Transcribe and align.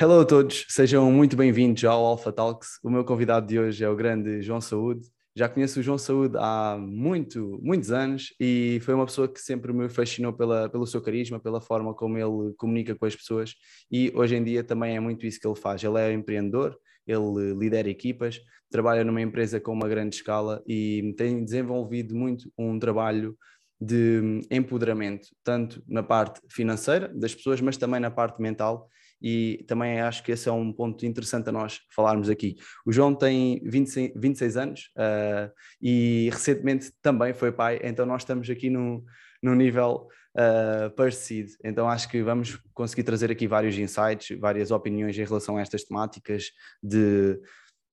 Hello 0.00 0.20
a 0.20 0.24
todos, 0.24 0.64
sejam 0.68 1.10
muito 1.10 1.36
bem-vindos 1.36 1.82
ao 1.84 2.04
Alpha 2.04 2.30
Talks. 2.30 2.78
O 2.84 2.88
meu 2.88 3.04
convidado 3.04 3.48
de 3.48 3.58
hoje 3.58 3.82
é 3.82 3.88
o 3.88 3.96
grande 3.96 4.40
João 4.40 4.60
Saúde. 4.60 5.08
Já 5.34 5.48
conheço 5.48 5.80
o 5.80 5.82
João 5.82 5.98
Saúde 5.98 6.36
há 6.38 6.78
muito, 6.78 7.58
muitos 7.60 7.90
anos 7.90 8.32
e 8.38 8.78
foi 8.82 8.94
uma 8.94 9.06
pessoa 9.06 9.26
que 9.26 9.40
sempre 9.40 9.72
me 9.72 9.88
fascinou 9.88 10.32
pela, 10.32 10.68
pelo 10.68 10.86
seu 10.86 11.02
carisma, 11.02 11.40
pela 11.40 11.60
forma 11.60 11.92
como 11.94 12.16
ele 12.16 12.54
comunica 12.56 12.94
com 12.94 13.06
as 13.06 13.16
pessoas 13.16 13.56
e 13.90 14.12
hoje 14.14 14.36
em 14.36 14.44
dia 14.44 14.62
também 14.62 14.94
é 14.94 15.00
muito 15.00 15.26
isso 15.26 15.40
que 15.40 15.48
ele 15.48 15.56
faz. 15.56 15.82
Ele 15.82 15.98
é 15.98 16.12
empreendedor, 16.12 16.78
ele 17.04 17.54
lidera 17.58 17.90
equipas, 17.90 18.40
trabalha 18.70 19.02
numa 19.02 19.20
empresa 19.20 19.58
com 19.58 19.72
uma 19.72 19.88
grande 19.88 20.14
escala 20.14 20.62
e 20.64 21.12
tem 21.16 21.44
desenvolvido 21.44 22.14
muito 22.14 22.52
um 22.56 22.78
trabalho 22.78 23.36
de 23.80 24.42
empoderamento, 24.48 25.28
tanto 25.42 25.82
na 25.88 26.04
parte 26.04 26.40
financeira 26.48 27.08
das 27.08 27.34
pessoas, 27.34 27.60
mas 27.60 27.76
também 27.76 27.98
na 27.98 28.12
parte 28.12 28.40
mental. 28.40 28.88
E 29.20 29.64
também 29.66 30.00
acho 30.00 30.22
que 30.22 30.32
esse 30.32 30.48
é 30.48 30.52
um 30.52 30.72
ponto 30.72 31.04
interessante 31.04 31.48
a 31.48 31.52
nós 31.52 31.80
falarmos 31.94 32.30
aqui. 32.30 32.56
O 32.86 32.92
João 32.92 33.14
tem 33.14 33.60
26, 33.64 34.12
26 34.16 34.56
anos 34.56 34.90
uh, 34.96 35.52
e 35.80 36.28
recentemente 36.32 36.92
também 37.02 37.34
foi 37.34 37.52
pai, 37.52 37.80
então 37.82 38.06
nós 38.06 38.22
estamos 38.22 38.48
aqui 38.48 38.70
num, 38.70 39.04
num 39.42 39.54
nível 39.54 40.08
uh, 40.36 40.90
parecido. 40.94 41.50
Então 41.64 41.88
acho 41.88 42.08
que 42.08 42.22
vamos 42.22 42.58
conseguir 42.72 43.02
trazer 43.02 43.30
aqui 43.30 43.46
vários 43.46 43.76
insights, 43.76 44.38
várias 44.38 44.70
opiniões 44.70 45.18
em 45.18 45.24
relação 45.24 45.56
a 45.56 45.60
estas 45.60 45.84
temáticas 45.84 46.50
de 46.82 47.40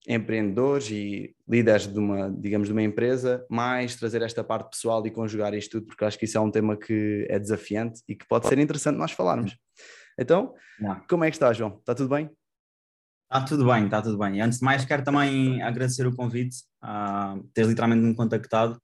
empreendedores 0.07 0.89
e 0.91 1.35
líderes 1.48 1.87
de 1.87 1.98
uma, 1.98 2.29
digamos, 2.29 2.67
de 2.67 2.73
uma 2.73 2.84
empresa, 2.84 3.45
mais 3.49 3.95
trazer 3.95 4.21
esta 4.21 4.43
parte 4.43 4.70
pessoal 4.70 5.05
e 5.05 5.12
conjugar 5.12 5.53
isto 5.53 5.79
tudo, 5.79 5.87
porque 5.87 6.05
acho 6.05 6.17
que 6.17 6.26
isso 6.26 6.37
é 6.37 6.41
um 6.41 6.51
tema 6.51 6.77
que 6.77 7.26
é 7.29 7.39
desafiante 7.39 8.01
e 8.07 8.15
que 8.15 8.27
pode 8.27 8.48
ser 8.48 8.59
interessante 8.59 8.98
nós 8.98 9.12
falarmos. 9.12 9.57
Então, 10.18 10.54
Não. 10.80 11.02
como 11.10 11.24
é 11.24 11.30
que 11.30 11.35
está, 11.35 11.52
João? 11.54 11.77
Está 11.80 11.94
tudo 11.94 12.10
bem? 12.10 12.30
Está 13.24 13.46
tudo 13.46 13.66
bem, 13.66 13.85
está 13.85 14.02
tudo 14.02 14.18
bem. 14.18 14.40
Antes 14.41 14.60
de 14.60 14.66
mais, 14.66 14.85
quero 14.85 15.04
também 15.04 15.62
agradecer 15.62 16.05
o 16.05 16.16
convite, 16.16 16.57
uh, 16.84 17.44
teres 17.54 17.70
literalmente 17.70 18.02
me 18.02 18.16
contactado. 18.16 18.80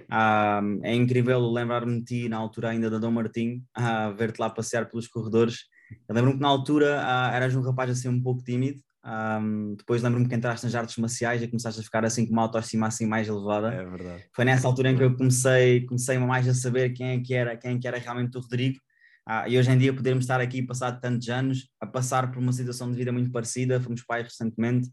Uh, 0.00 0.80
é 0.82 0.94
incrível 0.94 1.40
lembrar-me 1.50 1.98
de 1.98 2.04
ti 2.04 2.28
na 2.28 2.38
altura 2.38 2.70
ainda 2.70 2.88
da 2.88 2.98
Dom 2.98 3.10
Martim, 3.10 3.62
uh, 3.78 4.14
ver-te 4.16 4.40
lá 4.40 4.48
passear 4.48 4.88
pelos 4.88 5.06
corredores. 5.06 5.60
Eu 6.08 6.14
lembro-me 6.14 6.36
que 6.36 6.42
na 6.42 6.48
altura 6.48 7.00
uh, 7.00 7.34
eras 7.34 7.54
um 7.54 7.60
rapaz 7.60 7.90
assim 7.90 8.08
um 8.08 8.20
pouco 8.20 8.42
tímido, 8.42 8.80
um, 9.04 9.74
depois 9.76 10.00
lembro-me 10.00 10.28
que 10.28 10.34
entraste 10.34 10.64
nas 10.64 10.74
artes 10.74 10.96
marciais 10.96 11.42
e 11.42 11.48
começaste 11.48 11.80
a 11.80 11.82
ficar 11.82 12.04
assim 12.04 12.24
com 12.24 12.32
uma 12.32 12.42
autoestima 12.42 12.86
assim 12.86 13.04
mais 13.04 13.28
elevada. 13.28 13.72
É 13.72 13.84
verdade. 13.84 14.24
Foi 14.34 14.44
nessa 14.44 14.66
altura 14.66 14.90
em 14.90 14.96
que 14.96 15.02
eu 15.02 15.16
comecei, 15.16 15.84
comecei 15.86 16.18
mais 16.18 16.48
a 16.48 16.54
saber 16.54 16.90
quem 16.90 17.08
é 17.08 17.20
que 17.20 17.34
era, 17.34 17.56
quem 17.56 17.76
é 17.76 17.78
que 17.78 17.88
era 17.88 17.98
realmente 17.98 18.36
o 18.38 18.40
Rodrigo. 18.40 18.78
Ah, 19.26 19.48
e 19.48 19.56
hoje 19.56 19.70
em 19.70 19.78
dia 19.78 19.94
podermos 19.94 20.24
estar 20.24 20.40
aqui, 20.40 20.62
passado 20.62 21.00
tantos 21.00 21.28
anos, 21.28 21.68
a 21.80 21.86
passar 21.86 22.30
por 22.30 22.38
uma 22.38 22.52
situação 22.52 22.90
de 22.90 22.96
vida 22.96 23.12
muito 23.12 23.30
parecida, 23.30 23.80
fomos 23.80 24.02
pais 24.02 24.24
recentemente, 24.24 24.90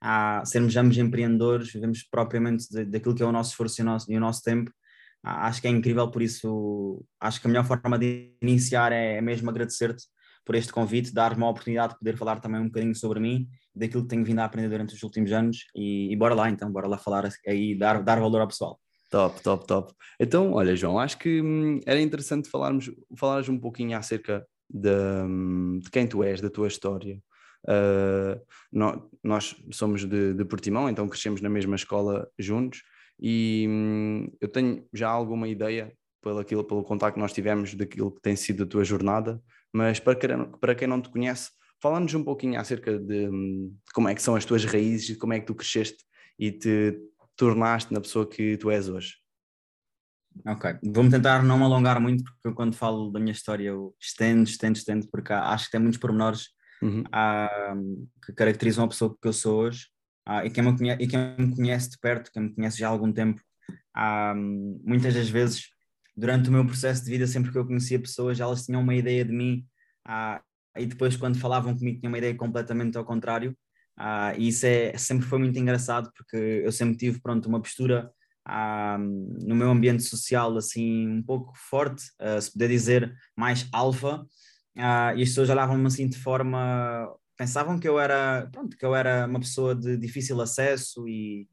a 0.00 0.42
sermos 0.44 0.76
ambos 0.76 0.98
empreendedores, 0.98 1.72
vivemos 1.72 2.02
propriamente 2.02 2.68
de, 2.70 2.84
daquilo 2.84 3.14
que 3.14 3.22
é 3.22 3.26
o 3.26 3.32
nosso 3.32 3.50
esforço 3.50 3.80
e 3.80 3.82
o 3.82 3.84
nosso, 3.84 4.12
e 4.12 4.16
o 4.16 4.20
nosso 4.20 4.42
tempo. 4.42 4.70
Ah, 5.22 5.46
acho 5.48 5.60
que 5.60 5.68
é 5.68 5.70
incrível, 5.70 6.10
por 6.10 6.22
isso 6.22 7.04
acho 7.20 7.40
que 7.40 7.46
a 7.46 7.50
melhor 7.50 7.64
forma 7.64 7.98
de 7.98 8.34
iniciar 8.42 8.92
é, 8.92 9.16
é 9.18 9.20
mesmo 9.20 9.50
agradecer-te 9.50 10.04
por 10.44 10.54
este 10.54 10.72
convite, 10.72 11.12
dar-me 11.12 11.44
a 11.44 11.48
oportunidade 11.48 11.92
de 11.92 11.98
poder 11.98 12.16
falar 12.16 12.40
também 12.40 12.60
um 12.60 12.66
bocadinho 12.66 12.94
sobre 12.94 13.20
mim, 13.20 13.48
daquilo 13.74 14.02
que 14.02 14.08
tenho 14.08 14.24
vindo 14.24 14.40
a 14.40 14.44
aprender 14.44 14.68
durante 14.68 14.94
os 14.94 15.02
últimos 15.02 15.30
anos 15.32 15.66
e, 15.74 16.12
e 16.12 16.16
bora 16.16 16.34
lá 16.34 16.48
então, 16.48 16.72
bora 16.72 16.88
lá 16.88 16.98
falar 16.98 17.28
aí, 17.46 17.76
dar, 17.78 18.02
dar 18.02 18.18
valor 18.18 18.40
ao 18.40 18.48
pessoal. 18.48 18.80
Top, 19.10 19.42
top, 19.42 19.66
top. 19.66 19.94
Então, 20.20 20.52
olha, 20.52 20.76
João, 20.76 20.98
acho 20.98 21.18
que 21.18 21.40
hum, 21.40 21.80
era 21.86 22.00
interessante 22.00 22.50
falarmos, 22.50 22.90
falares 23.16 23.48
um 23.48 23.58
pouquinho 23.58 23.96
acerca 23.96 24.46
de, 24.68 24.90
hum, 24.90 25.78
de 25.82 25.90
quem 25.90 26.06
tu 26.06 26.22
és, 26.22 26.40
da 26.40 26.50
tua 26.50 26.68
história. 26.68 27.18
Uh, 27.64 28.40
nós, 28.72 29.00
nós, 29.22 29.56
somos 29.72 30.04
de, 30.04 30.34
de 30.34 30.44
Portimão, 30.44 30.88
então 30.88 31.08
crescemos 31.08 31.40
na 31.40 31.48
mesma 31.48 31.74
escola 31.74 32.28
juntos 32.38 32.82
e 33.20 33.66
hum, 33.68 34.30
eu 34.40 34.48
tenho 34.48 34.86
já 34.92 35.08
alguma 35.08 35.48
ideia 35.48 35.92
pelo, 36.22 36.38
aquilo, 36.38 36.64
pelo 36.64 36.84
contato 36.84 37.14
que 37.14 37.20
nós 37.20 37.32
tivemos 37.32 37.74
daquilo 37.74 38.12
que 38.12 38.20
tem 38.20 38.36
sido 38.36 38.62
a 38.62 38.66
tua 38.66 38.84
jornada, 38.84 39.42
mas 39.72 39.98
para 39.98 40.14
quem, 40.14 40.44
para 40.60 40.74
quem 40.74 40.86
não 40.86 41.00
te 41.00 41.08
conhece, 41.08 41.50
fala-nos 41.80 42.14
um 42.14 42.22
pouquinho 42.22 42.60
acerca 42.60 42.98
de, 42.98 43.28
de, 43.28 43.72
como 43.92 44.08
é 44.08 44.14
que 44.14 44.22
são 44.22 44.36
as 44.36 44.44
tuas 44.44 44.64
raízes, 44.64 45.16
como 45.16 45.32
é 45.32 45.40
que 45.40 45.46
tu 45.46 45.54
cresceste 45.54 46.04
e 46.38 46.52
te 46.52 46.96
tornaste 47.38 47.92
na 47.94 48.00
pessoa 48.00 48.28
que 48.28 48.58
tu 48.58 48.70
és 48.70 48.88
hoje. 48.88 49.14
Ok, 50.46 50.78
vou-me 50.94 51.10
tentar 51.10 51.42
não 51.42 51.56
me 51.56 51.64
alongar 51.64 52.00
muito, 52.00 52.22
porque 52.24 52.48
eu 52.48 52.54
quando 52.54 52.74
falo 52.76 53.10
da 53.10 53.18
minha 53.18 53.32
história 53.32 53.68
eu 53.68 53.94
estendo, 53.98 54.48
estendo, 54.48 54.76
estendo, 54.76 55.08
porque 55.10 55.32
acho 55.32 55.66
que 55.66 55.70
tem 55.70 55.80
muitos 55.80 55.98
pormenores 55.98 56.48
uhum. 56.82 57.00
uh, 57.02 58.08
que 58.24 58.32
caracterizam 58.32 58.84
a 58.84 58.88
pessoa 58.88 59.16
que 59.20 59.26
eu 59.26 59.32
sou 59.32 59.62
hoje. 59.62 59.86
E, 60.44 60.50
quem 60.50 60.62
me 60.62 60.76
conhece, 60.76 61.02
e 61.02 61.08
quem 61.08 61.36
me 61.38 61.56
conhece 61.56 61.90
de 61.90 61.98
perto, 61.98 62.30
quem 62.30 62.42
me 62.42 62.54
conhece 62.54 62.78
já 62.78 62.88
há 62.88 62.90
algum 62.90 63.10
tempo, 63.10 63.40
muitas 64.84 65.14
das 65.14 65.30
vezes 65.30 65.68
durante 66.14 66.50
o 66.50 66.52
meu 66.52 66.66
processo 66.66 67.02
de 67.02 67.10
vida, 67.10 67.26
sempre 67.26 67.50
que 67.50 67.56
eu 67.56 67.66
conhecia 67.66 67.98
pessoas, 67.98 68.38
elas 68.38 68.66
tinham 68.66 68.82
uma 68.82 68.94
ideia 68.94 69.24
de 69.24 69.32
mim 69.32 69.66
e 70.76 70.84
depois 70.84 71.16
quando 71.16 71.38
falavam 71.38 71.76
comigo 71.76 71.98
tinham 71.98 72.12
uma 72.12 72.18
ideia 72.18 72.34
completamente 72.34 72.98
ao 72.98 73.04
contrário. 73.04 73.56
Ah, 73.98 74.32
e 74.36 74.48
isso 74.48 74.64
é, 74.66 74.96
sempre 74.96 75.26
foi 75.26 75.38
muito 75.40 75.58
engraçado 75.58 76.10
porque 76.16 76.36
eu 76.36 76.70
sempre 76.70 76.96
tive 76.96 77.20
pronto, 77.20 77.48
uma 77.48 77.60
postura 77.60 78.10
ah, 78.44 78.96
no 78.98 79.56
meu 79.56 79.70
ambiente 79.70 80.04
social 80.04 80.56
assim 80.56 81.08
um 81.08 81.22
pouco 81.22 81.52
forte, 81.56 82.04
ah, 82.20 82.40
se 82.40 82.52
puder 82.52 82.68
dizer 82.68 83.12
mais 83.36 83.68
alfa, 83.72 84.24
ah, 84.76 85.14
e 85.16 85.22
as 85.22 85.30
pessoas 85.30 85.50
olhavam-me 85.50 85.86
assim 85.86 86.08
de 86.08 86.16
forma 86.18 87.12
pensavam 87.36 87.78
que 87.78 87.88
eu 87.88 87.98
era 87.98 88.48
pronto, 88.52 88.76
que 88.76 88.84
eu 88.86 88.94
era 88.94 89.26
uma 89.26 89.40
pessoa 89.40 89.74
de 89.74 89.96
difícil 89.96 90.40
acesso 90.40 91.08
e 91.08 91.48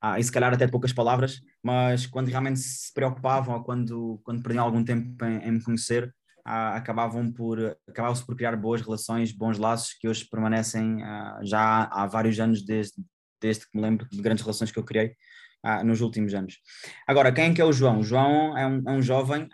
ah, 0.00 0.18
e 0.18 0.24
se 0.24 0.32
calhar 0.32 0.52
até 0.54 0.66
poucas 0.66 0.92
palavras, 0.94 1.42
mas 1.62 2.06
quando 2.06 2.28
realmente 2.28 2.58
se 2.60 2.92
preocupavam 2.94 3.56
ou 3.56 3.62
quando, 3.62 4.20
quando 4.24 4.42
perdiam 4.42 4.64
algum 4.64 4.82
tempo 4.82 5.22
em, 5.26 5.44
em 5.46 5.52
me 5.52 5.62
conhecer, 5.62 6.14
ah, 6.52 6.74
acabavam 6.74 7.30
por 7.30 7.76
acabavam-se 7.88 8.26
por 8.26 8.34
criar 8.34 8.56
boas 8.56 8.82
relações, 8.82 9.30
bons 9.30 9.56
laços 9.56 9.92
que 9.92 10.08
hoje 10.08 10.26
permanecem 10.28 11.00
ah, 11.04 11.38
já 11.44 11.84
há, 11.84 12.04
vários 12.08 12.40
anos 12.40 12.64
desde, 12.64 13.00
desde 13.40 13.66
que 13.66 13.76
me 13.76 13.80
lembro 13.80 14.04
de 14.10 14.20
grandes 14.20 14.42
relações 14.42 14.72
que 14.72 14.78
eu 14.80 14.82
criei 14.82 15.14
ah, 15.62 15.84
nos 15.84 16.00
últimos 16.00 16.34
anos. 16.34 16.58
Agora, 17.06 17.30
quem 17.30 17.52
é 17.52 17.54
que 17.54 17.60
é 17.60 17.64
o 17.64 17.72
João? 17.72 18.00
O 18.00 18.02
João 18.02 18.58
é 18.58 18.66
um, 18.66 18.82
é 18.84 18.90
um 18.90 19.00
jovem 19.00 19.48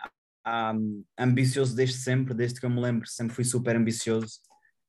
ambicioso 1.18 1.76
desde 1.76 1.98
sempre, 1.98 2.32
desde 2.32 2.60
que 2.60 2.64
eu 2.64 2.70
me 2.70 2.80
lembro, 2.80 3.06
sempre 3.06 3.34
fui 3.34 3.44
super 3.44 3.76
ambicioso. 3.76 4.38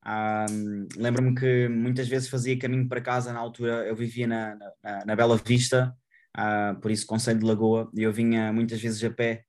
Um, 0.06 0.88
Lembro-me 0.95 1.35
que 1.35 1.68
muitas 1.68 2.07
vezes 2.07 2.29
fazia 2.29 2.57
caminho 2.57 2.88
para 2.88 3.01
casa, 3.01 3.34
na 3.34 3.39
altura 3.39 3.85
eu 3.85 3.95
vivia 3.97 4.28
na, 4.28 4.56
na, 4.81 5.06
na 5.07 5.16
Bela 5.16 5.35
Vista, 5.35 5.94
uh, 6.38 6.79
por 6.79 6.89
isso 6.89 7.06
Conselho 7.06 7.39
de 7.39 7.45
Lagoa, 7.45 7.91
e 7.94 8.03
eu 8.03 8.13
vinha 8.13 8.53
muitas 8.53 8.79
vezes 8.79 9.03
a 9.03 9.09
pé 9.09 9.44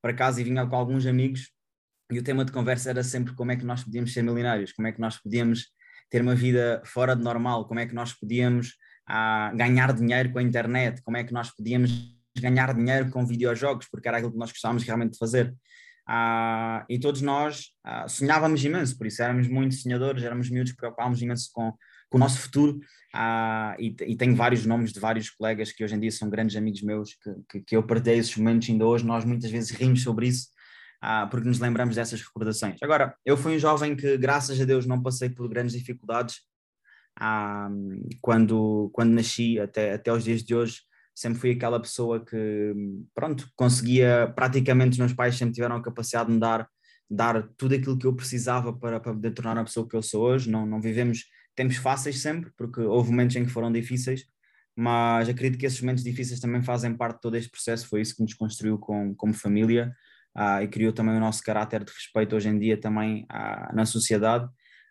para 0.00 0.14
casa 0.14 0.40
e 0.40 0.44
vinha 0.44 0.64
com 0.64 0.76
alguns 0.76 1.06
amigos, 1.06 1.54
e 2.10 2.18
o 2.18 2.22
tema 2.22 2.44
de 2.44 2.52
conversa 2.52 2.90
era 2.90 3.02
sempre 3.02 3.34
como 3.34 3.52
é 3.52 3.56
que 3.56 3.64
nós 3.64 3.82
podíamos 3.82 4.12
ser 4.12 4.22
milionários, 4.22 4.72
como 4.72 4.88
é 4.88 4.92
que 4.92 5.00
nós 5.00 5.16
podíamos 5.16 5.66
ter 6.10 6.20
uma 6.20 6.34
vida 6.34 6.82
fora 6.84 7.16
de 7.16 7.22
normal, 7.22 7.66
como 7.66 7.80
é 7.80 7.86
que 7.86 7.94
nós 7.94 8.12
podíamos 8.12 8.68
uh, 9.08 9.56
ganhar 9.56 9.92
dinheiro 9.92 10.30
com 10.30 10.38
a 10.38 10.42
internet, 10.42 11.02
como 11.02 11.16
é 11.16 11.24
que 11.24 11.32
nós 11.32 11.50
podíamos 11.50 12.14
ganhar 12.40 12.74
dinheiro 12.74 13.10
com 13.10 13.24
videojogos, 13.24 13.86
porque 13.90 14.08
era 14.08 14.18
aquilo 14.18 14.32
que 14.32 14.38
nós 14.38 14.50
gostávamos 14.50 14.82
realmente 14.82 15.12
de 15.12 15.18
fazer. 15.18 15.54
Ah, 16.06 16.84
e 16.88 16.98
todos 16.98 17.22
nós 17.22 17.70
ah, 17.82 18.06
sonhávamos 18.08 18.62
imenso, 18.62 18.96
por 18.96 19.06
isso 19.06 19.22
éramos 19.22 19.48
muito 19.48 19.74
sonhadores, 19.74 20.22
éramos 20.22 20.50
miúdos 20.50 20.72
preocupávamos 20.72 21.22
imenso 21.22 21.48
com, 21.52 21.72
com 22.10 22.18
o 22.18 22.20
nosso 22.20 22.40
futuro. 22.40 22.78
Ah, 23.14 23.74
e, 23.78 23.94
e, 24.06 24.16
tenho 24.16 24.34
vários 24.36 24.66
nomes 24.66 24.92
de 24.92 25.00
vários 25.00 25.30
colegas 25.30 25.72
que 25.72 25.82
hoje 25.82 25.94
em 25.94 26.00
dia 26.00 26.10
são 26.10 26.28
grandes 26.28 26.56
amigos 26.56 26.82
meus, 26.82 27.14
que, 27.14 27.30
que, 27.48 27.60
que 27.60 27.76
eu 27.76 27.82
partilhei 27.82 28.18
esses 28.18 28.36
momentos 28.36 28.68
ainda 28.68 28.84
hoje. 28.84 29.06
Nós 29.06 29.24
muitas 29.24 29.50
vezes 29.50 29.70
rimos 29.70 30.02
sobre 30.02 30.26
isso, 30.26 30.48
porque 31.30 31.48
nos 31.48 31.58
lembramos 31.58 31.96
dessas 31.96 32.20
recordações. 32.22 32.82
Agora, 32.82 33.14
eu 33.24 33.36
fui 33.36 33.56
um 33.56 33.58
jovem 33.58 33.94
que, 33.94 34.16
graças 34.16 34.60
a 34.60 34.64
Deus, 34.64 34.86
não 34.86 35.02
passei 35.02 35.28
por 35.28 35.48
grandes 35.48 35.74
dificuldades. 35.74 36.36
quando, 38.20 38.90
quando 38.92 39.12
nasci, 39.12 39.58
até, 39.58 39.94
até 39.94 40.12
os 40.12 40.24
dias 40.24 40.42
de 40.42 40.54
hoje, 40.54 40.80
sempre 41.14 41.38
fui 41.38 41.50
aquela 41.52 41.80
pessoa 41.80 42.24
que, 42.24 42.74
pronto, 43.14 43.48
conseguia, 43.54 44.32
praticamente 44.34 44.92
os 44.92 44.98
meus 44.98 45.12
pais 45.12 45.36
sempre 45.36 45.54
tiveram 45.54 45.76
a 45.76 45.82
capacidade 45.82 46.28
de 46.28 46.34
me 46.34 46.40
dar, 46.40 46.68
dar 47.08 47.48
tudo 47.56 47.74
aquilo 47.74 47.98
que 47.98 48.06
eu 48.06 48.14
precisava 48.14 48.72
para, 48.72 48.98
para 48.98 49.12
poder 49.12 49.30
tornar 49.32 49.58
a 49.58 49.64
pessoa 49.64 49.88
que 49.88 49.94
eu 49.94 50.02
sou 50.02 50.22
hoje. 50.22 50.50
Não, 50.50 50.66
não 50.66 50.80
vivemos 50.80 51.24
tempos 51.54 51.76
fáceis 51.76 52.20
sempre, 52.20 52.50
porque 52.56 52.80
houve 52.80 53.10
momentos 53.10 53.36
em 53.36 53.44
que 53.44 53.50
foram 53.50 53.70
difíceis, 53.70 54.24
mas 54.76 55.28
acredito 55.28 55.58
que 55.58 55.66
esses 55.66 55.80
momentos 55.80 56.02
difíceis 56.02 56.40
também 56.40 56.62
fazem 56.62 56.96
parte 56.96 57.16
de 57.16 57.20
todo 57.20 57.36
este 57.36 57.50
processo. 57.50 57.86
Foi 57.86 58.00
isso 58.00 58.16
que 58.16 58.22
nos 58.22 58.34
construiu 58.34 58.78
com, 58.78 59.14
como 59.14 59.32
família 59.32 59.94
uh, 60.36 60.62
e 60.62 60.68
criou 60.68 60.92
também 60.92 61.16
o 61.16 61.20
nosso 61.20 61.42
caráter 61.42 61.84
de 61.84 61.92
respeito 61.92 62.36
hoje 62.36 62.48
em 62.48 62.58
dia 62.58 62.78
também 62.80 63.26
uh, 63.32 63.74
na 63.74 63.84
sociedade. 63.86 64.44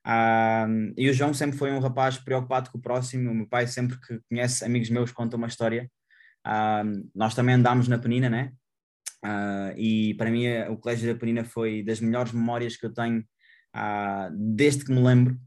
Uh, 0.06 0.94
e 0.98 1.10
o 1.10 1.14
João 1.14 1.34
sempre 1.34 1.58
foi 1.58 1.72
um 1.72 1.80
rapaz 1.80 2.18
preocupado 2.18 2.70
com 2.70 2.78
o 2.78 2.82
próximo. 2.82 3.32
O 3.32 3.36
meu 3.36 3.48
pai, 3.48 3.68
sempre 3.68 4.00
que 4.00 4.20
conhece 4.30 4.66
amigos 4.66 4.90
meus, 4.90 5.12
conta 5.12 5.38
uma 5.38 5.48
história 5.48 5.90
Uh, 6.46 7.10
nós 7.16 7.34
também 7.34 7.56
andámos 7.56 7.88
na 7.88 7.98
Penina, 7.98 8.30
né? 8.30 8.52
Uh, 9.24 9.78
e 9.78 10.14
para 10.16 10.30
mim 10.30 10.46
o 10.70 10.78
Colégio 10.78 11.12
da 11.12 11.18
Penina 11.18 11.46
foi 11.46 11.82
das 11.82 12.02
melhores 12.02 12.34
memórias 12.34 12.76
que 12.76 12.86
eu 12.86 12.94
tenho 12.94 13.22
uh, 13.22 14.30
desde 14.38 14.84
que 14.84 14.92
me 14.92 15.02
lembro. 15.02 15.40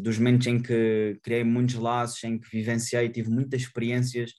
dos 0.00 0.18
momentos 0.18 0.46
em 0.46 0.60
que 0.62 1.18
criei 1.22 1.44
muitos 1.44 1.74
laços, 1.74 2.22
em 2.24 2.38
que 2.38 2.48
vivenciei, 2.50 3.08
tive 3.08 3.28
muitas 3.28 3.62
experiências, 3.62 4.32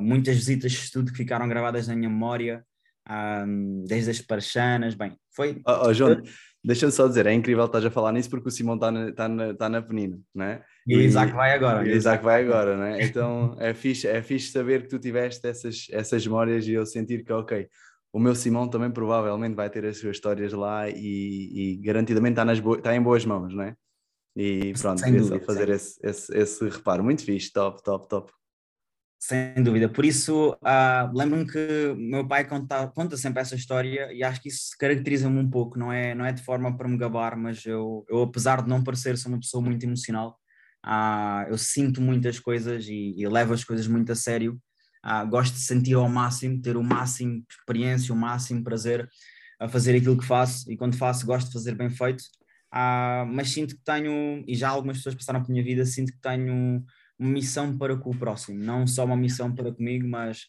muitas 0.00 0.36
visitas 0.36 0.72
de 0.72 0.78
estudo 0.78 1.10
que 1.12 1.18
ficaram 1.18 1.48
gravadas 1.48 1.88
na 1.88 1.96
minha 1.96 2.08
memória, 2.08 2.64
um, 3.08 3.84
desde 3.86 4.10
as 4.10 4.20
parchanas, 4.20 4.94
bem, 4.94 5.16
foi... 5.34 5.60
Oh, 5.66 5.88
oh 5.88 5.94
João, 5.94 6.22
deixa-me 6.62 6.92
só 6.92 7.08
dizer, 7.08 7.26
é 7.26 7.32
incrível 7.32 7.64
estás 7.64 7.84
a 7.84 7.90
falar 7.90 8.12
nisso 8.12 8.30
porque 8.30 8.48
o 8.48 8.50
Simão 8.50 8.76
está 8.76 8.90
na, 8.90 9.12
tá 9.12 9.28
na, 9.28 9.54
tá 9.54 9.68
na 9.68 9.82
penina, 9.82 10.18
não 10.34 10.44
é? 10.44 10.62
E, 10.86 10.94
e 10.94 10.96
o 10.96 11.00
Isaac 11.00 11.32
vai 11.32 11.52
agora. 11.52 11.86
E 11.86 11.92
o 11.92 11.96
Isaac 11.96 12.24
vai 12.24 12.44
agora, 12.44 12.76
não 12.76 12.84
é? 12.84 13.02
Então 13.04 13.56
é 13.58 13.74
fixe, 13.74 14.06
é 14.06 14.22
fixe 14.22 14.52
saber 14.52 14.82
que 14.82 14.88
tu 14.88 14.98
tiveste 14.98 15.46
essas, 15.46 15.86
essas 15.90 16.26
memórias 16.26 16.66
e 16.66 16.72
eu 16.72 16.86
sentir 16.86 17.24
que, 17.24 17.32
ok, 17.32 17.68
o 18.12 18.20
meu 18.20 18.34
Simão 18.34 18.68
também 18.68 18.90
provavelmente 18.90 19.54
vai 19.54 19.70
ter 19.70 19.84
as 19.86 19.98
suas 19.98 20.16
histórias 20.16 20.52
lá 20.52 20.88
e, 20.88 20.94
e 20.96 21.76
garantidamente 21.78 22.32
está, 22.32 22.44
nas 22.44 22.58
está 22.58 22.94
em 22.94 23.02
boas 23.02 23.24
mãos, 23.24 23.54
não 23.54 23.64
é? 23.64 23.74
E 24.36 24.72
pronto, 24.80 25.00
sem 25.00 25.12
queria 25.12 25.28
dúvida, 25.28 25.44
fazer 25.44 25.68
esse, 25.68 25.98
esse, 26.02 26.36
esse 26.36 26.68
reparo. 26.68 27.04
Muito 27.04 27.24
fixe, 27.24 27.52
top, 27.52 27.82
top, 27.82 28.08
top. 28.08 28.32
Sem 29.24 29.62
dúvida. 29.62 29.88
Por 29.88 30.04
isso, 30.04 30.50
uh, 30.54 31.16
lembro-me 31.16 31.46
que 31.46 31.94
meu 31.96 32.26
pai 32.26 32.44
conta, 32.44 32.88
conta 32.88 33.16
sempre 33.16 33.40
essa 33.40 33.54
história 33.54 34.12
e 34.12 34.24
acho 34.24 34.42
que 34.42 34.48
isso 34.48 34.70
caracteriza-me 34.76 35.38
um 35.38 35.48
pouco. 35.48 35.78
Não 35.78 35.92
é, 35.92 36.12
não 36.12 36.26
é 36.26 36.32
de 36.32 36.42
forma 36.42 36.76
para 36.76 36.88
me 36.88 36.98
gabar, 36.98 37.36
mas 37.36 37.64
eu, 37.64 38.04
eu 38.08 38.22
apesar 38.22 38.62
de 38.62 38.68
não 38.68 38.82
parecer, 38.82 39.16
sou 39.16 39.30
uma 39.30 39.38
pessoa 39.38 39.62
muito 39.62 39.84
emocional. 39.84 40.36
Uh, 40.84 41.48
eu 41.50 41.56
sinto 41.56 42.00
muitas 42.00 42.40
coisas 42.40 42.88
e, 42.88 43.14
e, 43.16 43.28
levo 43.28 43.54
as 43.54 43.62
coisas 43.62 43.86
muito 43.86 44.10
a 44.10 44.16
sério. 44.16 44.60
Uh, 45.06 45.24
gosto 45.28 45.54
de 45.54 45.60
sentir 45.60 45.94
ao 45.94 46.08
máximo, 46.08 46.60
ter 46.60 46.76
o 46.76 46.82
máximo 46.82 47.44
de 47.48 47.54
experiência, 47.56 48.12
o 48.12 48.18
máximo 48.18 48.64
prazer 48.64 49.08
a 49.60 49.68
fazer 49.68 49.94
aquilo 49.94 50.18
que 50.18 50.26
faço 50.26 50.68
e 50.68 50.76
quando 50.76 50.96
faço 50.96 51.24
gosto 51.24 51.46
de 51.46 51.52
fazer 51.52 51.76
bem 51.76 51.90
feito. 51.90 52.24
mas 53.28 53.50
sinto 53.50 53.76
que 53.76 53.84
tenho, 53.84 54.42
e 54.48 54.54
já 54.56 54.70
algumas 54.70 54.96
pessoas 54.96 55.14
passaram 55.14 55.42
pela 55.42 55.52
minha 55.52 55.64
vida, 55.64 55.86
sinto 55.86 56.12
que 56.12 56.20
tenho 56.20 56.84
uma 57.22 57.32
missão 57.32 57.76
para 57.76 57.96
com 57.96 58.10
o 58.10 58.16
próximo, 58.16 58.58
não 58.58 58.86
só 58.86 59.04
uma 59.04 59.16
missão 59.16 59.54
para 59.54 59.72
comigo, 59.72 60.06
mas 60.08 60.46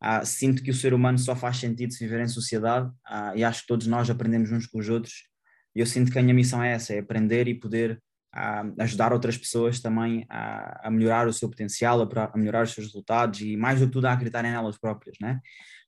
ah, 0.00 0.24
sinto 0.24 0.62
que 0.62 0.70
o 0.70 0.74
ser 0.74 0.92
humano 0.92 1.18
só 1.18 1.34
faz 1.34 1.58
sentido 1.58 1.92
se 1.92 2.04
viver 2.04 2.20
em 2.20 2.28
sociedade 2.28 2.90
ah, 3.06 3.32
e 3.36 3.42
acho 3.42 3.62
que 3.62 3.68
todos 3.68 3.86
nós 3.86 4.10
aprendemos 4.10 4.50
uns 4.52 4.66
com 4.66 4.78
os 4.78 4.88
outros. 4.88 5.28
E 5.74 5.80
eu 5.80 5.86
sinto 5.86 6.12
que 6.12 6.18
a 6.18 6.22
minha 6.22 6.34
missão 6.34 6.62
é 6.62 6.72
essa: 6.72 6.92
é 6.92 6.98
aprender 6.98 7.48
e 7.48 7.54
poder 7.54 8.02
ah, 8.34 8.64
ajudar 8.80 9.12
outras 9.12 9.38
pessoas 9.38 9.80
também 9.80 10.26
a, 10.28 10.88
a 10.88 10.90
melhorar 10.90 11.28
o 11.28 11.32
seu 11.32 11.48
potencial, 11.48 12.02
a, 12.02 12.30
a, 12.32 12.36
melhorar 12.36 12.64
os 12.64 12.72
seus 12.72 12.88
resultados 12.88 13.40
e, 13.40 13.56
mais 13.56 13.80
do 13.80 13.86
que 13.86 13.92
tudo, 13.92 14.06
a 14.06 14.12
acreditarem 14.12 14.50
nelas 14.50 14.78
próprias. 14.78 15.16
Né? 15.20 15.40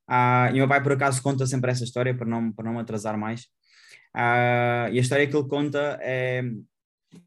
Ah, 0.08 0.48
e 0.50 0.54
meu 0.54 0.68
pai, 0.68 0.82
por 0.82 0.92
acaso, 0.92 1.22
conta 1.22 1.46
sempre 1.46 1.70
essa 1.70 1.84
história 1.84 2.16
para 2.16 2.26
não, 2.26 2.52
para 2.52 2.64
não 2.66 2.74
me 2.74 2.80
atrasar 2.80 3.18
mais. 3.18 3.46
Ah, 4.14 4.88
e 4.92 4.98
a 4.98 5.00
história 5.00 5.26
que 5.26 5.36
ele 5.36 5.48
conta 5.48 5.98
é 6.00 6.42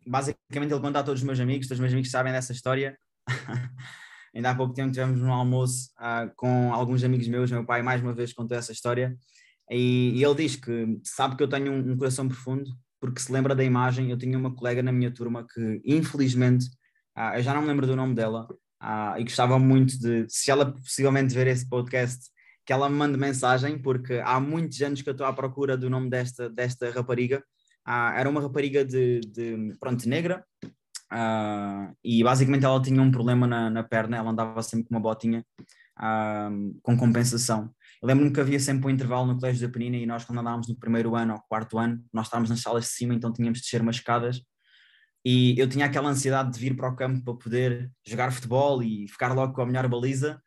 basicamente 0.06 0.72
ele 0.72 0.81
conta 0.81 1.00
a 1.00 1.04
todos 1.04 1.22
os 1.22 1.25
meus 1.25 1.39
amigos, 1.39 1.68
todos 1.68 1.78
os 1.78 1.81
meus 1.81 1.94
amigos 1.94 2.12
sabem 2.12 2.34
dessa 2.34 2.51
história. 2.51 2.98
Ainda 4.36 4.51
há 4.51 4.56
pouco 4.56 4.74
tempo 4.74 4.92
tivemos 4.92 5.22
um 5.22 5.31
almoço 5.31 5.89
uh, 6.00 6.31
com 6.36 6.72
alguns 6.74 7.04
amigos 7.04 7.28
meus, 7.28 7.51
meu 7.51 7.66
pai 7.66 7.81
mais 7.81 8.01
uma 8.01 8.13
vez 8.13 8.34
contou 8.34 8.57
essa 8.57 8.72
história, 8.72 9.18
e, 9.69 10.13
e 10.16 10.24
ele 10.24 10.36
diz 10.36 10.56
que 10.56 11.00
sabe 11.04 11.36
que 11.36 11.44
eu 11.44 11.48
tenho 11.48 11.72
um, 11.72 11.92
um, 11.92 11.98
coração 11.98 12.28
profundo, 12.28 12.69
porque 13.00 13.19
se 13.19 13.31
lembra 13.31 13.56
da 13.56 13.63
imagem, 13.63 14.12
eu 14.12 14.18
tinha 14.18 14.38
uma 14.38 14.54
colega 14.54 14.84
na 14.84 14.92
minha 14.92 15.12
turma 15.12 15.45
que 15.45 15.81
infelizmente, 15.84 16.68
uh, 17.18 17.36
eu 17.36 17.44
já 17.44 17.54
não 17.54 17.62
me 17.62 17.68
lembro 17.68 17.88
do 17.88 17.95
nome 17.95 18.13
dela, 18.13 18.48
uh, 18.81 19.19
e 19.19 19.24
gostava 19.24 19.57
muito 19.57 19.98
de, 20.00 20.25
se 20.30 20.51
ela 20.51 20.72
possivelmente 20.72 21.34
ver 21.34 21.48
esse 21.48 21.68
podcast, 21.68 22.30
que 22.66 22.74
ela 22.74 22.89
me 22.89 22.95
mande 22.95 23.18
mensagem, 23.18 23.81
porque 23.81 24.22
há 24.25 24.39
muitos 24.39 24.81
anos 24.81 25.01
que 25.01 25.10
eu 25.10 25.13
estou 25.13 25.25
à 25.25 25.34
procura 25.34 25.78
do 25.78 25.89
nome 25.89 26.10
desta, 26.10 26.50
desta 26.50 26.92
rapariga, 26.92 27.42
ah, 27.88 28.13
era 28.18 28.30
uma 28.30 28.42
rapariga 28.42 28.84
de, 28.84 29.22
de 29.22 29.74
pronto, 29.80 30.07
negra, 30.10 30.45
ah, 31.10 31.94
e 32.04 32.22
basicamente 32.22 32.66
ela 32.66 32.81
tinha 32.81 33.01
um 33.01 33.10
problema 33.10 33.48
na, 33.48 33.69
na 33.69 33.84
perna, 33.84 34.18
ela 34.18 34.30
andava 34.30 34.62
sempre 34.62 34.88
com 34.88 34.95
uma 34.95 35.00
botinha 35.00 35.45
ah, 35.98 36.50
com 36.84 36.98
compensação. 36.98 37.74
Eu 38.01 38.07
lembro-me 38.07 38.31
que 38.34 38.42
havia 38.42 38.60
sempre 38.60 38.88
um 38.88 38.89
intervalo 38.89 39.25
no 39.25 39.39
colégio 39.39 39.66
da 39.66 39.74
Penina 39.74 39.95
e 39.95 40.06
nós 40.06 40.25
quando 40.25 40.39
andávamos 40.39 40.68
no 40.68 40.78
primeiro 40.78 41.16
ano 41.16 41.36
ou 41.36 41.42
quarto 41.48 41.80
ano, 41.80 42.04
nós 42.13 42.28
estávamos 42.28 42.50
nas 42.50 42.60
salas 42.62 42.84
de 42.84 42.92
cima, 42.92 43.13
então 43.13 43.31
tínhamos 43.31 43.60
de 43.60 43.63
descer 43.63 43.81
umas 43.81 43.95
escadas. 43.95 44.42
E 45.25 45.60
eu 45.60 45.68
tinha 45.68 45.86
aquela 45.86 46.10
ansiedade 46.10 46.51
de 46.54 46.60
vir 46.60 46.75
para 46.75 46.89
o 46.89 46.95
campo 46.95 47.24
para 47.24 47.34
poder 47.36 47.92
jogar 48.06 48.31
futebol 48.31 48.84
e 48.84 49.07
ficar 49.07 49.34
logo 49.34 49.54
com 49.54 49.62
a 49.62 49.66
melhor 49.66 49.88
baliza, 49.88 50.42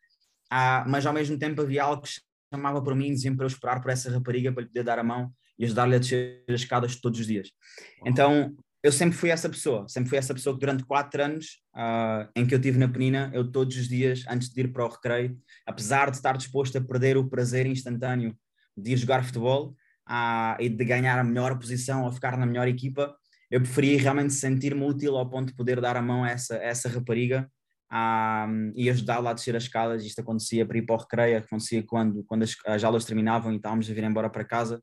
ah, 0.51 0.85
mas 0.87 1.07
ao 1.07 1.13
mesmo 1.15 1.39
tempo 1.39 1.63
havia 1.63 1.85
algo 1.85 2.03
que 2.03 2.21
chamava 2.53 2.83
por 2.83 2.95
mim 2.95 3.13
dizia 3.15 3.35
para 3.35 3.45
eu 3.45 3.49
esperar 3.49 3.81
por 3.81 3.91
essa 3.91 4.11
rapariga 4.11 4.53
para 4.53 4.63
lhe 4.63 4.69
poder 4.69 4.85
dar 4.85 4.99
a 4.99 5.05
mão 5.05 5.33
e 5.61 5.65
ajudar-lhe 5.67 5.95
a 5.95 5.99
descer 5.99 6.43
as 6.49 6.63
escadas 6.63 6.97
todos 6.97 7.21
os 7.21 7.27
dias. 7.27 7.51
Então, 8.07 8.57
eu 8.83 8.91
sempre 8.91 9.15
fui 9.15 9.29
essa 9.29 9.47
pessoa, 9.47 9.87
sempre 9.87 10.09
fui 10.09 10.17
essa 10.17 10.33
pessoa 10.33 10.55
que 10.55 10.61
durante 10.61 10.85
quatro 10.85 11.23
anos 11.23 11.61
uh, 11.77 12.27
em 12.35 12.47
que 12.47 12.55
eu 12.55 12.61
tive 12.61 12.79
na 12.79 12.89
Penina, 12.89 13.31
eu 13.35 13.49
todos 13.53 13.77
os 13.77 13.87
dias, 13.87 14.25
antes 14.27 14.49
de 14.49 14.59
ir 14.59 14.73
para 14.73 14.87
o 14.87 14.89
recreio, 14.89 15.39
apesar 15.67 16.11
de 16.11 16.17
estar 16.17 16.35
disposto 16.35 16.79
a 16.79 16.81
perder 16.81 17.19
o 17.19 17.29
prazer 17.29 17.67
instantâneo 17.67 18.35
de 18.75 18.93
ir 18.93 18.97
jogar 18.97 19.23
futebol 19.23 19.77
uh, 20.09 20.57
e 20.59 20.71
de 20.71 20.83
ganhar 20.83 21.19
a 21.19 21.25
melhor 21.25 21.59
posição 21.59 22.05
ou 22.05 22.13
ficar 22.13 22.39
na 22.39 22.47
melhor 22.47 22.67
equipa, 22.67 23.15
eu 23.51 23.61
preferia 23.61 24.01
realmente 24.01 24.33
sentir-me 24.33 24.83
útil 24.83 25.15
ao 25.19 25.29
ponto 25.29 25.49
de 25.49 25.55
poder 25.55 25.79
dar 25.79 25.97
a 25.99 26.03
mão 26.03 26.25
a 26.25 26.31
essa, 26.31 26.57
a 26.57 26.63
essa 26.63 26.89
rapariga 26.89 27.51
uh, 27.93 28.73
e 28.75 28.89
ajudá-la 28.89 29.31
a 29.31 29.35
descer 29.35 29.55
as 29.57 29.65
escadas. 29.65 30.07
Isto 30.07 30.23
acontecia 30.23 30.65
para 30.65 30.79
ir 30.79 30.87
para 30.87 30.95
o 30.95 30.99
recreio, 30.99 31.37
acontecia 31.37 31.83
quando, 31.83 32.25
quando 32.25 32.45
as, 32.45 32.57
as 32.65 32.83
aulas 32.83 33.05
terminavam 33.05 33.53
e 33.53 33.57
estávamos 33.57 33.91
a 33.91 33.93
vir 33.93 34.05
embora 34.05 34.31
para 34.31 34.43
casa. 34.43 34.83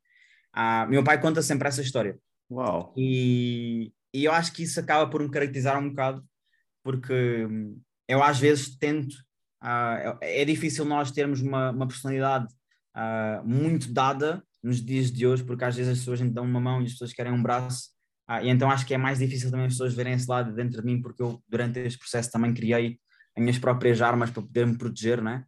Uh, 0.57 0.89
meu 0.89 1.04
pai 1.04 1.21
conta 1.21 1.42
sempre 1.44 1.68
essa 1.68 1.81
história. 1.81 2.18
Uau! 2.50 2.94
E, 2.98 3.92
e 4.12 4.25
eu 4.25 4.31
acho 4.31 4.51
que 4.54 4.63
isso 4.63 4.80
acaba 4.80 5.07
por 5.07 5.21
me 5.21 5.30
caracterizar 5.30 5.77
um 5.77 5.89
bocado, 5.89 6.25
porque 6.83 7.45
hum, 7.45 7.80
eu 8.07 8.24
às 8.24 8.39
vezes 8.39 8.75
tento. 8.77 9.13
Uh, 9.62 10.18
é 10.21 10.44
difícil 10.45 10.86
nós 10.86 11.12
termos 11.12 11.42
uma, 11.42 11.71
uma 11.71 11.88
personalidade 11.88 12.48
uh, 12.95 13.48
muito 13.48 13.92
dada 13.92 14.44
nos 14.63 14.83
dias 14.83 15.12
de 15.12 15.27
hoje, 15.27 15.44
porque 15.44 15.63
às 15.63 15.75
vezes 15.75 15.92
as 15.92 16.00
pessoas 16.00 16.21
dão 16.31 16.45
uma 16.45 16.59
mão 16.59 16.81
e 16.81 16.86
as 16.86 16.94
pessoas 16.94 17.13
querem 17.13 17.31
um 17.31 17.42
braço. 17.42 17.89
Uh, 18.30 18.44
e 18.44 18.50
então 18.50 18.71
acho 18.71 18.86
que 18.86 18.94
é 18.94 18.98
mais 18.98 19.19
difícil 19.19 19.51
também 19.51 19.68
as 19.68 19.74
pessoas 19.74 19.94
verem 19.94 20.13
esse 20.13 20.27
lado 20.27 20.54
dentro 20.54 20.81
de 20.81 20.86
mim, 20.86 21.01
porque 21.01 21.21
eu 21.21 21.42
durante 21.48 21.80
este 21.80 22.00
processo 22.00 22.31
também 22.31 22.54
criei 22.54 23.00
as 23.36 23.44
minhas 23.44 23.59
próprias 23.59 24.01
armas 24.01 24.31
para 24.31 24.42
poder 24.42 24.65
me 24.65 24.77
proteger, 24.77 25.21
né? 25.21 25.45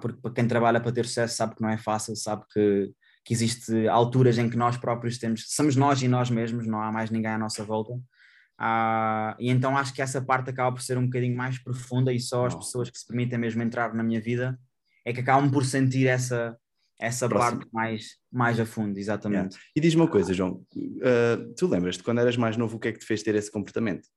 porque 0.00 0.20
para 0.20 0.32
quem 0.32 0.48
trabalha 0.48 0.80
para 0.80 0.90
ter 0.90 1.06
sucesso 1.06 1.36
sabe 1.36 1.54
que 1.54 1.62
não 1.62 1.68
é 1.68 1.78
fácil, 1.78 2.16
sabe 2.16 2.42
que 2.52 2.92
que 3.24 3.32
existe 3.32 3.86
alturas 3.88 4.38
em 4.38 4.48
que 4.50 4.56
nós 4.56 4.76
próprios 4.76 5.18
temos, 5.18 5.44
somos 5.48 5.76
nós 5.76 6.02
e 6.02 6.08
nós 6.08 6.30
mesmos, 6.30 6.66
não 6.66 6.80
há 6.80 6.90
mais 6.90 7.10
ninguém 7.10 7.30
à 7.30 7.38
nossa 7.38 7.64
volta. 7.64 7.92
Uh, 7.92 9.34
e 9.38 9.50
então 9.50 9.76
acho 9.76 9.92
que 9.92 10.02
essa 10.02 10.20
parte 10.20 10.50
acaba 10.50 10.72
por 10.72 10.82
ser 10.82 10.96
um 10.98 11.04
bocadinho 11.04 11.36
mais 11.36 11.58
profunda 11.58 12.12
e 12.12 12.20
só 12.20 12.46
as 12.46 12.54
pessoas 12.54 12.90
que 12.90 12.98
se 12.98 13.06
permitem 13.06 13.38
mesmo 13.38 13.62
entrar 13.62 13.94
na 13.94 14.02
minha 14.02 14.20
vida 14.20 14.58
é 15.04 15.12
que 15.12 15.20
acabam 15.20 15.50
por 15.50 15.64
sentir 15.64 16.06
essa, 16.06 16.56
essa 17.00 17.28
parte 17.28 17.66
mais, 17.72 18.16
mais 18.30 18.60
a 18.60 18.66
fundo, 18.66 18.98
exatamente. 18.98 19.54
Yeah. 19.54 19.70
E 19.74 19.80
diz-me 19.80 20.02
uma 20.02 20.08
coisa, 20.08 20.32
João, 20.32 20.64
uh, 20.76 21.54
tu 21.56 21.66
lembras-te 21.66 22.02
quando 22.04 22.20
eras 22.20 22.36
mais 22.36 22.56
novo 22.56 22.76
o 22.76 22.80
que 22.80 22.88
é 22.88 22.92
que 22.92 23.00
te 23.00 23.06
fez 23.06 23.22
ter 23.22 23.34
esse 23.34 23.50
comportamento? 23.50 24.08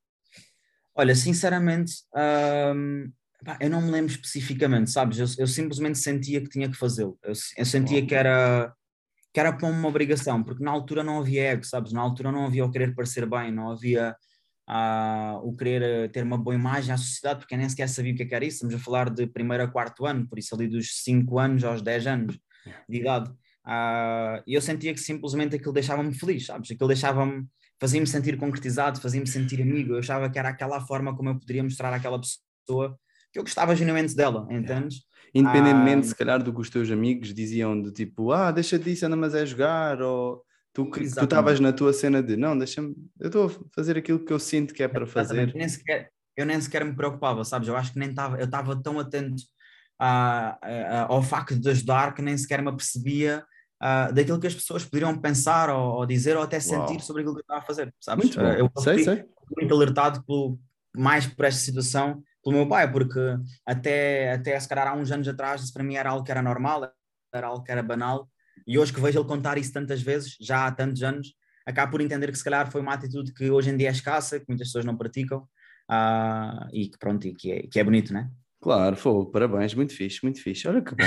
Olha, 0.94 1.14
sinceramente, 1.14 1.92
uh, 2.14 3.12
eu 3.60 3.68
não 3.68 3.82
me 3.82 3.90
lembro 3.90 4.12
especificamente, 4.12 4.90
sabes? 4.90 5.18
Eu, 5.18 5.26
eu 5.38 5.46
simplesmente 5.46 5.98
sentia 5.98 6.40
que 6.40 6.48
tinha 6.48 6.70
que 6.70 6.76
fazê-lo. 6.76 7.18
Eu, 7.22 7.32
eu, 7.56 7.64
sentia 7.64 8.04
que 8.06 8.14
era 8.14 8.72
que 9.36 9.40
era 9.40 9.52
para 9.52 9.68
uma 9.68 9.86
obrigação, 9.86 10.42
porque 10.42 10.64
na 10.64 10.70
altura 10.70 11.04
não 11.04 11.18
havia 11.18 11.50
ego, 11.50 11.62
sabes? 11.62 11.92
Na 11.92 12.00
altura 12.00 12.32
não 12.32 12.46
havia 12.46 12.64
o 12.64 12.70
querer 12.70 12.94
parecer 12.94 13.26
bem, 13.26 13.52
não 13.52 13.70
havia 13.70 14.16
uh, 14.66 15.46
o 15.46 15.54
querer 15.54 15.82
eh, 15.82 16.08
ter 16.08 16.22
uma 16.22 16.38
boa 16.38 16.54
imagem 16.54 16.94
à 16.94 16.96
sociedade, 16.96 17.40
porque 17.40 17.52
eu 17.52 17.58
nem 17.58 17.68
sequer 17.68 17.86
sabia 17.86 18.14
o 18.14 18.16
que, 18.16 18.22
é 18.22 18.26
que 18.26 18.34
era 18.34 18.46
isso. 18.46 18.54
Estamos 18.64 18.74
a 18.74 18.78
falar 18.78 19.10
de 19.10 19.26
primeiro 19.26 19.62
a 19.62 19.68
quarto 19.68 20.06
ano, 20.06 20.26
por 20.26 20.38
isso 20.38 20.54
ali 20.54 20.66
dos 20.66 21.02
5 21.02 21.38
anos 21.38 21.64
aos 21.64 21.82
10 21.82 22.06
anos 22.06 22.38
de 22.88 22.96
idade. 22.96 23.28
Uh, 23.30 24.40
e 24.46 24.54
eu 24.54 24.62
sentia 24.62 24.94
que 24.94 25.00
simplesmente 25.00 25.54
aquilo 25.54 25.74
deixava-me 25.74 26.14
feliz, 26.14 26.46
sabes? 26.46 26.70
Aquilo 26.70 26.88
deixava-me, 26.88 27.46
fazia-me 27.78 28.06
sentir 28.06 28.38
concretizado, 28.38 29.02
fazia-me 29.02 29.26
sentir 29.26 29.60
amigo. 29.60 29.92
Eu 29.92 29.98
achava 29.98 30.30
que 30.30 30.38
era 30.38 30.48
aquela 30.48 30.80
forma 30.80 31.14
como 31.14 31.28
eu 31.28 31.38
poderia 31.38 31.62
mostrar 31.62 31.92
àquela 31.92 32.18
pessoa 32.18 32.98
que 33.30 33.38
eu 33.38 33.42
gostava 33.42 33.76
genuinamente 33.76 34.16
dela, 34.16 34.48
entendes? 34.50 35.02
Independentemente, 35.34 36.06
ah, 36.06 36.08
se 36.08 36.14
calhar, 36.14 36.42
do 36.42 36.52
que 36.52 36.60
os 36.60 36.70
teus 36.70 36.90
amigos 36.90 37.34
diziam 37.34 37.80
de 37.80 37.92
tipo, 37.92 38.32
ah, 38.32 38.50
deixa 38.50 38.78
disso, 38.78 39.06
anda 39.06 39.16
mas 39.16 39.34
é 39.34 39.44
jogar, 39.44 40.00
ou 40.00 40.42
tu 40.72 40.90
que 40.90 41.00
tu 41.00 41.24
estavas 41.24 41.60
na 41.60 41.72
tua 41.72 41.92
cena 41.92 42.22
de 42.22 42.36
não, 42.36 42.56
deixa-me, 42.56 42.94
eu 43.20 43.26
estou 43.28 43.46
a 43.46 43.50
fazer 43.74 43.96
aquilo 43.96 44.24
que 44.24 44.32
eu 44.32 44.38
sinto 44.38 44.74
que 44.74 44.82
é 44.82 44.88
para 44.88 45.06
fazer. 45.06 45.54
Nem 45.54 45.68
sequer, 45.68 46.10
eu 46.36 46.44
nem 46.44 46.60
sequer 46.60 46.84
me 46.84 46.94
preocupava, 46.94 47.44
sabes? 47.44 47.68
Eu 47.68 47.76
acho 47.76 47.92
que 47.92 47.98
nem 47.98 48.10
estava, 48.10 48.38
eu 48.38 48.44
estava 48.44 48.80
tão 48.80 48.98
atento 48.98 49.42
a, 49.98 50.58
a, 50.62 51.06
ao 51.08 51.22
facto 51.22 51.58
de 51.58 51.68
ajudar 51.70 52.14
que 52.14 52.22
nem 52.22 52.36
sequer 52.36 52.60
me 52.60 52.68
apercebia 52.68 53.44
uh, 53.82 54.12
daquilo 54.12 54.40
que 54.40 54.46
as 54.46 54.54
pessoas 54.54 54.84
poderiam 54.84 55.16
pensar 55.18 55.70
ou, 55.70 55.96
ou 55.96 56.06
dizer 56.06 56.36
ou 56.36 56.42
até 56.42 56.60
sentir 56.60 56.96
Uau. 56.96 57.00
sobre 57.00 57.22
aquilo 57.22 57.34
que 57.34 57.40
eu 57.40 57.44
estava 57.44 57.60
a 57.60 57.64
fazer, 57.64 57.94
sabes? 58.00 58.24
Muito 58.24 58.38
bom. 58.38 58.46
eu 58.46 58.70
sei, 58.82 59.04
sei. 59.04 59.24
muito 59.56 59.74
alertado 59.74 60.22
pelo, 60.24 60.58
mais 60.96 61.26
por 61.26 61.44
esta 61.44 61.60
situação 61.60 62.22
pelo 62.46 62.58
meu 62.58 62.68
pai, 62.68 62.90
porque 62.90 63.18
até, 63.66 64.32
até 64.32 64.58
se 64.60 64.68
calhar 64.68 64.86
há 64.86 64.94
uns 64.94 65.10
anos 65.10 65.26
atrás 65.26 65.60
isso 65.62 65.72
para 65.72 65.82
mim 65.82 65.96
era 65.96 66.10
algo 66.10 66.24
que 66.24 66.30
era 66.30 66.40
normal, 66.40 66.88
era 67.34 67.48
algo 67.48 67.64
que 67.64 67.72
era 67.72 67.82
banal, 67.82 68.30
e 68.64 68.78
hoje 68.78 68.92
que 68.92 69.00
vejo 69.00 69.18
ele 69.18 69.26
contar 69.26 69.58
isso 69.58 69.72
tantas 69.72 70.00
vezes, 70.00 70.36
já 70.40 70.64
há 70.64 70.70
tantos 70.70 71.02
anos, 71.02 71.34
acabo 71.66 71.90
por 71.90 72.00
entender 72.00 72.30
que 72.30 72.38
se 72.38 72.44
calhar 72.44 72.70
foi 72.70 72.80
uma 72.80 72.94
atitude 72.94 73.34
que 73.34 73.50
hoje 73.50 73.70
em 73.70 73.76
dia 73.76 73.88
é 73.88 73.90
escassa, 73.90 74.38
que 74.38 74.46
muitas 74.46 74.68
pessoas 74.68 74.84
não 74.84 74.96
praticam 74.96 75.40
uh, 75.90 76.68
e 76.72 76.88
que 76.88 76.96
pronto, 76.98 77.26
e 77.26 77.34
que 77.34 77.50
é, 77.50 77.62
que 77.62 77.80
é 77.80 77.84
bonito, 77.84 78.12
né? 78.12 78.30
Claro, 78.60 78.96
foi, 78.96 79.26
parabéns, 79.26 79.74
muito 79.74 79.92
fixe, 79.92 80.20
muito 80.22 80.40
fixe. 80.40 80.66
Olha 80.68 80.80
que 80.80 80.94
bom. 80.94 81.04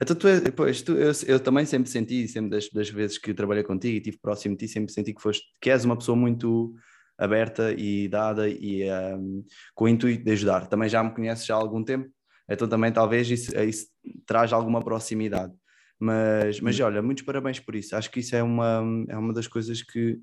então, 0.00 0.14
tu, 0.14 0.28
é, 0.28 0.50
pois, 0.50 0.82
tu, 0.82 0.92
eu, 0.92 1.12
eu, 1.26 1.40
também 1.40 1.64
sempre 1.64 1.90
senti, 1.90 2.28
sempre 2.28 2.50
das, 2.50 2.68
das, 2.68 2.90
vezes 2.90 3.18
que 3.18 3.32
trabalhei 3.32 3.64
contigo 3.64 3.94
e 3.94 3.98
estive 3.98 4.18
próximo 4.18 4.56
de 4.56 4.66
ti, 4.66 4.72
sempre 4.72 4.92
senti 4.92 5.14
que, 5.14 5.20
foste, 5.22 5.44
que 5.60 5.70
és 5.70 5.84
uma 5.84 5.96
pessoa 5.96 6.16
muito 6.16 6.74
aberta 7.18 7.72
e 7.72 8.08
dada 8.08 8.48
e 8.48 8.84
um, 9.16 9.44
com 9.74 9.84
o 9.84 9.88
intuito 9.88 10.24
de 10.24 10.32
ajudar. 10.32 10.66
Também 10.66 10.88
já 10.88 11.02
me 11.02 11.14
conheces 11.14 11.46
já 11.46 11.54
há 11.54 11.58
algum 11.58 11.82
tempo, 11.82 12.08
então 12.48 12.68
também 12.68 12.92
talvez 12.92 13.30
isso, 13.30 13.56
isso 13.60 13.86
traz 14.26 14.52
alguma 14.52 14.82
proximidade. 14.82 15.52
Mas, 15.98 16.60
mas 16.60 16.78
olha, 16.80 17.00
muitos 17.00 17.24
parabéns 17.24 17.58
por 17.58 17.74
isso. 17.74 17.96
Acho 17.96 18.10
que 18.10 18.20
isso 18.20 18.36
é 18.36 18.42
uma, 18.42 18.82
é 19.08 19.16
uma 19.16 19.32
das 19.32 19.46
coisas 19.46 19.82
que 19.82 20.18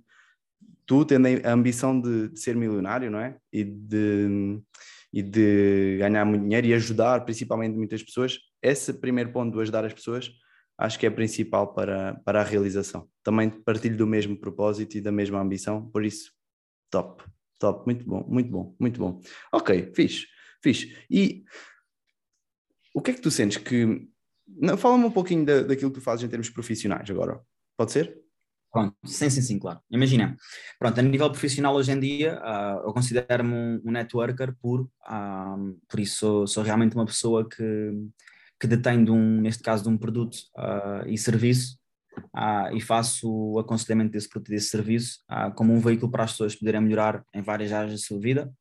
tu, 0.85 1.03
tendo 1.03 1.27
a 1.27 1.51
ambição 1.51 1.99
de, 1.99 2.29
de 2.29 2.39
ser 2.39 2.55
milionário, 2.55 3.09
não 3.09 3.19
é? 3.19 3.37
E 3.51 3.63
de, 3.63 4.61
e 5.11 5.21
de 5.21 5.97
ganhar 5.99 6.25
muito 6.25 6.43
dinheiro 6.43 6.67
e 6.67 6.73
ajudar 6.73 7.25
principalmente 7.25 7.75
muitas 7.75 8.03
pessoas, 8.03 8.37
esse 8.61 8.93
primeiro 8.93 9.31
ponto 9.31 9.55
de 9.55 9.61
ajudar 9.61 9.83
as 9.83 9.93
pessoas 9.93 10.31
acho 10.77 10.99
que 10.99 11.05
é 11.05 11.09
principal 11.09 11.73
para, 11.73 12.15
para 12.25 12.41
a 12.41 12.43
realização. 12.43 13.07
Também 13.23 13.49
partilho 13.49 13.97
do 13.97 14.07
mesmo 14.07 14.37
propósito 14.37 14.97
e 14.97 15.01
da 15.01 15.11
mesma 15.11 15.39
ambição, 15.39 15.89
por 15.89 16.03
isso, 16.03 16.31
top, 16.93 17.23
top, 17.59 17.85
muito 17.85 18.05
bom, 18.05 18.23
muito 18.27 18.51
bom, 18.51 18.75
muito 18.79 18.99
bom. 18.99 19.19
Ok, 19.51 19.91
fixe, 19.95 20.27
fixe. 20.61 20.95
E 21.09 21.43
o 22.93 23.01
que 23.01 23.11
é 23.11 23.13
que 23.15 23.21
tu 23.21 23.31
sentes 23.31 23.57
que 23.57 24.07
Fala-me 24.77 25.05
um 25.05 25.11
pouquinho 25.11 25.45
da, 25.45 25.63
daquilo 25.63 25.89
que 25.89 25.99
tu 25.99 26.03
fazes 26.03 26.23
em 26.23 26.27
termos 26.27 26.49
profissionais 26.49 27.09
agora. 27.09 27.39
Pode 27.77 27.91
ser? 27.91 28.21
Pronto, 28.71 28.95
sim, 29.05 29.29
sim, 29.29 29.41
sim, 29.41 29.57
claro. 29.57 29.79
Imagina, 29.89 30.35
pronto, 30.77 30.99
a 30.99 31.01
nível 31.01 31.29
profissional 31.31 31.73
hoje 31.75 31.91
em 31.91 31.99
dia, 31.99 32.39
uh, 32.41 32.87
eu 32.87 32.93
considero-me 32.93 33.53
um, 33.53 33.81
um, 33.85 33.91
networker 33.91 34.53
puro, 34.61 34.91
uh, 35.07 35.79
por 35.87 35.99
isso 35.99 36.17
sou, 36.17 36.47
sou, 36.47 36.63
realmente 36.63 36.95
uma 36.95 37.05
pessoa 37.05 37.47
que, 37.47 37.91
que 38.59 38.67
detém, 38.67 39.03
de 39.03 39.11
um, 39.11 39.41
neste 39.41 39.63
caso, 39.63 39.83
de 39.83 39.89
um 39.89 39.97
produto 39.97 40.35
uh, 40.57 41.07
e 41.07 41.17
serviço 41.17 41.77
e 42.73 42.81
faço 42.81 43.29
o 43.29 43.59
aconselhamento 43.59 44.11
desse 44.11 44.27
produto 44.27 44.49
desse 44.49 44.69
serviço 44.69 45.19
como 45.55 45.73
um 45.73 45.79
veículo 45.79 46.11
para 46.11 46.23
as 46.23 46.31
pessoas 46.31 46.55
poderem 46.55 46.81
melhorar 46.81 47.23
em 47.33 47.41
várias 47.41 47.71
áreas 47.71 47.91
da 47.91 47.97
sua 47.97 48.19
vida 48.19 48.51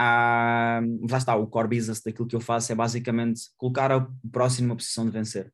ah, 0.00 0.80
já 1.08 1.18
está, 1.18 1.34
o 1.34 1.48
core 1.48 1.76
business 1.76 2.00
daquilo 2.00 2.28
que 2.28 2.36
eu 2.36 2.40
faço 2.40 2.70
é 2.70 2.74
basicamente 2.74 3.42
colocar 3.56 3.90
o 3.96 4.30
próximo 4.30 4.68
numa 4.68 4.76
posição 4.76 5.04
de 5.04 5.10
vencer. 5.10 5.52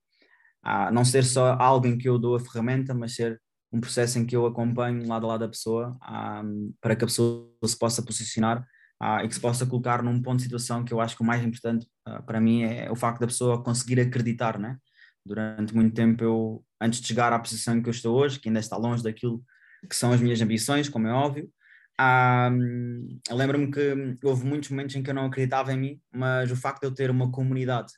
Ah, 0.63 0.91
não 0.91 1.05
ser 1.05 1.25
só 1.25 1.55
algo 1.59 1.87
em 1.87 1.97
que 1.97 2.07
eu 2.07 2.19
dou 2.19 2.37
a 2.37 2.41
ferramenta, 2.41 2.93
mas 2.93 3.15
ser 3.15 3.41
um 3.73 3.81
processo 3.81 4.19
em 4.19 4.27
que 4.27 4.37
eu 4.37 4.45
acompanho 4.45 5.07
lado 5.09 5.25
a 5.27 5.31
lado 5.31 5.41
da 5.41 5.49
pessoa 5.49 5.97
ah, 6.03 6.43
para 6.81 6.95
que 6.95 7.05
a 7.05 7.07
pessoa 7.07 7.51
se 7.65 7.79
possa 7.79 8.03
posicionar 8.03 8.67
ah, 9.01 9.25
e 9.25 9.29
que 9.29 9.35
se 9.35 9.41
possa 9.41 9.65
colocar 9.65 10.03
num 10.03 10.21
ponto 10.21 10.39
de 10.39 10.45
situação 10.45 10.85
que 10.85 10.93
eu 10.93 11.01
acho 11.01 11.17
que 11.17 11.23
o 11.23 11.27
mais 11.27 11.43
importante 11.43 11.87
ah, 12.07 12.23
para 12.23 12.41
mim 12.41 12.65
é 12.65 12.91
o 12.91 12.97
facto 12.97 13.21
da 13.21 13.27
pessoa 13.27 13.63
conseguir 13.63 13.99
acreditar, 14.01 14.59
né? 14.59 14.77
Durante 15.25 15.75
muito 15.75 15.95
tempo 15.95 16.23
eu, 16.23 16.65
antes 16.81 17.01
de 17.01 17.07
chegar 17.07 17.33
à 17.33 17.39
posição 17.39 17.81
que 17.83 17.89
eu 17.89 17.93
estou 17.93 18.17
hoje, 18.17 18.39
que 18.39 18.49
ainda 18.49 18.61
está 18.61 18.77
longe 18.77 19.03
daquilo 19.03 19.43
que 19.89 19.97
são 19.97 20.13
as 20.13 20.21
minhas 20.21 20.41
ambições, 20.41 20.89
como 20.89 21.07
é 21.07 21.13
óbvio, 21.13 21.51
um, 22.01 23.21
Lembro-me 23.31 23.71
que 23.71 24.17
houve 24.25 24.45
muitos 24.45 24.71
momentos 24.71 24.97
em 24.97 25.03
que 25.03 25.11
eu 25.11 25.15
não 25.15 25.27
acreditava 25.27 25.73
em 25.73 25.79
mim, 25.79 26.01
mas 26.13 26.51
o 26.51 26.57
facto 26.57 26.81
de 26.81 26.87
eu 26.89 26.95
ter 26.95 27.11
uma 27.11 27.31
comunidade 27.31 27.93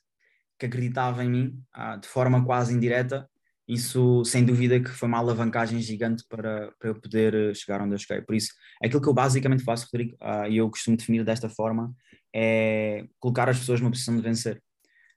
que 0.59 0.67
acreditava 0.67 1.25
em 1.25 1.31
mim 1.31 1.63
uh, 1.77 1.99
de 2.01 2.09
forma 2.09 2.45
quase 2.45 2.75
indireta, 2.75 3.29
isso 3.69 4.25
sem 4.25 4.45
dúvida 4.45 4.81
que 4.81 4.91
foi 4.91 5.09
uma 5.09 5.19
alavancagem 5.19 5.81
gigante 5.81 6.25
para, 6.29 6.73
para 6.79 6.91
eu 6.91 7.01
poder 7.01 7.35
eh, 7.35 7.55
chegar 7.55 7.81
onde 7.81 7.95
eu 7.95 7.99
cheguei. 7.99 8.23
Por 8.23 8.37
isso, 8.37 8.53
aquilo 8.83 9.03
que 9.03 9.09
eu 9.09 9.15
basicamente 9.15 9.65
faço, 9.65 9.89
Rodrigo, 9.93 10.17
uh, 10.23 10.47
e 10.49 10.59
eu 10.59 10.71
costumo 10.71 10.97
definir 10.97 11.25
desta 11.25 11.49
forma, 11.49 11.93
é 12.35 13.07
colocar 13.19 13.49
as 13.49 13.59
pessoas 13.59 13.81
numa 13.81 13.91
posição 13.91 14.15
de 14.15 14.23
vencer. 14.23 14.63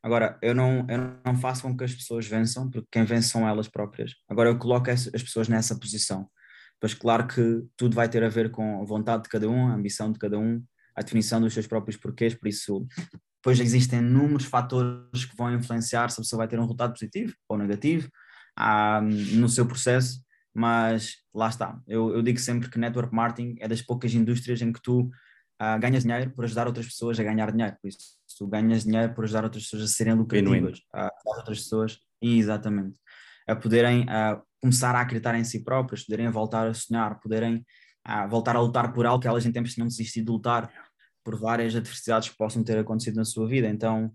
Agora, 0.01 0.37
eu 0.41 0.55
não, 0.55 0.85
eu 0.89 1.19
não 1.25 1.35
faço 1.35 1.63
com 1.63 1.75
que 1.75 1.83
as 1.83 1.93
pessoas 1.93 2.25
vençam, 2.25 2.69
porque 2.69 2.87
quem 2.91 3.03
vence 3.03 3.29
são 3.29 3.47
elas 3.47 3.67
próprias. 3.67 4.13
Agora, 4.29 4.49
eu 4.49 4.57
coloco 4.57 4.89
as 4.89 5.09
pessoas 5.09 5.49
nessa 5.49 5.77
posição. 5.77 6.29
Pois 6.79 6.93
claro 6.93 7.27
que 7.27 7.61
tudo 7.75 7.95
vai 7.95 8.07
ter 8.07 8.23
a 8.23 8.29
ver 8.29 8.51
com 8.51 8.81
a 8.81 8.85
vontade 8.85 9.23
de 9.23 9.29
cada 9.29 9.49
um, 9.49 9.67
a 9.67 9.73
ambição 9.73 10.11
de 10.11 10.17
cada 10.17 10.39
um, 10.39 10.63
a 10.95 11.01
definição 11.01 11.41
dos 11.41 11.53
seus 11.53 11.67
próprios 11.67 11.97
porquês, 11.97 12.33
por 12.33 12.47
isso 12.47 12.87
depois 13.41 13.59
existem 13.59 13.99
inúmeros 13.99 14.45
fatores 14.45 15.25
que 15.25 15.35
vão 15.35 15.53
influenciar 15.53 16.09
se 16.09 16.19
a 16.19 16.23
pessoa 16.23 16.39
vai 16.39 16.47
ter 16.47 16.57
um 16.57 16.63
resultado 16.63 16.91
positivo 16.91 17.33
ou 17.47 17.57
negativo 17.57 18.09
ah, 18.55 19.01
no 19.01 19.47
seu 19.47 19.65
processo, 19.65 20.21
mas 20.53 21.15
lá 21.33 21.47
está. 21.47 21.79
Eu, 21.87 22.13
eu, 22.13 22.21
digo 22.21 22.39
sempre 22.39 22.69
que 22.69 22.77
network 22.77 23.15
marketing 23.15 23.55
é 23.59 23.67
das 23.67 23.81
poucas 23.81 24.13
indústrias 24.13 24.61
em 24.61 24.73
que 24.73 24.81
tu 24.81 25.09
ah, 25.59 25.77
ganhas 25.77 26.03
dinheiro 26.03 26.31
por 26.31 26.45
ajudar 26.45 26.67
outras 26.67 26.85
pessoas 26.85 27.19
a 27.19 27.23
ganhar 27.23 27.51
dinheiro, 27.51 27.75
por 27.81 27.89
isso 27.89 28.17
tu 28.37 28.47
ganhas 28.47 28.85
dinheiro 28.85 29.13
por 29.13 29.25
ajudar 29.25 29.43
outras 29.43 29.63
pessoas 29.63 29.83
a 29.83 29.87
serem 29.87 30.13
lucrativas, 30.13 30.81
a 30.93 31.01
ajudar 31.01 31.39
outras 31.39 31.59
pessoas, 31.59 31.99
exatamente, 32.21 32.95
a 33.45 33.53
poderem 33.53 34.03
uh, 34.03 34.41
começar 34.61 34.95
a 34.95 35.01
acreditar 35.01 35.35
em 35.35 35.43
si 35.43 35.61
próprios, 35.61 36.05
poderem 36.05 36.29
voltar 36.29 36.65
a 36.65 36.73
sonhar, 36.73 37.19
poderem 37.19 37.65
ah, 38.05 38.25
voltar 38.25 38.55
a 38.55 38.61
lutar 38.61 38.93
por 38.93 39.05
algo 39.05 39.21
que 39.21 39.27
elas 39.27 39.45
em 39.45 39.51
tempos 39.51 39.73
tinham 39.73 39.87
desistido 39.87 40.27
de 40.27 40.31
lutar, 40.31 40.71
por 41.23 41.37
várias 41.37 41.75
adversidades 41.75 42.29
que 42.29 42.37
possam 42.37 42.63
ter 42.63 42.77
acontecido 42.77 43.17
na 43.17 43.25
sua 43.25 43.45
vida. 43.45 43.67
Então 43.67 44.11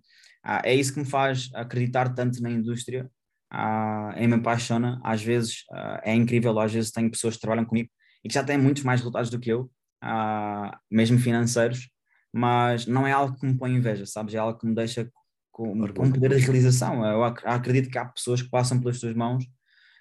é 0.64 0.74
isso 0.74 0.92
que 0.94 1.00
me 1.00 1.06
faz 1.06 1.50
acreditar 1.54 2.12
tanto 2.14 2.42
na 2.42 2.50
indústria 2.50 3.10
ah, 3.50 4.14
e 4.16 4.26
me 4.26 4.34
apaixona. 4.34 5.00
Às 5.04 5.22
vezes 5.22 5.64
é 6.02 6.14
incrível, 6.14 6.58
às 6.58 6.72
vezes 6.72 6.90
tenho 6.90 7.10
pessoas 7.10 7.34
que 7.34 7.40
trabalham 7.40 7.66
comigo 7.66 7.90
e 8.24 8.28
que 8.28 8.34
já 8.34 8.42
têm 8.42 8.56
muitos 8.56 8.82
mais 8.82 9.00
resultados 9.00 9.30
do 9.30 9.38
que 9.38 9.50
eu, 9.50 9.70
ah, 10.04 10.78
mesmo 10.90 11.18
financeiros, 11.18 11.88
mas 12.32 12.86
não 12.86 13.06
é 13.06 13.12
algo 13.12 13.36
que 13.38 13.46
me 13.46 13.56
põe 13.56 13.72
inveja, 13.72 14.04
sabes? 14.04 14.34
É 14.34 14.38
algo 14.38 14.58
que 14.58 14.66
me 14.66 14.74
deixa 14.74 15.10
com, 15.50 15.72
com 15.88 16.12
poder 16.12 16.36
de 16.36 16.42
realização. 16.42 17.04
Eu 17.06 17.24
acredito 17.24 17.88
que 17.88 17.96
há 17.96 18.04
pessoas 18.04 18.42
que 18.42 18.50
passam 18.50 18.78
pelas 18.78 19.00
tuas 19.00 19.14
mãos 19.14 19.44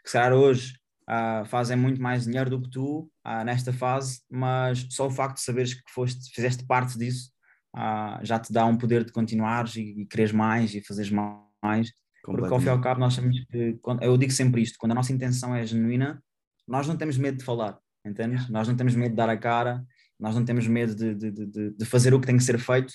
que 0.04 0.10
se 0.10 0.14
calhar 0.14 0.34
hoje 0.34 0.74
uh, 1.10 1.46
fazem 1.46 1.78
muito 1.78 2.02
mais 2.02 2.26
dinheiro 2.26 2.50
do 2.50 2.62
que 2.62 2.70
tu 2.70 3.10
uh, 3.26 3.44
nesta 3.46 3.72
fase, 3.72 4.22
mas 4.30 4.86
só 4.90 5.08
o 5.08 5.12
facto 5.12 5.36
de 5.36 5.44
saberes 5.44 5.74
que 5.74 5.92
foste, 5.94 6.34
fizeste 6.34 6.66
parte 6.66 6.98
disso 6.98 7.32
já 8.22 8.40
te 8.40 8.54
dá 8.54 8.66
um 8.66 8.78
poder 8.78 9.04
de 9.04 9.12
continuares 9.12 9.76
e, 9.76 10.02
e 10.02 10.06
quereres 10.06 10.32
mais 10.32 10.76
e 10.76 10.82
fazeres 10.82 11.12
mais. 11.12 11.92
Porque 12.24 12.54
ao 12.54 12.60
fim 12.60 12.68
e 12.68 12.70
ao 12.70 12.80
cabo 12.80 13.00
nós 13.00 13.16
sabemos 13.16 13.44
que, 13.46 13.80
eu 14.02 14.18
digo 14.18 14.32
sempre 14.32 14.62
isto, 14.62 14.78
quando 14.78 14.92
a 14.92 14.96
nossa 14.96 15.12
intenção 15.12 15.56
é 15.56 15.66
genuína, 15.66 16.24
nós 16.68 16.88
não 16.88 16.96
temos 16.96 17.18
medo 17.18 17.40
de 17.40 17.44
falar, 17.44 17.78
entendes? 18.06 18.48
Nós 18.50 18.68
não 18.68 18.76
temos 18.76 18.96
medo 18.96 19.10
de 19.10 19.16
dar 19.18 19.30
a 19.30 19.36
cara, 19.36 19.84
nós 20.20 20.36
não 20.36 20.46
temos 20.46 20.68
medo 20.68 20.96
de, 20.96 21.14
de, 21.16 21.32
de, 21.32 21.70
de 21.72 21.86
fazer 21.86 22.14
o 22.14 22.20
que 22.20 22.28
tem 22.28 22.38
que 22.38 22.44
ser 22.44 22.58
feito, 22.58 22.94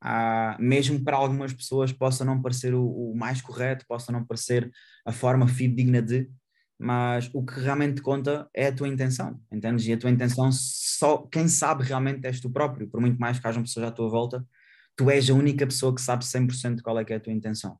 ah, 0.00 0.56
mesmo 0.60 1.02
para 1.02 1.16
algumas 1.16 1.52
pessoas 1.52 1.92
possa 1.92 2.24
não 2.24 2.40
parecer 2.40 2.74
o, 2.74 2.84
o, 2.84 3.16
mais 3.16 3.40
correto, 3.40 3.86
possa 3.88 4.12
não 4.12 4.24
parecer 4.24 4.70
a 5.04 5.12
forma 5.12 5.48
fidedigna 5.48 6.02
de, 6.02 6.30
mas 6.78 7.30
o 7.32 7.44
que 7.44 7.58
realmente 7.58 8.02
conta 8.02 8.48
é 8.54 8.66
a 8.66 8.72
tua 8.72 8.88
intenção, 8.88 9.40
entendes? 9.50 9.86
E 9.86 9.92
a 9.92 9.96
tua 9.96 10.10
intenção, 10.10 10.50
só 10.52 11.18
quem 11.18 11.48
sabe 11.48 11.84
realmente 11.84 12.26
és 12.26 12.40
tu 12.40 12.50
próprio, 12.50 12.88
por 12.88 13.00
muito 13.00 13.18
mais 13.18 13.38
que 13.38 13.46
hajam 13.46 13.62
pessoas 13.62 13.86
à 13.86 13.90
tua 13.90 14.08
volta, 14.08 14.46
tu 14.94 15.10
és 15.10 15.30
a 15.30 15.34
única 15.34 15.66
pessoa 15.66 15.94
que 15.94 16.00
sabe 16.00 16.24
100% 16.24 16.82
qual 16.82 16.98
é 16.98 17.04
que 17.04 17.12
é 17.12 17.16
a 17.16 17.20
tua 17.20 17.32
intenção. 17.32 17.78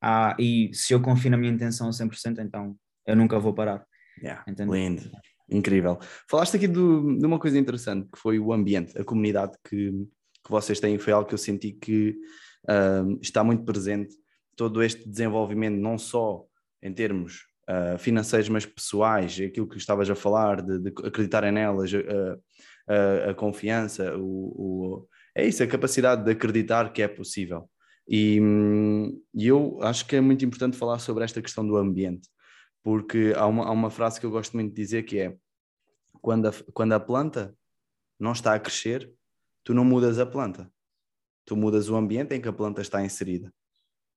Ah, 0.00 0.36
e 0.38 0.70
se 0.72 0.92
eu 0.92 1.00
confio 1.00 1.30
na 1.30 1.36
minha 1.36 1.52
intenção 1.52 1.88
a 1.88 1.92
100%, 1.92 2.38
então 2.38 2.76
eu 3.06 3.16
nunca 3.16 3.38
vou 3.38 3.52
parar. 3.52 3.84
Yeah, 4.22 4.44
lindo, 4.46 5.10
incrível. 5.48 5.98
Falaste 6.28 6.56
aqui 6.56 6.66
do, 6.66 7.16
de 7.18 7.26
uma 7.26 7.38
coisa 7.38 7.58
interessante, 7.58 8.08
que 8.12 8.18
foi 8.18 8.38
o 8.38 8.52
ambiente, 8.52 8.98
a 8.98 9.04
comunidade 9.04 9.52
que, 9.68 9.90
que 10.44 10.50
vocês 10.50 10.80
têm, 10.80 10.98
foi 10.98 11.12
algo 11.12 11.28
que 11.28 11.34
eu 11.34 11.38
senti 11.38 11.72
que 11.72 12.16
uh, 12.68 13.18
está 13.20 13.44
muito 13.44 13.64
presente, 13.64 14.14
todo 14.56 14.82
este 14.82 15.08
desenvolvimento, 15.08 15.78
não 15.80 15.98
só 15.98 16.44
em 16.82 16.92
termos 16.92 17.44
uh, 17.68 17.98
financeiros, 17.98 18.48
mas 18.48 18.66
pessoais, 18.66 19.38
aquilo 19.40 19.68
que 19.68 19.76
estavas 19.76 20.08
a 20.10 20.14
falar, 20.14 20.62
de, 20.62 20.78
de 20.78 20.88
acreditarem 21.04 21.52
nelas, 21.52 21.92
a, 21.94 23.28
a, 23.28 23.30
a 23.30 23.34
confiança, 23.34 24.16
o, 24.16 24.22
o, 24.22 25.08
é 25.34 25.46
isso, 25.46 25.62
a 25.62 25.66
capacidade 25.66 26.24
de 26.24 26.30
acreditar 26.30 26.92
que 26.92 27.02
é 27.02 27.08
possível. 27.08 27.68
E, 28.08 28.40
e, 29.34 29.48
eu 29.48 29.78
acho 29.82 30.06
que 30.06 30.16
é 30.16 30.20
muito 30.20 30.44
importante 30.44 30.76
falar 30.76 30.98
sobre 31.00 31.24
esta 31.24 31.42
questão 31.42 31.66
do 31.66 31.76
ambiente, 31.76 32.28
porque 32.86 33.32
há 33.34 33.44
uma, 33.48 33.66
há 33.66 33.72
uma 33.72 33.90
frase 33.90 34.20
que 34.20 34.24
eu 34.24 34.30
gosto 34.30 34.54
muito 34.54 34.72
de 34.72 34.80
dizer 34.80 35.02
que 35.02 35.18
é 35.18 35.36
quando 36.22 36.46
a, 36.46 36.52
quando 36.72 36.92
a 36.92 37.00
planta 37.00 37.52
não 38.16 38.30
está 38.30 38.54
a 38.54 38.60
crescer, 38.60 39.12
tu 39.64 39.74
não 39.74 39.84
mudas 39.84 40.20
a 40.20 40.24
planta, 40.24 40.70
tu 41.44 41.56
mudas 41.56 41.88
o 41.90 41.96
ambiente 41.96 42.32
em 42.32 42.40
que 42.40 42.46
a 42.46 42.52
planta 42.52 42.80
está 42.80 43.04
inserida 43.04 43.52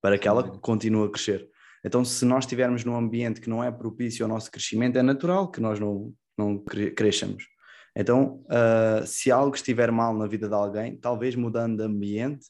para 0.00 0.16
que 0.16 0.28
ela 0.28 0.56
continue 0.60 1.08
a 1.08 1.10
crescer. 1.10 1.50
Então, 1.84 2.04
se 2.04 2.24
nós 2.24 2.44
estivermos 2.44 2.84
num 2.84 2.94
ambiente 2.94 3.40
que 3.40 3.50
não 3.50 3.64
é 3.64 3.72
propício 3.72 4.24
ao 4.24 4.28
nosso 4.28 4.48
crescimento, 4.52 4.96
é 4.96 5.02
natural 5.02 5.50
que 5.50 5.60
nós 5.60 5.80
não, 5.80 6.14
não 6.38 6.56
cresçamos. 6.94 7.48
Então, 7.96 8.44
uh, 8.44 9.04
se 9.04 9.32
algo 9.32 9.56
estiver 9.56 9.90
mal 9.90 10.16
na 10.16 10.28
vida 10.28 10.46
de 10.46 10.54
alguém, 10.54 10.96
talvez 10.96 11.34
mudando 11.34 11.78
de 11.78 11.82
ambiente, 11.82 12.46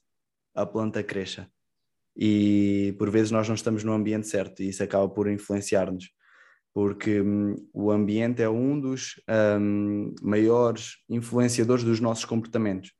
a 0.54 0.66
planta 0.66 1.02
cresça. 1.02 1.50
E 2.22 2.94
por 2.98 3.08
vezes 3.10 3.30
nós 3.30 3.48
não 3.48 3.54
estamos 3.54 3.82
no 3.82 3.94
ambiente 3.94 4.28
certo 4.28 4.62
e 4.62 4.68
isso 4.68 4.82
acaba 4.82 5.08
por 5.08 5.26
influenciar-nos. 5.26 6.10
porque 6.72 7.20
hum, 7.20 7.56
o 7.72 7.90
ambiente 7.90 8.42
é 8.42 8.48
um 8.48 8.78
dos 8.78 9.20
hum, 9.58 10.14
maiores 10.22 10.98
influenciadores 11.08 11.82
dos 11.82 11.98
nossos 11.98 12.26
comportamentos. 12.26 12.92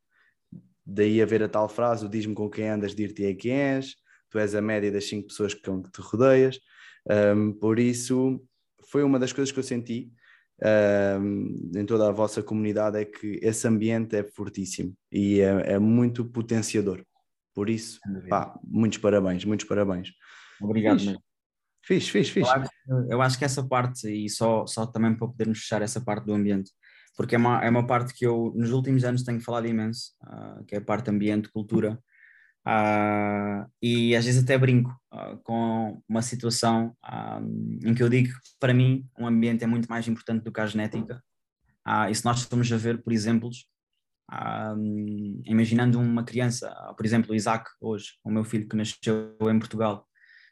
Daí 0.85 1.23
haver 1.23 1.43
a 1.43 1.49
tal 1.49 1.69
frase: 1.69 2.07
o 2.07 2.09
diz-me 2.09 2.35
com 2.35 2.51
quem 2.51 2.69
andas, 2.69 2.95
dir-te 2.95 3.25
é 3.27 3.35
quem 3.35 3.53
és, 3.53 3.95
tu 4.31 4.39
és 4.39 4.55
a 4.55 4.61
média 4.61 4.91
das 4.91 5.05
cinco 5.09 5.29
pessoas 5.29 5.55
com 5.55 5.83
que 5.83 5.91
te 5.93 6.01
rodeias. 6.01 6.59
Um, 7.37 7.53
por 7.53 7.79
isso, 7.79 8.43
foi 8.91 9.03
uma 9.05 9.19
das 9.19 9.33
coisas 9.33 9.53
que 9.53 9.59
eu 9.59 9.65
senti 9.65 10.11
em 11.77 11.87
toda 11.87 12.09
a 12.09 12.13
vossa 12.13 12.43
comunidade: 12.43 12.99
é 12.99 13.05
que 13.05 13.39
esse 13.43 13.69
ambiente 13.69 14.17
é 14.17 14.25
fortíssimo 14.25 14.95
e 15.13 15.41
é, 15.41 15.75
é 15.75 15.79
muito 15.79 16.25
potenciador. 16.25 17.05
Por 17.55 17.69
isso, 17.69 17.99
pá, 18.29 18.59
muitos 18.65 18.99
parabéns, 18.99 19.45
muitos 19.45 19.67
parabéns. 19.67 20.13
Obrigado. 20.61 21.01
Fiz, 21.83 22.09
fiz, 22.09 22.29
fiz. 22.29 22.29
fiz. 22.29 22.47
Eu, 22.47 22.53
acho, 22.53 22.71
eu, 23.11 23.23
acho, 23.23 23.39
que 23.39 23.45
essa 23.45 23.67
parte, 23.67 24.09
e 24.09 24.29
só, 24.29 24.67
só 24.67 24.87
também 24.87 25.15
para 25.15 25.27
podermos 25.27 25.61
fechar 25.61 25.83
essa 25.83 26.01
parte 26.01 26.27
do 26.27 26.35
ambiente, 26.35 26.71
porque 27.17 27.35
é 27.35 27.39
uma, 27.39 27.65
é 27.65 27.69
uma 27.69 27.87
parte 27.87 28.15
que 28.15 28.27
eu 28.27 28.53
nos 28.55 28.71
últimos 28.71 29.05
anos 29.05 29.23
tenho 29.23 29.41
falado 29.41 29.67
imenso, 29.67 30.13
uh, 30.23 30.65
que 30.65 30.75
é 30.75 30.79
a 30.79 30.81
parte 30.81 31.11
ambiente, 31.11 31.51
cultura, 31.51 31.99
uh, 32.67 33.71
e 33.83 34.15
às 34.15 34.25
vezes 34.25 34.43
até 34.43 34.57
brinco 34.57 34.91
uh, 35.13 35.37
com 35.43 36.03
uma 36.09 36.23
situação 36.23 36.97
em 37.85 37.95
que 37.95 38.03
eu 38.03 38.09
digo 38.09 38.29
que 38.29 38.35
para 38.59 38.75
mim 38.75 39.07
um 39.19 39.27
ambiente 39.27 39.65
é 39.65 39.67
muito 39.67 39.89
mais 39.89 40.07
importante 40.07 40.45
do 40.45 40.53
que 40.53 40.61
a 40.61 40.67
genética, 40.67 41.23
e 42.09 42.15
se 42.15 42.25
nós 42.25 42.41
estamos 42.41 42.71
a 42.73 42.77
ver, 42.77 43.03
por 43.03 43.13
exemplos, 43.13 43.67
imaginando 45.45 45.99
uma 45.99 46.25
criança, 46.25 46.73
por 46.97 47.05
exemplo, 47.05 47.33
o 47.33 47.35
Isaac, 47.35 47.69
hoje, 47.81 48.13
o 48.25 48.31
meu 48.31 48.45
filho 48.45 48.69
que 48.69 48.77
nasceu 48.77 49.37
em 49.41 49.59
Portugal, 49.59 50.07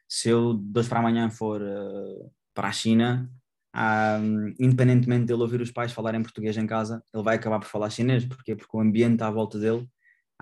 se 0.08 0.30
eu 0.30 0.54
de 0.54 0.78
hoje 0.78 0.88
para 0.88 1.00
amanhã 1.00 1.30
for 1.30 1.60
uh, 1.60 2.32
para 2.54 2.68
a 2.68 2.72
China, 2.72 3.30
um, 3.76 4.54
independentemente 4.58 5.26
dele 5.26 5.42
ouvir 5.42 5.60
os 5.60 5.70
pais 5.70 5.92
falarem 5.92 6.22
português 6.22 6.56
em 6.56 6.66
casa, 6.66 7.02
ele 7.12 7.22
vai 7.22 7.36
acabar 7.36 7.60
por 7.60 7.68
falar 7.68 7.90
chinês, 7.90 8.24
porque 8.24 8.56
porque 8.56 8.76
o 8.76 8.80
ambiente 8.80 9.22
à 9.22 9.30
volta 9.30 9.58
dele 9.58 9.86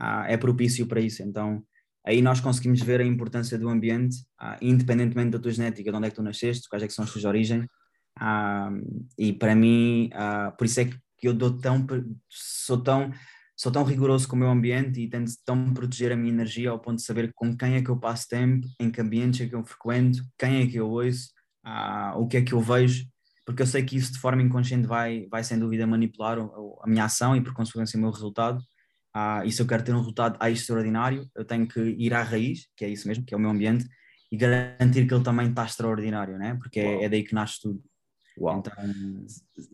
uh, 0.01 0.25
é 0.27 0.37
propício 0.37 0.87
para 0.87 1.01
isso. 1.01 1.23
Então, 1.23 1.65
aí 2.07 2.23
nós 2.23 2.41
conseguimos 2.41 2.81
ver 2.81 3.01
a 3.01 3.05
importância 3.05 3.59
do 3.59 3.69
ambiente, 3.69 4.19
uh, 4.41 4.57
independentemente 4.63 5.31
da 5.31 5.39
tua 5.39 5.51
genética, 5.51 5.91
de 5.91 5.97
onde 5.97 6.07
é 6.07 6.11
que 6.11 6.17
tu 6.17 6.23
nasceste, 6.23 6.69
quais 6.69 6.83
é 6.83 6.87
que 6.87 6.95
são 6.95 7.05
as 7.05 7.13
tuas 7.13 7.25
origens. 7.25 7.67
e 9.19 9.33
para 9.33 9.55
mim, 9.55 10.11
por 10.57 10.65
isso 10.65 10.81
é 10.81 10.85
que 10.87 10.97
eu 11.23 11.35
dou 11.35 11.59
tão, 11.59 11.87
sou 12.29 12.83
tão 12.83 13.13
sou 13.57 13.73
tão 13.73 13.83
rigoroso 13.83 14.29
com 14.29 14.37
o 14.37 14.39
meu 14.39 14.51
ambiente 14.51 15.01
e 15.01 15.09
tento 15.09 15.33
tão 15.45 15.73
proteger 15.73 16.13
a 16.13 16.17
minha 16.17 16.33
energia 16.33 16.71
ao 16.71 16.79
ponto 16.79 16.97
de 16.97 17.03
saber 17.03 17.33
com 17.35 17.57
quem 17.57 17.77
é 17.77 17.83
que 17.83 17.89
eu 17.89 17.99
passo 17.99 18.29
tempo, 18.29 18.67
em 18.79 18.91
que 18.91 19.01
ambientes 19.01 19.41
é 19.41 19.49
que 19.49 19.55
eu 19.55 19.65
frequento, 19.65 20.23
quem 20.39 20.63
é 20.63 20.67
que 20.67 20.77
eu 20.77 20.91
ouço, 20.91 21.31
uh, 21.67 22.19
o 22.19 22.29
que 22.29 22.37
é 22.37 22.43
que 22.43 22.53
eu 22.53 22.61
vejo, 22.61 23.07
porque 23.47 23.63
eu 23.63 23.67
sei 23.67 23.83
que 23.83 23.97
isso 23.97 24.13
de 24.13 24.19
forma 24.19 24.43
inconsciente 24.43 24.87
vai, 24.87 25.27
vai 25.31 25.43
sem 25.43 25.59
dúvida 25.59 25.87
manipular 25.87 26.39
o, 26.39 26.79
a 26.83 26.87
minha 26.87 27.05
ação 27.05 27.35
e 27.35 27.41
por 27.41 27.55
consequência 27.55 27.97
o 27.97 28.01
meu 28.01 28.11
resultado. 28.11 28.61
Uh, 29.17 29.47
e 29.47 29.51
se 29.51 29.63
eu 29.63 29.67
quero 29.67 29.83
ter 29.83 29.95
um 29.95 29.99
resultado 29.99 30.39
extraordinário, 30.47 31.27
eu 31.35 31.45
tenho 31.45 31.67
que 31.67 31.81
ir 31.81 32.13
à 32.13 32.23
raiz, 32.23 32.69
que 32.77 32.85
é 32.85 32.89
isso 32.91 33.09
mesmo, 33.09 33.25
que 33.25 33.33
é 33.33 33.37
o 33.37 33.41
meu 33.41 33.51
ambiente, 33.51 33.87
e 34.31 34.37
garantir 34.37 35.07
que 35.07 35.15
ele 35.15 35.25
também 35.25 35.49
está 35.49 35.65
extraordinário, 35.65 36.37
né? 36.37 36.57
porque 36.61 36.81
é, 36.81 37.05
é 37.05 37.09
daí 37.09 37.23
que 37.23 37.35
nasce 37.35 37.61
tudo. 37.63 37.83
Uau. 38.39 38.59
Então, 38.59 38.73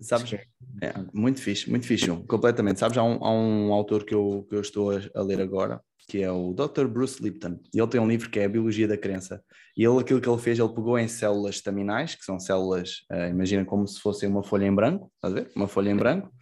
sabes, 0.00 0.32
é, 0.80 0.94
muito 1.12 1.40
fixe, 1.40 1.68
muito 1.68 1.86
fixe, 1.86 2.06
completamente. 2.28 2.78
Sabes, 2.78 2.96
há 2.96 3.02
um, 3.02 3.24
há 3.24 3.30
um 3.30 3.72
autor 3.72 4.04
que 4.04 4.14
eu, 4.14 4.46
que 4.48 4.54
eu 4.54 4.60
estou 4.60 4.92
a, 4.92 5.00
a, 5.14 5.22
ler 5.22 5.40
agora, 5.40 5.80
que 6.08 6.22
é 6.22 6.30
o 6.30 6.52
Dr. 6.52 6.86
Bruce 6.86 7.22
Lipton, 7.22 7.58
e 7.74 7.80
ele 7.80 7.88
tem 7.88 8.00
um 8.00 8.08
livro 8.08 8.30
que 8.30 8.38
é 8.38 8.44
a 8.44 8.48
Biologia 8.48 8.86
da 8.86 8.96
Crença. 8.96 9.42
E 9.76 9.84
ele, 9.84 9.98
aquilo 9.98 10.20
que 10.20 10.28
ele 10.28 10.38
fez, 10.38 10.58
ele 10.58 10.68
pegou 10.68 10.98
em 10.98 11.08
células 11.08 11.56
estaminais, 11.56 12.14
que 12.14 12.24
são 12.24 12.38
células, 12.38 13.04
uh, 13.10 13.28
imagina 13.30 13.64
como 13.64 13.86
se 13.86 14.00
fosse 14.00 14.26
uma 14.26 14.42
folha 14.42 14.66
em 14.66 14.74
branco, 14.74 15.10
estás 15.16 15.34
a 15.34 15.40
ver? 15.40 15.52
Uma 15.56 15.66
folha 15.66 15.90
em 15.90 15.96
branco, 15.96 16.32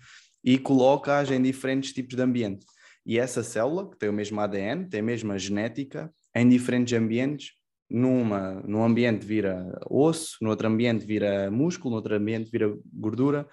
e 0.45 0.59
coloca-as 0.59 1.31
em 1.31 1.41
diferentes 1.41 1.93
tipos 1.93 2.17
de 2.17 2.23
ambiente. 2.23 2.67
E 3.07 3.19
essa 3.19 3.43
célula, 3.43 3.91
que 3.91 3.99
tem 3.99 4.09
o 4.09 4.13
mesmo 4.13 4.41
ADN, 4.41 4.89
tem 4.89 5.01
a 5.01 5.03
mesma 5.03 5.39
genética, 5.39 6.13
em 6.35 6.49
diferentes 6.49 6.93
ambientes, 6.97 7.53
numa, 7.91 8.63
num 8.67 8.85
ambiente 8.85 9.27
vira 9.27 9.79
osso, 9.91 10.37
no 10.41 10.51
outro 10.51 10.69
ambiente 10.69 11.05
vira 11.05 11.51
músculo, 11.51 11.91
no 11.91 11.97
outro 11.97 12.15
ambiente 12.15 12.51
vira 12.51 12.73
gordura, 12.93 13.49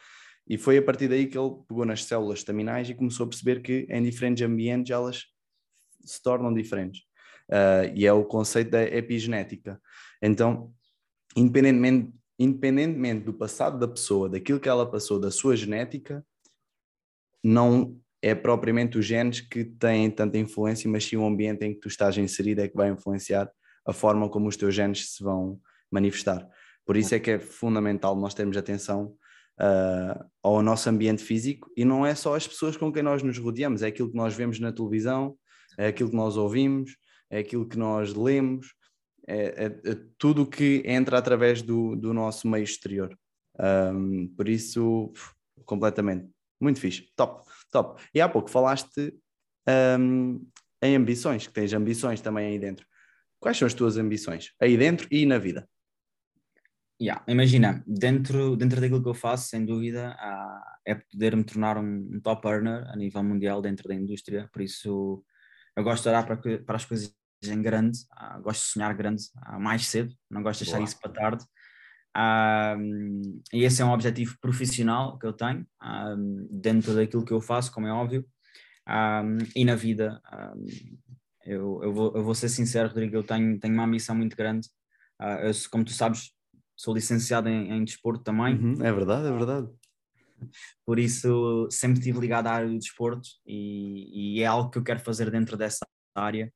e 0.47 0.57
foi 0.57 0.77
a 0.77 0.81
partir 0.81 1.07
daí 1.07 1.27
que 1.27 1.37
ele 1.37 1.51
pegou 1.67 1.85
nas 1.85 2.03
células 2.03 2.39
estaminais 2.39 2.89
e 2.89 2.93
começou 2.93 3.25
a 3.25 3.29
perceber 3.29 3.61
que 3.61 3.85
em 3.89 4.01
diferentes 4.01 4.45
ambientes 4.45 4.91
elas 4.91 5.25
se 6.05 6.21
tornam 6.21 6.53
diferentes. 6.53 7.01
Uh, 7.49 7.91
e 7.95 8.05
é 8.05 8.13
o 8.13 8.23
conceito 8.23 8.71
da 8.71 8.83
epigenética. 8.83 9.81
Então, 10.21 10.71
independentemente, 11.35 12.13
independentemente 12.39 13.25
do 13.25 13.33
passado 13.33 13.79
da 13.79 13.87
pessoa, 13.87 14.29
daquilo 14.29 14.59
que 14.59 14.69
ela 14.69 14.89
passou, 14.89 15.19
da 15.19 15.31
sua 15.31 15.55
genética, 15.55 16.25
não 17.43 17.99
é 18.21 18.33
propriamente 18.33 18.97
os 18.97 19.05
genes 19.05 19.41
que 19.41 19.63
têm 19.63 20.09
tanta 20.09 20.37
influência, 20.37 20.89
mas 20.89 21.05
sim 21.05 21.17
o 21.17 21.25
ambiente 21.25 21.65
em 21.65 21.73
que 21.73 21.79
tu 21.79 21.87
estás 21.87 22.17
inserido 22.17 22.61
é 22.61 22.67
que 22.67 22.75
vai 22.75 22.89
influenciar 22.89 23.49
a 23.87 23.93
forma 23.93 24.29
como 24.29 24.47
os 24.47 24.57
teus 24.57 24.75
genes 24.75 25.15
se 25.15 25.23
vão 25.23 25.59
manifestar. 25.89 26.47
Por 26.85 26.97
isso 26.97 27.15
é 27.15 27.19
que 27.19 27.31
é 27.31 27.39
fundamental 27.39 28.15
nós 28.15 28.33
termos 28.33 28.57
atenção 28.57 29.15
uh, 29.59 30.25
ao 30.43 30.61
nosso 30.61 30.89
ambiente 30.89 31.23
físico 31.23 31.71
e 31.75 31.83
não 31.83 32.05
é 32.05 32.13
só 32.13 32.35
as 32.35 32.47
pessoas 32.47 32.77
com 32.77 32.91
quem 32.91 33.01
nós 33.01 33.23
nos 33.23 33.37
rodeamos, 33.37 33.81
é 33.81 33.87
aquilo 33.87 34.09
que 34.09 34.17
nós 34.17 34.35
vemos 34.35 34.59
na 34.59 34.71
televisão, 34.71 35.37
é 35.77 35.87
aquilo 35.87 36.09
que 36.09 36.15
nós 36.15 36.37
ouvimos, 36.37 36.97
é 37.29 37.39
aquilo 37.39 37.67
que 37.67 37.77
nós 37.77 38.13
lemos, 38.13 38.73
é, 39.27 39.65
é, 39.65 39.91
é 39.91 39.97
tudo 40.17 40.43
o 40.43 40.47
que 40.47 40.81
entra 40.85 41.17
através 41.17 41.61
do, 41.61 41.95
do 41.95 42.13
nosso 42.13 42.47
meio 42.47 42.63
exterior. 42.63 43.17
Um, 43.59 44.27
por 44.35 44.47
isso, 44.47 45.11
completamente. 45.65 46.29
Muito 46.59 46.79
fixe. 46.79 47.11
Top, 47.15 47.49
top. 47.71 48.01
E 48.13 48.21
há 48.21 48.29
pouco 48.29 48.49
falaste 48.49 49.13
um, 49.99 50.45
em 50.81 50.95
ambições, 50.95 51.45
que 51.45 51.53
tens 51.53 51.73
ambições 51.73 52.21
também 52.21 52.47
aí 52.47 52.59
dentro. 52.59 52.85
Quais 53.39 53.57
são 53.57 53.65
as 53.65 53.73
tuas 53.73 53.97
ambições 53.97 54.51
aí 54.59 54.77
dentro 54.77 55.07
e 55.11 55.25
na 55.25 55.37
vida? 55.37 55.67
Yeah, 56.99 57.23
imagina, 57.27 57.83
dentro, 57.85 58.55
dentro 58.55 58.81
daquilo 58.81 59.03
que 59.03 59.09
eu 59.09 59.13
faço, 59.13 59.49
sem 59.49 59.63
dúvida, 59.63 60.17
uh, 60.19 60.79
é 60.83 60.95
poder 60.95 61.35
me 61.35 61.43
tornar 61.43 61.77
um, 61.77 62.09
um, 62.11 62.19
top 62.19 62.47
earner 62.47 62.89
a 62.89 62.95
nível 62.95 63.23
mundial 63.23 63.61
dentro 63.61 63.87
da 63.87 63.93
indústria, 63.93 64.49
por 64.51 64.63
isso 64.63 65.23
eu 65.75 65.83
gosto 65.83 66.03
de 66.03 66.09
olhar 66.09 66.25
para, 66.25 66.37
para 66.37 66.75
as 66.75 66.85
coisas 66.85 67.13
em 67.45 67.61
grande, 67.61 67.99
uh, 68.19 68.41
gosto 68.41 68.63
de 68.63 68.71
sonhar 68.71 68.95
grande 68.95 69.21
uh, 69.47 69.59
mais 69.59 69.85
cedo, 69.85 70.11
não 70.27 70.41
gosto 70.41 70.61
de 70.61 70.65
deixar 70.65 70.79
Boa. 70.79 70.87
isso 70.87 70.99
para 70.99 71.11
tarde. 71.11 71.45
e 73.53 73.63
esse 73.63 73.79
é 73.79 73.85
um 73.85 73.91
objetivo 73.91 74.35
profissional 74.41 75.19
que 75.19 75.27
eu 75.27 75.33
tenho, 75.33 75.67
dentro 76.49 76.95
daquilo 76.95 77.23
que 77.23 77.33
eu 77.33 77.41
faço, 77.41 77.71
como 77.71 77.85
é 77.85 77.91
óbvio, 77.91 78.25
e 79.55 79.63
na 79.63 79.75
vida, 79.75 80.19
eu, 81.47 81.79
eu, 81.81 81.93
vou, 81.93 82.13
eu 82.13 82.23
vou 82.23 82.35
ser 82.35 82.49
sincero, 82.49 82.89
Rodrigo, 82.89 83.15
eu 83.15 83.23
tenho, 83.23 83.57
tenho 83.57 83.73
uma 83.73 83.87
missão 83.87 84.13
muito 84.13 84.35
grande. 84.35 84.67
Uh, 85.19 85.47
eu, 85.47 85.51
como 85.71 85.85
tu 85.85 85.91
sabes, 85.91 86.31
sou 86.75 86.93
licenciado 86.93 87.47
em, 87.47 87.71
em 87.71 87.83
desporto 87.85 88.21
também. 88.23 88.55
Uhum, 88.55 88.85
é 88.85 88.91
verdade, 88.91 89.27
é 89.27 89.31
verdade. 89.31 89.67
Por 90.85 90.99
isso, 90.99 91.67
sempre 91.71 91.99
estive 91.99 92.19
ligado 92.19 92.47
à 92.47 92.51
área 92.51 92.67
do 92.67 92.77
desporto 92.77 93.27
e, 93.45 94.35
e 94.37 94.43
é 94.43 94.45
algo 94.45 94.69
que 94.69 94.77
eu 94.77 94.83
quero 94.83 94.99
fazer 94.99 95.31
dentro 95.31 95.55
dessa 95.55 95.87
área. 96.13 96.51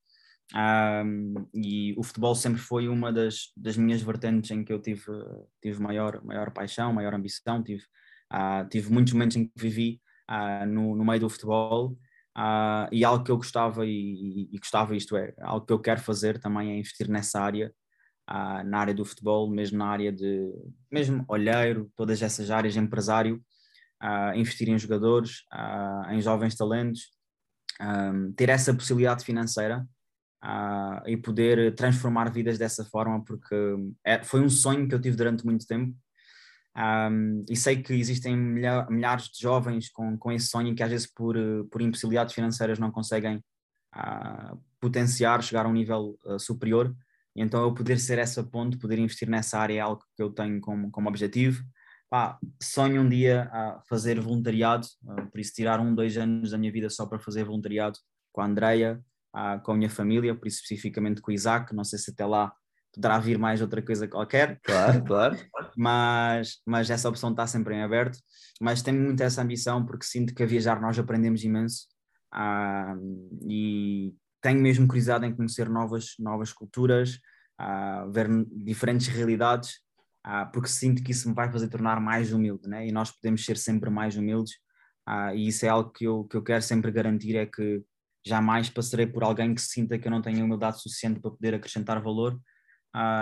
Um, 0.54 1.48
e 1.54 1.94
o 1.96 2.02
futebol 2.02 2.34
sempre 2.34 2.60
foi 2.60 2.86
uma 2.86 3.10
das, 3.10 3.50
das 3.56 3.76
minhas 3.78 4.02
vertentes 4.02 4.50
em 4.50 4.62
que 4.62 4.72
eu 4.72 4.80
tive, 4.80 5.06
tive 5.62 5.80
maior, 5.80 6.22
maior 6.22 6.52
paixão, 6.52 6.92
maior 6.92 7.14
ambição. 7.14 7.62
Tive, 7.62 7.82
uh, 8.32 8.68
tive 8.68 8.92
muitos 8.92 9.14
momentos 9.14 9.36
em 9.36 9.46
que 9.46 9.52
vivi 9.56 10.00
uh, 10.30 10.66
no, 10.66 10.94
no 10.94 11.04
meio 11.04 11.20
do 11.20 11.30
futebol 11.30 11.96
Uh, 12.36 12.88
e 12.90 13.04
algo 13.04 13.22
que 13.22 13.30
eu 13.30 13.36
gostava 13.36 13.84
e, 13.84 14.48
e, 14.50 14.58
gostava, 14.58 14.96
isto 14.96 15.16
é, 15.16 15.34
algo 15.42 15.66
que 15.66 15.72
eu 15.72 15.78
quero 15.78 16.00
fazer 16.00 16.38
também 16.38 16.72
é 16.72 16.78
investir 16.78 17.08
nessa 17.08 17.38
área, 17.40 17.70
uh, 18.30 18.64
na 18.64 18.78
área 18.78 18.94
do 18.94 19.04
futebol, 19.04 19.50
mesmo 19.50 19.78
na 19.78 19.86
área 19.86 20.10
de, 20.10 20.50
mesmo 20.90 21.24
olheiro, 21.28 21.92
todas 21.94 22.22
essas 22.22 22.50
áreas, 22.50 22.76
empresário, 22.76 23.42
uh, 24.02 24.34
investir 24.34 24.68
em 24.70 24.78
jogadores, 24.78 25.42
em 26.10 26.22
jovens 26.22 26.54
talentos, 26.54 27.10
um, 27.80 28.32
ter 28.32 28.48
essa 28.48 28.72
possibilidade 28.72 29.24
financeira 29.24 29.86
e 31.06 31.16
poder 31.16 31.74
transformar 31.74 32.32
vidas 32.32 32.58
dessa 32.58 32.84
forma, 32.84 33.22
porque 33.24 33.54
é, 34.04 34.22
foi 34.24 34.40
um 34.40 34.50
sonho 34.50 34.88
que 34.88 34.94
eu 34.94 35.00
tive 35.00 35.16
durante 35.16 35.44
muito 35.44 35.66
tempo 35.66 35.94
um, 36.76 37.44
e 37.50 37.56
sei 37.56 37.82
que 37.82 37.92
existem 37.92 38.34
milhares 38.36 39.28
de 39.28 39.40
jovens 39.40 39.90
com, 39.90 40.16
com 40.16 40.32
esse 40.32 40.46
sonho 40.46 40.74
que 40.74 40.82
às 40.82 40.90
vezes 40.90 41.06
por, 41.06 41.36
por 41.70 41.82
impossibilidades 41.82 42.34
financeiras 42.34 42.78
não 42.78 42.90
conseguem 42.90 43.36
uh, 43.94 44.58
potenciar, 44.80 45.42
chegar 45.42 45.66
a 45.66 45.68
um 45.68 45.72
nível 45.72 46.18
uh, 46.24 46.38
superior. 46.38 46.94
E 47.36 47.42
então 47.42 47.62
eu 47.62 47.74
poder 47.74 47.98
ser 47.98 48.18
essa 48.18 48.42
ponte, 48.42 48.78
poder 48.78 48.98
investir 48.98 49.28
nessa 49.28 49.58
área 49.58 49.74
é 49.74 49.80
algo 49.80 50.02
que 50.16 50.22
eu 50.22 50.30
tenho 50.30 50.60
como, 50.60 50.90
como 50.90 51.08
objetivo. 51.08 51.62
Pá, 52.08 52.38
sonho 52.62 53.02
um 53.02 53.08
dia 53.08 53.48
a 53.52 53.80
fazer 53.88 54.20
voluntariado, 54.20 54.86
por 55.30 55.40
isso 55.40 55.54
tirar 55.54 55.80
um, 55.80 55.94
dois 55.94 56.18
anos 56.18 56.50
da 56.50 56.58
minha 56.58 56.70
vida 56.70 56.90
só 56.90 57.06
para 57.06 57.18
fazer 57.18 57.44
voluntariado 57.44 57.98
com 58.30 58.42
a 58.42 58.44
Andreia, 58.44 59.02
com 59.62 59.72
a 59.72 59.74
minha 59.74 59.88
família, 59.88 60.34
por 60.34 60.46
isso 60.46 60.60
especificamente 60.60 61.22
com 61.22 61.30
o 61.30 61.34
Isaac. 61.34 61.74
Não 61.74 61.84
sei 61.84 61.98
se 61.98 62.10
até 62.10 62.26
lá 62.26 62.52
poderá 62.94 63.18
vir 63.18 63.38
mais 63.38 63.60
outra 63.60 63.82
coisa 63.82 64.06
qualquer. 64.06 64.60
Claro, 64.62 65.02
claro. 65.04 65.36
mas, 65.76 66.58
mas 66.66 66.90
essa 66.90 67.08
opção 67.08 67.30
está 67.30 67.46
sempre 67.46 67.74
em 67.74 67.82
aberto. 67.82 68.18
Mas 68.60 68.82
tenho 68.82 69.00
muito 69.00 69.22
essa 69.22 69.42
ambição 69.42 69.84
porque 69.84 70.04
sinto 70.04 70.34
que 70.34 70.42
a 70.42 70.46
viajar 70.46 70.80
nós 70.80 70.98
aprendemos 70.98 71.42
imenso 71.42 71.86
uh, 72.34 73.38
e 73.48 74.14
tenho 74.42 74.60
mesmo 74.60 74.86
curiosidade 74.86 75.24
em 75.24 75.34
conhecer 75.34 75.68
novas, 75.68 76.14
novas 76.18 76.52
culturas, 76.52 77.18
uh, 77.60 78.10
ver 78.10 78.28
diferentes 78.50 79.06
realidades, 79.06 79.76
uh, 80.26 80.50
porque 80.52 80.68
sinto 80.68 81.02
que 81.02 81.12
isso 81.12 81.28
me 81.28 81.34
vai 81.34 81.50
fazer 81.50 81.68
tornar 81.68 82.00
mais 82.00 82.32
humilde, 82.32 82.68
né? 82.68 82.86
e 82.86 82.92
nós 82.92 83.10
podemos 83.10 83.44
ser 83.44 83.56
sempre 83.56 83.88
mais 83.88 84.16
humildes, 84.16 84.54
uh, 85.08 85.34
e 85.34 85.46
isso 85.46 85.64
é 85.64 85.68
algo 85.68 85.90
que 85.90 86.04
eu, 86.04 86.24
que 86.24 86.36
eu 86.36 86.42
quero 86.42 86.62
sempre 86.62 86.90
garantir, 86.90 87.36
é 87.36 87.46
que 87.46 87.82
jamais 88.26 88.68
passarei 88.68 89.06
por 89.06 89.22
alguém 89.22 89.54
que 89.54 89.60
sinta 89.60 89.98
que 89.98 90.06
eu 90.06 90.10
não 90.10 90.22
tenho 90.22 90.44
humildade 90.44 90.80
suficiente 90.80 91.20
para 91.20 91.30
poder 91.30 91.54
acrescentar 91.54 92.02
valor, 92.02 92.38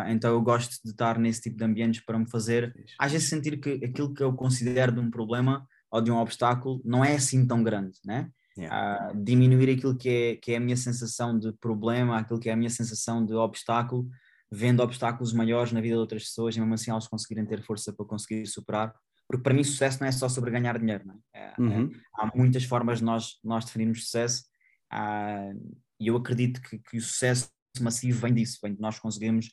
então 0.08 0.32
eu 0.32 0.40
gosto 0.40 0.80
de 0.84 0.90
estar 0.90 1.18
nesse 1.18 1.42
tipo 1.42 1.56
de 1.56 1.64
ambientes 1.64 2.04
para 2.04 2.18
me 2.18 2.28
fazer, 2.28 2.74
às 2.98 3.12
vezes 3.12 3.28
sentir 3.28 3.60
que 3.60 3.84
aquilo 3.84 4.12
que 4.12 4.22
eu 4.22 4.32
considero 4.32 4.92
de 4.92 5.00
um 5.00 5.10
problema 5.10 5.66
ou 5.90 6.00
de 6.00 6.10
um 6.10 6.16
obstáculo 6.16 6.80
não 6.84 7.04
é 7.04 7.14
assim 7.14 7.46
tão 7.46 7.62
grande, 7.62 7.98
né? 8.04 8.30
Yeah. 8.58 9.12
Uh, 9.12 9.24
diminuir 9.24 9.70
aquilo 9.70 9.96
que 9.96 10.08
é, 10.08 10.36
que 10.36 10.52
é 10.52 10.56
a 10.56 10.60
minha 10.60 10.76
sensação 10.76 11.38
de 11.38 11.52
problema, 11.54 12.18
aquilo 12.18 12.38
que 12.38 12.48
é 12.48 12.52
a 12.52 12.56
minha 12.56 12.70
sensação 12.70 13.24
de 13.24 13.32
obstáculo, 13.32 14.08
vendo 14.50 14.82
obstáculos 14.82 15.32
maiores 15.32 15.72
na 15.72 15.80
vida 15.80 15.94
de 15.94 16.00
outras 16.00 16.24
pessoas 16.24 16.56
e 16.56 16.60
mesmo 16.60 16.74
assim 16.74 16.90
elas 16.90 17.06
conseguirem 17.06 17.46
ter 17.46 17.62
força 17.62 17.92
para 17.92 18.04
conseguir 18.04 18.44
superar. 18.46 18.94
Porque 19.26 19.42
para 19.42 19.54
mim 19.54 19.62
sucesso 19.62 20.00
não 20.00 20.08
é 20.08 20.12
só 20.12 20.28
sobre 20.28 20.50
ganhar 20.50 20.78
dinheiro, 20.78 21.04
é? 21.32 21.40
É, 21.40 21.46
é? 21.46 21.54
Uhum. 21.60 21.90
há 22.14 22.36
muitas 22.36 22.64
formas 22.64 22.98
de 22.98 23.04
nós, 23.04 23.38
nós 23.44 23.64
definirmos 23.64 24.04
sucesso 24.04 24.44
uh, 24.92 25.80
e 26.00 26.08
eu 26.08 26.16
acredito 26.16 26.60
que, 26.60 26.78
que 26.78 26.98
o 26.98 27.00
sucesso 27.00 27.48
massivo 27.80 28.20
vem 28.20 28.34
disso, 28.34 28.58
vem 28.62 28.74
de 28.74 28.80
nós 28.80 28.98
conseguirmos 28.98 29.48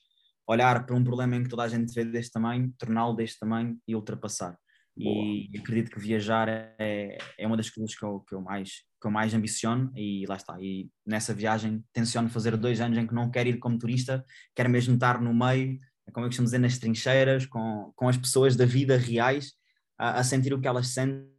olhar 0.48 0.86
para 0.86 0.96
um 0.96 1.04
problema 1.04 1.36
em 1.36 1.44
que 1.44 1.50
toda 1.50 1.64
a 1.64 1.68
gente 1.68 1.94
vê 1.94 2.06
deste 2.06 2.32
tamanho, 2.32 2.74
torná-lo 2.78 3.16
deste 3.16 3.40
tamanho 3.40 3.78
e 3.88 3.96
ultrapassar. 3.96 4.58
E 5.00 5.50
acredito 5.60 5.92
que 5.92 6.00
viajar 6.00 6.50
é, 6.50 7.18
é 7.38 7.46
uma 7.46 7.56
das 7.56 7.70
coisas 7.70 7.96
que 7.96 8.04
eu, 8.04 8.22
que, 8.22 8.34
eu 8.34 8.42
mais, 8.42 8.82
que 9.00 9.08
eu 9.08 9.12
mais 9.12 9.34
ambiciono 9.34 9.92
e 9.96 10.26
lá 10.28 10.36
está. 10.36 10.60
E 10.60 10.90
nessa 11.06 11.34
viagem 11.36 11.84
tenciono 11.94 12.30
fazer 12.30 12.58
dois 12.58 12.82
anos 12.82 12.98
em 12.98 13.06
que 13.06 13.14
não 13.14 13.30
quero 13.30 13.50
ir 13.50 13.60
como 13.60 13.78
turista, 13.78 14.26
quero 14.56 14.70
mesmo 14.70 14.96
estar 14.96 15.22
no 15.22 15.34
meio, 15.34 15.80
como 16.12 16.26
eu 16.26 16.30
costumo 16.30 16.46
dizer, 16.46 16.58
nas 16.58 16.80
trincheiras, 16.80 17.46
com, 17.46 17.92
com 17.96 18.10
as 18.10 18.18
pessoas 18.18 18.56
da 18.56 18.66
vida 18.66 18.98
reais, 18.98 19.54
a, 20.00 20.20
a 20.20 20.24
sentir 20.24 20.54
o 20.54 20.60
que 20.60 20.68
elas 20.68 20.88
sentem 20.88 21.30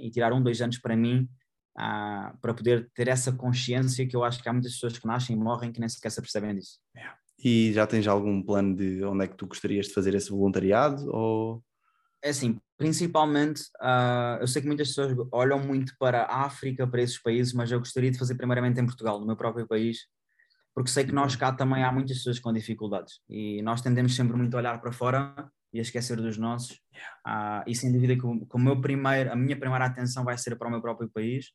e 0.00 0.10
tirar 0.10 0.32
um, 0.32 0.42
dois 0.42 0.62
anos 0.62 0.78
para 0.78 0.96
mim, 0.96 1.28
para 1.74 2.54
poder 2.54 2.90
ter 2.94 3.08
essa 3.08 3.32
consciência 3.32 4.06
que 4.06 4.16
eu 4.16 4.24
acho 4.24 4.42
que 4.42 4.48
há 4.48 4.52
muitas 4.52 4.72
pessoas 4.72 4.98
que 4.98 5.06
nascem 5.06 5.36
e 5.36 5.38
morrem 5.38 5.72
que 5.72 5.80
nem 5.80 5.88
sequer 5.88 6.10
se 6.10 6.20
percebem 6.20 6.54
disso. 6.54 6.78
E 7.44 7.72
já 7.72 7.86
tens 7.86 8.06
algum 8.06 8.42
plano 8.42 8.76
de 8.76 9.04
onde 9.04 9.24
é 9.24 9.28
que 9.28 9.36
tu 9.36 9.46
gostarias 9.46 9.86
de 9.86 9.94
fazer 9.94 10.14
esse 10.14 10.30
voluntariado? 10.30 11.10
Ou 11.10 11.62
é 12.22 12.28
assim, 12.28 12.60
principalmente, 12.78 13.62
uh, 13.80 14.38
eu 14.40 14.46
sei 14.46 14.62
que 14.62 14.68
muitas 14.68 14.88
pessoas 14.88 15.12
olham 15.32 15.58
muito 15.58 15.92
para 15.98 16.22
a 16.22 16.44
África, 16.44 16.86
para 16.86 17.02
esses 17.02 17.20
países, 17.20 17.52
mas 17.52 17.70
eu 17.72 17.80
gostaria 17.80 18.12
de 18.12 18.18
fazer 18.18 18.36
primeiramente 18.36 18.80
em 18.80 18.86
Portugal, 18.86 19.18
no 19.18 19.26
meu 19.26 19.36
próprio 19.36 19.66
país, 19.66 20.06
porque 20.72 20.88
sei 20.88 21.04
que 21.04 21.12
nós 21.12 21.34
cá 21.34 21.52
também 21.52 21.82
há 21.82 21.90
muitas 21.90 22.18
pessoas 22.18 22.38
com 22.38 22.52
dificuldades 22.52 23.20
e 23.28 23.60
nós 23.62 23.82
tendemos 23.82 24.14
sempre 24.14 24.36
muito 24.36 24.54
a 24.54 24.58
olhar 24.58 24.80
para 24.80 24.92
fora 24.92 25.34
e 25.72 25.80
a 25.80 25.82
esquecer 25.82 26.16
dos 26.16 26.38
nossos. 26.38 26.76
Uh, 27.26 27.62
e 27.66 27.74
sem 27.74 27.92
dúvida 27.92 28.14
que, 28.14 28.24
o, 28.24 28.46
que 28.46 28.56
o 28.56 28.58
meu 28.58 28.80
primeiro, 28.80 29.32
a 29.32 29.36
minha 29.36 29.58
primeira 29.58 29.86
atenção 29.86 30.24
vai 30.24 30.38
ser 30.38 30.56
para 30.56 30.68
o 30.68 30.70
meu 30.70 30.80
próprio 30.80 31.10
país, 31.10 31.46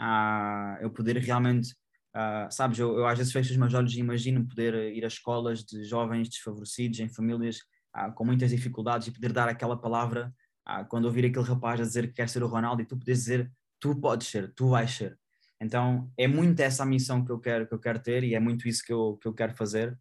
uh, 0.00 0.80
eu 0.80 0.90
poder 0.90 1.16
realmente. 1.16 1.74
Uh, 2.14 2.50
sabes, 2.50 2.78
eu, 2.78 2.98
eu, 2.98 3.06
às 3.06 3.16
vezes 3.16 3.32
fecho 3.32 3.50
os 3.50 3.56
meus 3.56 3.72
olhos 3.72 3.94
e 3.94 4.00
imagino 4.00 4.46
poder 4.46 4.74
ir 4.94 5.02
a 5.02 5.08
escolas 5.08 5.64
de 5.64 5.84
jovens 5.84 6.28
desfavorecidos, 6.28 7.00
em 7.00 7.08
famílias 7.08 7.60
ah, 7.92 8.10
com 8.10 8.24
muitas 8.24 8.50
dificuldades 8.50 9.08
e 9.08 9.12
poder 9.12 9.32
dar 9.32 9.48
aquela 9.48 9.76
palavra 9.76 10.32
ah, 10.64 10.84
quando 10.84 11.06
ouvir 11.06 11.26
aquele 11.26 11.44
rapaz 11.44 11.80
a 11.80 11.84
dizer 11.84 12.08
que 12.08 12.14
quer 12.14 12.28
ser 12.28 12.42
o 12.42 12.46
Ronaldo 12.46 12.82
e 12.82 12.86
tu 12.86 12.96
podes 12.98 13.18
dizer 13.20 13.50
tu 13.82 13.96
podes 13.96 14.28
ser, 14.28 14.52
tu 14.54 14.68
vais 14.68 14.90
ser. 14.90 15.18
Então 15.60 16.10
é 16.16 16.28
muito 16.28 16.60
essa 16.60 16.84
a 16.84 16.86
missão 16.86 17.24
que 17.24 17.32
eu 17.32 17.40
quero, 17.40 17.66
que 17.66 17.74
eu 17.74 17.80
quero 17.80 17.98
ter 17.98 18.22
e 18.22 18.34
é 18.34 18.40
muito 18.40 18.68
isso 18.68 18.84
que 18.84 18.92
eu, 18.92 19.18
que 19.20 19.26
eu 19.26 19.34
quero 19.34 19.54
fazer. 19.56 19.98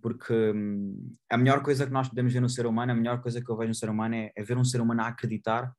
Porque 0.00 0.32
hum, 0.32 1.12
a 1.28 1.36
melhor 1.36 1.62
coisa 1.62 1.84
que 1.84 1.92
nós 1.92 2.08
podemos 2.08 2.32
ver 2.32 2.40
no 2.40 2.48
ser 2.48 2.66
humano, 2.66 2.92
a 2.92 2.94
melhor 2.94 3.20
coisa 3.20 3.42
que 3.42 3.50
eu 3.50 3.56
vejo 3.56 3.68
no 3.68 3.74
ser 3.74 3.90
humano 3.90 4.14
é, 4.14 4.32
é 4.34 4.42
ver 4.42 4.56
um 4.56 4.64
ser 4.64 4.80
humano 4.80 5.02
a 5.02 5.08
acreditar 5.08 5.72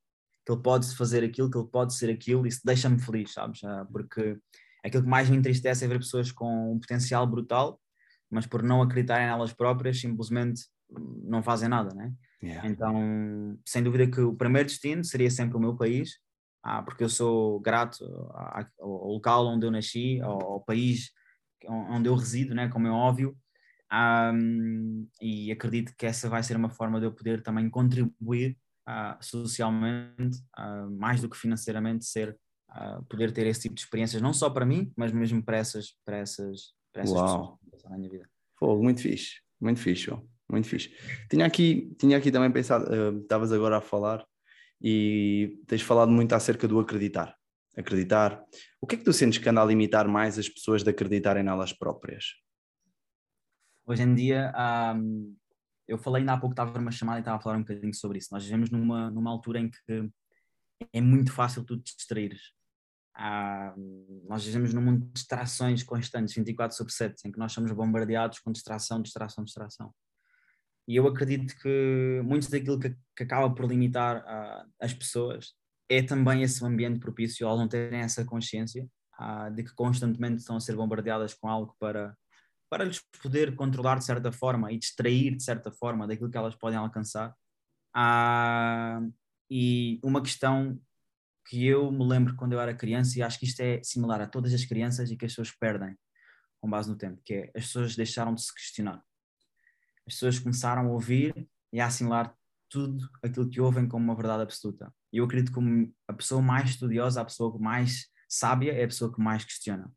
que 0.46 0.52
ele 0.52 0.62
pode 0.62 0.94
fazer 0.96 1.24
aquilo, 1.24 1.50
que 1.50 1.58
ele 1.58 1.68
pode 1.68 1.94
ser 1.96 2.10
aquilo, 2.10 2.46
isso 2.46 2.62
deixa-me 2.66 3.00
feliz, 3.00 3.34
sabes? 3.34 3.62
Porque 3.92 4.38
aquilo 4.84 5.04
que 5.04 5.10
mais 5.10 5.30
me 5.30 5.38
entristece 5.38 5.86
é 5.86 5.88
ver 5.88 6.00
pessoas 6.00 6.32
com 6.32 6.74
um 6.74 6.80
potencial 6.80 7.26
brutal, 7.28 7.80
mas 8.30 8.46
por 8.46 8.64
não 8.64 8.82
acreditarem 8.82 9.28
nelas 9.28 9.54
próprias, 9.54 10.00
simplesmente 10.00 10.64
não 11.24 11.44
fazem 11.44 11.70
nada, 11.70 11.94
né? 11.94 12.14
Yeah. 12.42 12.68
Então, 12.68 13.58
sem 13.66 13.84
dúvida 13.84 14.08
que 14.08 14.22
o 14.22 14.36
primeiro 14.36 14.68
destino 14.68 15.04
seria 15.04 15.30
sempre 15.30 15.58
o 15.58 15.60
meu 15.60 15.76
país, 15.76 16.20
ah, 16.64 16.82
porque 16.84 17.04
eu 17.04 17.10
sou 17.10 17.60
grato 17.60 18.04
ao 18.80 19.14
local 19.14 19.48
onde 19.48 19.66
eu 19.66 19.72
nasci, 19.72 20.20
ao, 20.22 20.54
ao 20.54 20.62
país 20.62 21.12
onde 21.68 22.08
eu 22.08 22.16
resido, 22.16 22.56
né, 22.56 22.70
como 22.70 22.88
é 22.88 22.92
óbvio, 22.92 23.38
um, 23.92 25.08
e 25.22 25.52
acredito 25.52 25.94
que 25.98 26.06
essa 26.06 26.30
vai 26.30 26.44
ser 26.44 26.56
uma 26.56 26.70
forma 26.70 27.00
de 27.00 27.08
eu 27.08 27.12
poder 27.12 27.42
também 27.42 27.70
contribuir 27.70 28.58
uh, 28.88 29.18
socialmente, 29.20 30.38
uh, 30.58 30.90
mais 30.98 31.22
do 31.22 31.30
que 31.30 31.38
financeiramente, 31.38 32.06
ser, 32.06 32.38
uh, 32.76 33.04
poder 33.06 33.32
ter 33.32 33.48
esse 33.48 33.62
tipo 33.62 33.76
de 33.76 33.82
experiências, 33.82 34.22
não 34.22 34.34
só 34.34 34.50
para 34.50 34.66
mim, 34.66 34.92
mas 34.96 35.12
mesmo 35.12 35.44
para 35.44 35.58
essas, 35.58 35.96
para 36.06 36.18
essas, 36.18 36.74
para 36.92 37.04
essas 37.04 37.16
Uau. 37.16 37.60
pessoas 37.72 37.92
na 37.92 37.98
minha 37.98 38.10
vida. 38.10 38.30
Fogo, 38.58 38.84
muito 38.84 39.02
fixe, 39.02 39.42
muito 39.60 39.80
fixe. 39.80 40.04
João. 40.04 40.28
Muito 40.50 40.68
fixe. 40.68 40.92
Tinha 41.30 41.46
aqui, 41.46 41.96
tinha 42.00 42.18
aqui 42.18 42.32
também 42.32 42.52
pensado, 42.52 42.86
uh, 42.86 43.20
estavas 43.22 43.52
agora 43.52 43.78
a 43.78 43.82
falar 43.82 44.26
e 44.82 45.62
tens 45.68 45.82
falado 45.82 46.12
muito 46.12 46.34
acerca 46.34 46.68
do 46.68 46.80
acreditar. 46.80 47.36
Acreditar. 47.78 48.44
O 48.82 48.88
que 48.88 48.96
é 48.96 48.98
que 48.98 49.04
tu 49.04 49.14
sentes 49.14 49.38
que 49.38 49.48
anda 49.48 49.62
a 49.62 49.66
limitar 49.66 50.08
mais 50.08 50.40
as 50.40 50.50
pessoas 50.50 50.84
de 50.84 50.90
acreditarem 50.90 51.44
nelas 51.44 51.72
próprias? 51.72 52.34
Hoje 53.86 54.04
em 54.04 54.16
dia, 54.16 54.52
um, 54.96 55.36
eu 55.88 55.98
falei 55.98 56.22
ainda 56.22 56.34
há 56.34 56.40
pouco, 56.40 56.54
estava 56.54 56.78
numa 56.78 56.92
chamada 56.92 57.20
e 57.20 57.22
estava 57.22 57.38
a 57.38 57.42
falar 57.42 57.58
um 57.58 57.62
bocadinho 57.62 57.94
sobre 57.94 58.18
isso. 58.18 58.30
Nós 58.32 58.44
vivemos 58.44 58.72
numa, 58.72 59.12
numa 59.12 59.30
altura 59.30 59.60
em 59.60 59.70
que 59.70 60.10
é 60.94 61.02
muito 61.02 61.32
fácil 61.32 61.64
tu 61.64 61.78
te 61.78 61.96
distraires. 61.96 62.54
Um, 63.20 64.26
nós 64.30 64.46
vivemos 64.46 64.74
num 64.74 64.82
mundo 64.82 65.06
de 65.06 65.12
distrações 65.12 65.84
constantes, 65.84 66.34
24 66.34 66.76
sobre 66.76 66.94
7, 66.94 67.28
em 67.28 67.32
que 67.32 67.40
nós 67.40 67.52
somos 67.52 67.72
bombardeados 67.72 68.40
com 68.40 68.52
distração, 68.52 69.02
distração, 69.02 69.44
distração. 69.44 69.94
E 70.88 70.96
eu 70.96 71.06
acredito 71.06 71.54
que 71.60 72.22
muito 72.24 72.50
daquilo 72.50 72.80
que, 72.80 72.96
que 73.16 73.24
acaba 73.24 73.54
por 73.54 73.66
limitar 73.66 74.24
uh, 74.24 74.72
as 74.82 74.94
pessoas 74.94 75.54
é 75.90 76.02
também 76.02 76.44
esse 76.44 76.64
ambiente 76.66 77.00
propício, 77.00 77.46
elas 77.46 77.60
não 77.60 77.68
terem 77.68 78.00
essa 78.00 78.24
consciência 78.24 78.88
uh, 79.20 79.54
de 79.54 79.64
que 79.64 79.74
constantemente 79.74 80.38
estão 80.38 80.56
a 80.56 80.60
ser 80.60 80.76
bombardeadas 80.76 81.34
com 81.34 81.50
algo 81.50 81.76
para, 81.78 82.16
para 82.70 82.86
lhes 82.86 83.02
poder 83.22 83.54
controlar 83.56 83.98
de 83.98 84.06
certa 84.06 84.32
forma 84.32 84.72
e 84.72 84.78
distrair 84.78 85.36
de 85.36 85.44
certa 85.44 85.72
forma 85.72 86.08
daquilo 86.08 86.30
que 86.30 86.38
elas 86.38 86.56
podem 86.56 86.80
alcançar. 86.80 87.36
Uh, 87.96 89.14
e 89.52 90.00
uma 90.04 90.22
questão 90.22 90.80
que 91.50 91.66
eu 91.66 91.92
me 91.92 92.08
lembro 92.08 92.36
quando 92.36 92.54
eu 92.54 92.62
era 92.62 92.74
criança, 92.74 93.18
e 93.18 93.24
acho 93.24 93.40
que 93.40 93.46
isto 93.46 93.60
é 93.60 93.82
similar 93.84 94.22
a 94.22 94.28
todas 94.28 94.54
as 94.54 94.64
crianças 94.64 95.10
e 95.10 95.18
que 95.18 95.26
as 95.26 95.32
pessoas 95.32 95.52
perdem 95.52 95.98
com 96.62 96.70
base 96.70 96.90
no 96.90 96.96
tempo, 96.96 97.22
que 97.26 97.34
é 97.34 97.52
as 97.56 97.66
pessoas 97.66 97.96
deixaram 97.96 98.34
de 98.34 98.42
se 98.42 98.54
questionar 98.54 99.02
as 100.10 100.16
pessoas 100.16 100.40
começaram 100.40 100.88
a 100.88 100.92
ouvir 100.92 101.48
e 101.72 101.80
a 101.80 101.86
assimilar 101.86 102.34
tudo 102.68 103.08
aquilo 103.24 103.48
que 103.48 103.62
ouvem 103.62 103.88
como 103.88 104.04
uma 104.04 104.16
verdade 104.16 104.42
absoluta. 104.42 104.92
E 105.14 105.18
eu 105.18 105.26
acredito 105.26 105.54
que 105.54 105.94
a 106.08 106.14
pessoa 106.14 106.42
mais 106.42 106.72
estudiosa, 106.72 107.22
a 107.22 107.26
pessoa 107.26 107.58
mais 107.60 108.08
sábia, 108.28 108.74
é 108.74 108.84
a 108.84 108.88
pessoa 108.88 109.14
que 109.14 109.22
mais 109.22 109.46
questiona. 109.46 109.92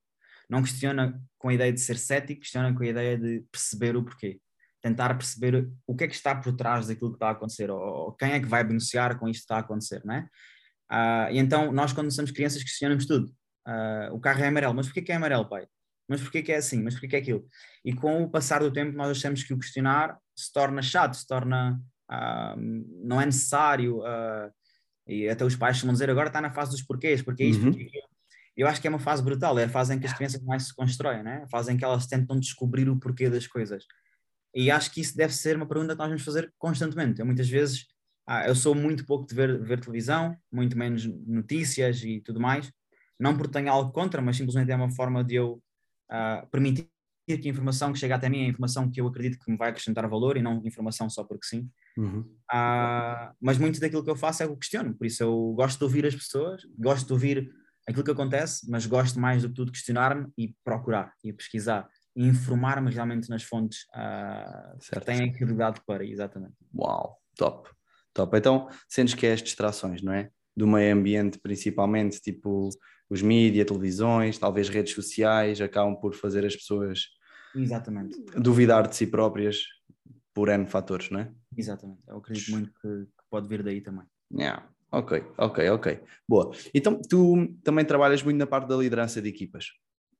Não 0.49 0.63
questiona 0.63 1.19
com 1.39 1.49
a 1.49 1.55
ideia 1.55 1.73
de 1.73 1.81
ser 1.81 1.97
cético, 1.99 2.43
questiona 2.43 2.75
com 2.75 2.83
a 2.83 2.87
ideia 2.87 3.19
de 3.19 3.43
perceber 3.51 3.97
o 3.97 4.05
porquê. 4.05 4.39
Tentar 4.83 5.15
perceber 5.15 5.71
o 5.87 5.95
que 5.97 6.05
é 6.05 6.09
que 6.09 6.15
está 6.15 6.35
por 6.35 6.53
trás 6.55 6.89
daquilo 6.89 7.11
que 7.11 7.17
está 7.17 7.29
a 7.29 7.33
acontecer, 7.33 7.71
ou 7.71 8.13
quem 8.13 8.33
é 8.33 8.41
que 8.41 8.49
vai 8.49 8.63
beneficiar 8.65 9.19
com 9.19 9.29
isto 9.29 9.41
que 9.41 9.45
está 9.45 9.57
a 9.57 9.61
acontecer, 9.61 10.03
não 10.05 10.15
é? 10.15 10.29
Uh, 10.93 11.33
e 11.33 11.39
então, 11.39 11.73
nós 11.73 11.93
quando 11.93 12.11
somos 12.11 12.31
crianças 12.31 12.63
questionamos 12.63 13.07
tudo. 13.07 13.33
Uh, 13.67 14.15
o 14.15 14.21
carro 14.21 14.43
é 14.43 14.49
amarelo, 14.49 14.75
mas 14.75 14.87
porquê 14.87 15.03
que 15.03 15.13
é 15.13 15.15
amarelo, 15.15 15.49
pai? 15.49 15.67
mas 16.09 16.21
porquê 16.21 16.43
que 16.43 16.53
é 16.53 16.57
assim, 16.57 16.83
mas 16.83 16.95
porquê 16.95 17.09
que 17.09 17.17
é 17.17 17.19
aquilo? 17.21 17.47
E 17.83 17.95
com 17.95 18.23
o 18.23 18.29
passar 18.29 18.61
do 18.61 18.73
tempo 18.73 18.95
nós 18.95 19.11
achamos 19.11 19.43
que 19.45 19.55
o 19.55 19.59
questionar 19.59 20.19
se 20.37 20.53
torna 20.53 20.83
chato, 20.83 21.15
se 21.15 21.27
torna, 21.27 21.81
uh, 22.11 22.61
não 23.03 23.19
é 23.19 23.25
necessário, 23.25 24.03
e 25.07 25.29
até 25.29 25.45
os 25.45 25.57
pais 25.57 25.81
vão 25.81 25.93
dizer 25.93 26.11
agora 26.11 26.27
está 26.27 26.41
na 26.41 26.53
fase 26.53 26.73
dos 26.73 26.83
porquês, 26.83 27.23
porque 27.23 27.43
é 27.45 27.47
isto, 27.47 27.65
uhum. 27.65 27.73
porque 27.73 27.99
é 27.99 28.03
Eu 28.57 28.67
acho 28.67 28.81
que 28.81 28.87
é 28.87 28.91
uma 28.91 28.99
fase 28.99 29.23
brutal, 29.23 29.59
é 29.59 29.65
a 29.65 29.69
fase 29.69 29.95
em 29.95 29.99
que 29.99 30.07
as 30.07 30.13
crianças 30.13 30.43
mais 30.43 30.67
se 30.67 30.75
constroem, 30.75 31.23
né? 31.23 31.43
a 31.45 31.49
fase 31.49 31.73
em 31.73 31.77
que 31.77 31.85
elas 31.85 32.07
tentam 32.07 32.39
descobrir 32.39 32.91
o 32.91 32.99
porquê 32.99 33.31
das 33.31 33.47
coisas. 33.47 33.85
E 34.55 34.71
acho 34.71 34.91
que 34.93 35.01
isso 35.01 35.17
deve 35.17 35.33
ser 35.33 35.57
uma 35.57 35.67
pergunta 35.67 35.95
que 35.95 35.99
nós 35.99 36.09
vamos 36.09 36.25
fazer 36.25 36.53
constantemente. 36.59 37.21
Eu 37.21 37.27
muitas 37.27 37.49
vezes, 37.49 37.87
ah, 38.33 38.49
eu 38.49 38.55
sou 38.55 38.75
muito 38.75 39.05
pouco 39.05 39.27
de 39.27 39.35
ver, 39.35 39.63
ver 39.63 39.79
televisão, 39.79 40.35
muito 40.51 40.77
menos 40.77 41.05
notícias 41.27 42.03
e 42.03 42.19
tudo 42.19 42.41
mais, 42.41 42.73
não 43.21 43.37
porque 43.37 43.53
tenha 43.53 43.71
algo 43.71 43.93
contra, 43.93 44.23
mas 44.23 44.39
simplesmente 44.39 44.71
é 44.71 44.75
uma 44.75 44.89
forma 44.89 45.23
de 45.23 45.35
eu 45.35 45.63
uh, 46.11 46.47
permitir 46.51 46.89
que 47.27 47.47
a 47.47 47.51
informação 47.51 47.93
que 47.93 47.99
chega 47.99 48.15
até 48.15 48.31
mim 48.31 48.45
é 48.45 48.47
informação 48.47 48.91
que 48.91 49.03
eu 49.03 49.07
acredito 49.07 49.39
que 49.39 49.51
me 49.51 49.59
vai 49.59 49.69
acrescentar 49.69 50.09
valor 50.09 50.39
e 50.39 50.43
não 50.43 50.63
informação 50.65 51.11
só 51.11 51.23
porque 51.23 51.45
sim. 51.45 51.69
Uhum. 51.95 52.21
Uh, 52.51 53.35
mas 53.39 53.59
muito 53.59 53.79
daquilo 53.79 54.03
que 54.03 54.11
eu 54.11 54.17
faço 54.17 54.43
é 54.43 54.47
o 54.47 54.57
questiono, 54.57 54.95
por 54.95 55.07
isso 55.07 55.23
eu 55.23 55.53
gosto 55.55 55.77
de 55.77 55.85
ouvir 55.85 56.07
as 56.07 56.15
pessoas, 56.15 56.63
gosto 56.79 57.09
de 57.09 57.13
ouvir 57.13 57.53
aquilo 57.87 58.03
que 58.03 58.13
acontece, 58.13 58.67
mas 58.71 58.87
gosto 58.87 59.21
mais 59.21 59.43
do 59.43 59.51
que 59.51 59.55
tudo 59.57 59.73
questionar-me 59.73 60.33
e 60.39 60.57
procurar 60.65 61.13
e 61.23 61.35
pesquisar 61.35 61.87
e 62.17 62.27
informar-me 62.27 62.91
realmente 62.91 63.29
nas 63.29 63.43
fontes 63.43 63.83
uh, 63.95 64.79
que 64.91 65.01
têm 65.01 65.29
a 65.29 65.33
credibilidade 65.33 65.83
para, 65.87 66.03
exatamente. 66.03 66.55
Uau, 66.75 67.19
top, 67.37 67.69
top. 68.13 68.37
Então, 68.37 68.69
sentes 68.89 69.15
que 69.15 69.27
é 69.27 69.33
as 69.33 69.43
distrações, 69.43 70.03
não 70.03 70.13
é? 70.13 70.31
Do 70.57 70.67
meio 70.67 70.95
ambiente, 70.95 71.39
principalmente, 71.39 72.21
tipo 72.21 72.69
os 73.09 73.21
mídias, 73.21 73.67
televisões, 73.67 74.39
talvez 74.39 74.69
redes 74.69 74.95
sociais, 74.95 75.61
acabam 75.61 75.95
por 75.95 76.15
fazer 76.15 76.47
as 76.47 76.57
pessoas 76.57 77.09
Exatamente. 77.55 78.19
duvidar 78.37 78.89
de 78.89 78.97
si 78.97 79.07
próprias 79.07 79.65
por 80.33 80.49
N 80.49 80.67
fatores, 80.67 81.11
não 81.11 81.21
é? 81.21 81.31
Exatamente, 81.57 82.01
eu 82.09 82.17
acredito 82.17 82.51
muito 82.51 82.73
que, 82.73 82.89
que 82.89 83.25
pode 83.31 83.49
vir 83.49 83.63
daí 83.63 83.83
também. 83.83 84.07
Yeah. 84.33 84.67
Ok, 84.91 85.25
ok, 85.39 85.71
ok. 85.71 86.01
Boa. 86.29 86.53
Então, 86.75 87.01
tu 87.01 87.55
também 87.65 87.85
trabalhas 87.85 88.23
muito 88.23 88.37
na 88.37 88.47
parte 88.47 88.69
da 88.69 88.77
liderança 88.77 89.23
de 89.23 89.29
equipas, 89.29 89.67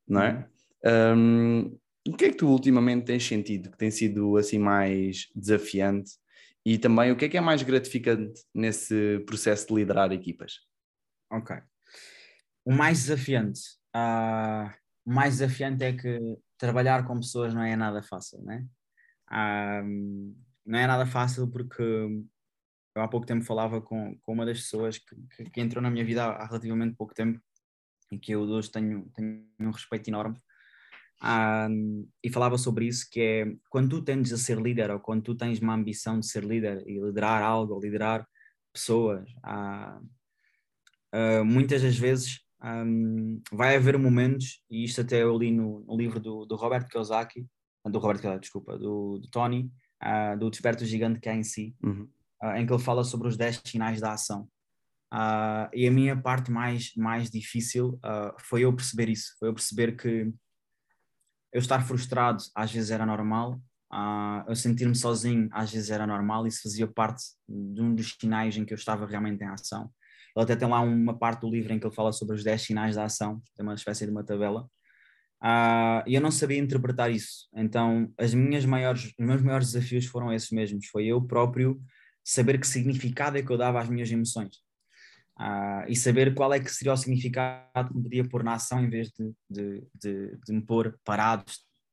não 0.09 0.23
é? 0.23 0.49
Uhum. 0.85 1.19
Um, 1.19 1.79
o 2.09 2.17
que 2.17 2.25
é 2.25 2.29
que 2.31 2.37
tu 2.37 2.49
ultimamente 2.49 3.05
tens 3.05 3.27
sentido 3.27 3.71
que 3.71 3.77
tem 3.77 3.91
sido 3.91 4.37
assim 4.37 4.59
mais 4.59 5.29
desafiante 5.35 6.13
e 6.65 6.79
também 6.79 7.11
o 7.11 7.17
que 7.17 7.25
é 7.25 7.29
que 7.29 7.37
é 7.37 7.41
mais 7.41 7.63
gratificante 7.63 8.41
nesse 8.55 9.21
processo 9.27 9.67
de 9.69 9.75
liderar 9.75 10.13
equipas? 10.13 10.61
Ok. 11.31 11.57
O 12.65 12.73
mais 12.73 13.03
desafiante, 13.03 13.61
uh, 13.97 14.73
mais 15.05 15.39
desafiante 15.39 15.83
é 15.83 15.93
que 15.93 16.39
trabalhar 16.57 17.05
com 17.07 17.19
pessoas 17.19 17.53
não 17.53 17.63
é 17.63 17.75
nada 17.75 18.03
fácil, 18.03 18.41
né? 18.43 18.65
Uh, 19.29 20.37
não 20.65 20.79
é 20.79 20.87
nada 20.87 21.05
fácil 21.07 21.51
porque 21.51 21.83
eu 22.95 23.03
há 23.03 23.09
pouco 23.09 23.27
tempo 23.27 23.45
falava 23.45 23.81
com, 23.81 24.17
com 24.21 24.33
uma 24.33 24.47
das 24.47 24.59
pessoas 24.59 24.99
que, 24.99 25.17
que, 25.35 25.51
que 25.51 25.61
entrou 25.61 25.83
na 25.83 25.91
minha 25.91 26.05
vida 26.05 26.25
há, 26.25 26.43
há, 26.43 26.47
relativamente 26.47 26.95
pouco 26.95 27.15
tempo 27.15 27.41
e 28.11 28.19
que 28.19 28.33
eu 28.33 28.43
hoje 28.43 28.71
tenho, 28.71 29.11
tenho 29.15 29.47
um 29.59 29.71
respeito 29.71 30.09
enorme. 30.09 30.39
Um, 31.25 32.09
e 32.23 32.29
falava 32.29 32.59
sobre 32.59 32.87
isso, 32.87 33.09
que 33.09 33.21
é 33.21 33.57
quando 33.71 33.91
tu 33.91 34.03
tendes 34.03 34.33
a 34.33 34.37
ser 34.37 34.61
líder 34.61 34.91
ou 34.91 34.99
quando 34.99 35.23
tu 35.23 35.37
tens 35.37 35.61
uma 35.61 35.75
ambição 35.75 36.19
de 36.19 36.27
ser 36.27 36.43
líder 36.43 36.83
e 36.85 36.99
liderar 36.99 37.43
algo, 37.43 37.75
ou 37.75 37.81
liderar 37.81 38.27
pessoas, 38.73 39.31
uh, 39.45 40.05
uh, 41.15 41.45
muitas 41.45 41.83
das 41.83 41.97
vezes 41.97 42.41
um, 42.65 43.41
vai 43.53 43.77
haver 43.77 43.97
momentos, 43.99 44.63
e 44.69 44.83
isto 44.83 45.01
até 45.01 45.23
eu 45.23 45.39
li 45.39 45.53
no, 45.53 45.85
no 45.87 45.97
livro 45.97 46.19
do, 46.19 46.45
do 46.45 46.57
Robert 46.57 46.89
Kiyosaki, 46.89 47.47
do 47.85 47.99
Robert 48.01 48.21
Kiyosaki, 48.21 48.43
desculpa, 48.43 48.77
do, 48.77 49.19
do 49.19 49.29
Tony, 49.29 49.71
uh, 50.03 50.37
do 50.37 50.51
Desperto 50.51 50.85
Gigante 50.85 51.21
que 51.21 51.29
é 51.29 51.35
em 51.37 51.45
si, 51.45 51.77
uhum. 51.85 52.09
uh, 52.43 52.57
em 52.57 52.67
que 52.67 52.73
ele 52.73 52.83
fala 52.83 53.05
sobre 53.05 53.29
os 53.29 53.37
10 53.37 53.63
sinais 53.65 54.01
da 54.01 54.13
ação. 54.13 54.49
E 55.75 55.87
a 55.87 55.91
minha 55.91 56.17
parte 56.17 56.51
mais, 56.51 56.91
mais 56.97 57.31
difícil 57.31 58.01
foi 58.39 58.63
eu 58.63 58.75
perceber 58.75 59.11
isso, 59.11 59.37
foi 59.39 59.51
eu 59.51 59.53
perceber 59.53 59.95
que 59.95 60.33
eu 61.53 61.59
estar 61.59 61.87
frustrado 61.87 62.43
às 62.55 62.73
vezes 62.73 62.91
era 62.91 63.05
normal, 63.05 63.61
eu 64.49 64.57
sentir-me 64.57 64.95
sozinho 64.95 65.49
às 65.53 65.71
vezes 65.73 65.91
era 65.91 66.07
normal, 66.07 66.47
isso 66.47 66.63
fazia 66.63 66.87
parte 66.87 67.23
de 67.49 67.81
um 67.81 67.95
dos 67.95 68.17
sinais 68.19 68.57
em 68.57 68.65
que 68.65 68.73
eu 68.73 68.79
estava 68.79 69.07
realmente 69.07 69.43
em 69.43 69.49
ação. 69.49 69.91
Ele 70.35 70.45
até 70.45 70.57
tem 70.57 70.69
lá 70.69 70.81
uma 70.81 71.19
parte 71.19 71.43
do 71.43 71.51
livro 71.51 71.73
em 71.73 71.79
que 71.79 71.87
ele 71.87 71.95
fala 71.95 72.11
sobre 72.11 72.35
os 72.35 72.43
10 72.43 72.63
sinais 72.63 72.97
da 72.97 73.05
ação, 73.05 73.43
tem 73.55 73.65
uma 73.65 73.75
espécie 73.75 74.07
de 74.07 74.11
uma 74.11 74.25
tabela. 74.25 74.67
Uh, 75.43 76.07
e 76.07 76.15
eu 76.15 76.21
não 76.21 76.31
sabia 76.31 76.59
interpretar 76.59 77.11
isso. 77.11 77.49
Então, 77.55 78.13
as 78.17 78.33
minhas 78.33 78.65
maiores, 78.65 79.13
os 79.19 79.27
meus 79.27 79.43
maiores 79.43 79.73
desafios 79.73 80.07
foram 80.07 80.33
esses 80.33 80.51
mesmos. 80.51 80.87
Foi 80.87 81.05
eu 81.05 81.21
próprio 81.21 81.83
saber 82.25 82.59
que 82.59 82.67
significado 82.67 83.37
é 83.37 83.43
que 83.43 83.51
eu 83.51 83.59
dava 83.59 83.81
às 83.81 83.89
minhas 83.89 84.11
emoções. 84.11 84.63
Uh, 85.39 85.89
e 85.89 85.97
saber 85.97 86.35
qual 86.35 86.53
é 86.53 86.61
que 86.61 86.71
seria 86.71 86.93
o 86.93 86.97
significado 86.97 87.89
que 87.89 87.97
me 87.97 88.03
podia 88.03 88.29
pôr 88.29 88.45
na 88.45 88.55
ação 88.55 88.85
em 88.85 88.91
vez 88.91 89.09
de, 89.09 89.33
de, 89.49 89.83
de, 89.95 90.39
de 90.47 90.53
me 90.53 90.61
pôr 90.61 90.99
parado, 91.05 91.45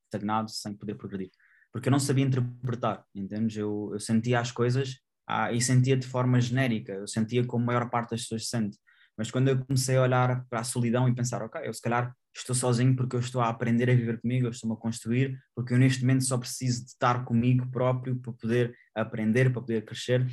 estagnado, 0.04 0.50
sem 0.50 0.74
poder 0.74 0.94
progredir. 0.94 1.30
Porque 1.72 1.88
eu 1.88 1.92
não 1.92 1.98
sabia 1.98 2.24
interpretar, 2.24 3.04
entendes? 3.14 3.56
Eu, 3.56 3.90
eu 3.92 4.00
sentia 4.00 4.40
as 4.40 4.52
coisas 4.52 4.98
ah, 5.26 5.52
e 5.52 5.60
sentia 5.60 5.96
de 5.96 6.06
forma 6.06 6.40
genérica, 6.40 6.92
eu 6.92 7.06
sentia 7.06 7.44
como 7.46 7.62
a 7.64 7.66
maior 7.66 7.88
parte 7.88 8.10
das 8.10 8.22
pessoas 8.22 8.48
sente. 8.48 8.78
Mas 9.16 9.30
quando 9.30 9.48
eu 9.48 9.64
comecei 9.64 9.96
a 9.96 10.02
olhar 10.02 10.46
para 10.48 10.60
a 10.60 10.64
solidão 10.64 11.08
e 11.08 11.14
pensar, 11.14 11.42
ok, 11.42 11.60
eu 11.64 11.74
se 11.74 11.80
calhar 11.80 12.14
estou 12.34 12.54
sozinho 12.54 12.96
porque 12.96 13.14
eu 13.14 13.20
estou 13.20 13.40
a 13.40 13.48
aprender 13.48 13.90
a 13.90 13.94
viver 13.94 14.20
comigo, 14.20 14.46
eu 14.46 14.50
estou-me 14.50 14.74
a 14.74 14.78
construir, 14.78 15.38
porque 15.54 15.74
eu 15.74 15.78
neste 15.78 16.00
momento 16.00 16.24
só 16.24 16.38
preciso 16.38 16.84
de 16.84 16.90
estar 16.90 17.24
comigo 17.24 17.70
próprio 17.70 18.16
para 18.16 18.32
poder 18.32 18.74
aprender, 18.94 19.52
para 19.52 19.60
poder 19.60 19.84
crescer, 19.84 20.26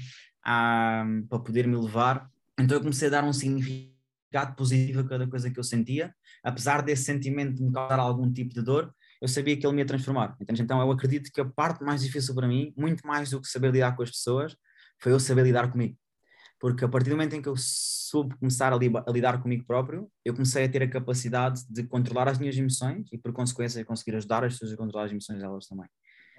ah, 0.43 1.05
para 1.29 1.39
poder 1.39 1.67
me 1.67 1.75
levar. 1.75 2.29
Então 2.59 2.77
eu 2.77 2.81
comecei 2.81 3.07
a 3.07 3.11
dar 3.11 3.23
um 3.23 3.33
significado 3.33 4.55
positivo 4.55 5.01
a 5.01 5.07
cada 5.07 5.27
coisa 5.27 5.49
que 5.49 5.59
eu 5.59 5.63
sentia, 5.63 6.13
apesar 6.43 6.81
desse 6.81 7.03
sentimento 7.03 7.55
de 7.55 7.63
me 7.63 7.71
causar 7.71 7.99
algum 7.99 8.31
tipo 8.31 8.53
de 8.53 8.61
dor, 8.61 8.93
eu 9.21 9.27
sabia 9.27 9.57
que 9.57 9.65
ele 9.65 9.73
me 9.73 9.81
ia 9.81 9.85
transformar. 9.85 10.35
Então 10.39 10.81
eu 10.81 10.91
acredito 10.91 11.31
que 11.31 11.41
a 11.41 11.45
parte 11.45 11.83
mais 11.83 12.01
difícil 12.01 12.35
para 12.35 12.47
mim, 12.47 12.73
muito 12.75 13.05
mais 13.05 13.29
do 13.29 13.41
que 13.41 13.47
saber 13.47 13.71
lidar 13.71 13.95
com 13.95 14.03
as 14.03 14.11
pessoas, 14.11 14.55
foi 14.99 15.11
eu 15.11 15.19
saber 15.19 15.43
lidar 15.43 15.71
comigo. 15.71 15.97
Porque 16.59 16.83
a 16.83 16.87
partir 16.87 17.09
do 17.09 17.15
momento 17.15 17.35
em 17.35 17.41
que 17.41 17.49
eu 17.49 17.55
soube 17.55 18.35
começar 18.37 18.73
a, 18.73 18.75
li 18.75 18.91
a, 18.95 19.11
lidar 19.11 19.41
comigo 19.41 19.63
próprio, 19.65 20.09
eu 20.25 20.33
comecei 20.33 20.65
a 20.65 20.69
ter 20.69 20.81
a 20.81 20.89
capacidade 20.89 21.61
de 21.69 21.83
controlar 21.83 22.27
as 22.27 22.39
minhas 22.39 22.57
emoções 22.57 23.07
e, 23.11 23.17
por 23.17 23.31
consequência, 23.31 23.83
conseguir 23.85 24.17
ajudar 24.17 24.43
as 24.43 24.53
pessoas 24.53 24.73
a 24.73 24.77
controlar 24.77 25.05
as 25.05 25.11
emoções 25.11 25.39
delas 25.39 25.67
também. 25.67 25.87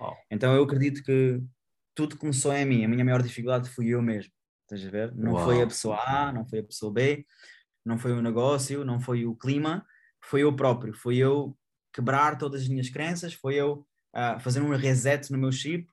Oh. 0.01 0.13
Então 0.31 0.55
eu 0.55 0.63
acredito 0.65 1.03
que 1.03 1.41
tudo 1.95 2.17
começou 2.17 2.53
em 2.53 2.65
mim. 2.65 2.85
A 2.85 2.89
minha 2.89 3.05
maior 3.05 3.23
dificuldade 3.23 3.69
fui 3.69 3.89
eu 3.89 4.03
mesmo. 4.03 4.33
Estás 4.71 4.87
a 4.87 4.91
ver? 4.91 5.15
Não 5.15 5.39
foi 5.39 5.63
a 5.63 5.67
pessoa 5.67 5.99
A, 6.07 6.31
não 6.31 6.45
foi 6.45 6.59
a 6.59 6.63
pessoa 6.63 6.93
B, 6.93 7.25
não 7.85 7.97
foi 7.97 8.13
o 8.13 8.21
negócio, 8.21 8.85
não 8.85 9.01
foi 9.01 9.25
o 9.25 9.35
clima, 9.35 9.85
foi 10.23 10.43
eu 10.43 10.55
próprio. 10.55 10.93
Foi 10.93 11.17
eu 11.17 11.57
quebrar 11.93 12.37
todas 12.37 12.63
as 12.63 12.69
minhas 12.69 12.91
crenças, 12.91 13.33
foi 13.33 13.55
eu 13.55 13.87
uh, 14.15 14.39
fazer 14.41 14.61
um 14.61 14.77
reset 14.77 15.33
no 15.33 15.39
meu 15.39 15.51
chip 15.51 15.89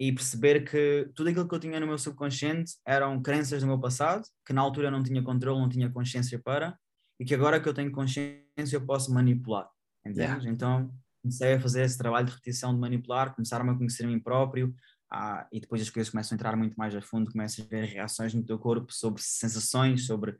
e 0.00 0.10
perceber 0.10 0.64
que 0.64 1.10
tudo 1.14 1.28
aquilo 1.28 1.46
que 1.46 1.54
eu 1.54 1.60
tinha 1.60 1.78
no 1.78 1.86
meu 1.86 1.98
subconsciente 1.98 2.72
eram 2.86 3.20
crenças 3.20 3.60
do 3.60 3.66
meu 3.66 3.78
passado, 3.78 4.26
que 4.44 4.54
na 4.54 4.62
altura 4.62 4.88
eu 4.88 4.92
não 4.92 5.02
tinha 5.02 5.22
controle, 5.22 5.60
não 5.60 5.68
tinha 5.68 5.90
consciência 5.90 6.38
para, 6.38 6.78
e 7.20 7.26
que 7.26 7.34
agora 7.34 7.60
que 7.60 7.68
eu 7.68 7.74
tenho 7.74 7.92
consciência 7.92 8.42
eu 8.72 8.86
posso 8.86 9.12
manipular. 9.12 9.68
Yeah. 10.06 10.42
Então 10.48 10.90
comecei 11.22 11.54
a 11.54 11.60
fazer 11.60 11.82
esse 11.82 11.96
trabalho 11.96 12.26
de 12.26 12.32
repetição 12.32 12.74
de 12.74 12.80
manipular, 12.80 13.34
começar-me 13.34 13.70
a 13.70 13.74
conhecer 13.74 14.04
a 14.04 14.06
mim 14.06 14.18
próprio, 14.18 14.74
ah, 15.16 15.46
e 15.52 15.60
depois 15.60 15.80
as 15.80 15.88
coisas 15.88 16.10
começam 16.10 16.34
a 16.34 16.36
entrar 16.36 16.56
muito 16.56 16.74
mais 16.74 16.92
a 16.92 17.00
fundo, 17.00 17.30
começas 17.30 17.64
a 17.64 17.68
ver 17.68 17.84
reações 17.84 18.34
no 18.34 18.42
teu 18.42 18.58
corpo 18.58 18.92
sobre 18.92 19.22
sensações, 19.22 20.06
sobre 20.06 20.36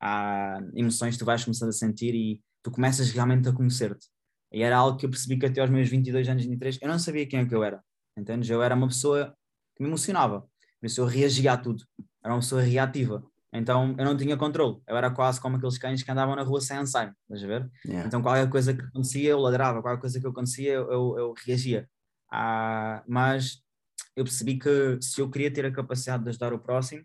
ah, 0.00 0.60
emoções 0.72 1.14
que 1.14 1.18
tu 1.18 1.24
vais 1.24 1.42
começando 1.42 1.70
a 1.70 1.72
sentir 1.72 2.14
e 2.14 2.40
tu 2.62 2.70
começas 2.70 3.10
realmente 3.10 3.48
a 3.48 3.52
conhecer-te. 3.52 4.06
E 4.52 4.62
era 4.62 4.76
algo 4.76 4.96
que 4.96 5.04
eu 5.04 5.10
percebi 5.10 5.36
que 5.36 5.46
até 5.46 5.60
aos 5.60 5.68
meus 5.68 5.88
22 5.88 6.28
anos, 6.28 6.44
23, 6.44 6.78
eu 6.80 6.88
não 6.88 6.96
sabia 6.96 7.26
quem 7.26 7.40
é 7.40 7.44
que 7.44 7.52
eu 7.52 7.64
era. 7.64 7.82
Entendes? 8.16 8.48
Eu 8.48 8.62
era 8.62 8.72
uma 8.76 8.86
pessoa 8.86 9.34
que 9.74 9.82
me 9.82 9.88
emocionava, 9.88 10.42
por 10.80 10.86
isso 10.86 11.00
eu 11.00 11.04
reagia 11.04 11.54
a 11.54 11.56
tudo, 11.56 11.82
era 12.22 12.32
uma 12.32 12.40
pessoa 12.40 12.62
reativa. 12.62 13.24
Então 13.52 13.96
eu 13.98 14.04
não 14.04 14.16
tinha 14.16 14.36
controle, 14.36 14.80
eu 14.86 14.96
era 14.96 15.10
quase 15.10 15.40
como 15.40 15.56
aqueles 15.56 15.76
cães 15.76 16.04
que 16.04 16.10
andavam 16.10 16.36
na 16.36 16.44
rua 16.44 16.60
sem 16.60 16.76
Alzheimer, 16.76 17.14
estás 17.22 17.42
a 17.42 17.46
ver? 17.48 17.70
Yeah. 17.84 18.06
Então 18.06 18.22
qualquer 18.22 18.48
coisa 18.48 18.72
que 18.72 18.82
acontecia 18.82 19.30
eu 19.30 19.40
ladrava, 19.40 19.82
qualquer 19.82 20.00
coisa 20.00 20.20
que 20.20 20.26
acontecia 20.26 20.72
eu, 20.72 20.92
eu, 20.92 21.18
eu 21.18 21.34
reagia. 21.44 21.88
Ah, 22.30 23.02
mas 23.08 23.60
eu 24.16 24.24
percebi 24.24 24.58
que 24.58 24.98
se 25.00 25.20
eu 25.20 25.30
queria 25.30 25.52
ter 25.52 25.64
a 25.66 25.72
capacidade 25.72 26.22
de 26.24 26.30
ajudar 26.30 26.52
o 26.52 26.58
próximo, 26.58 27.04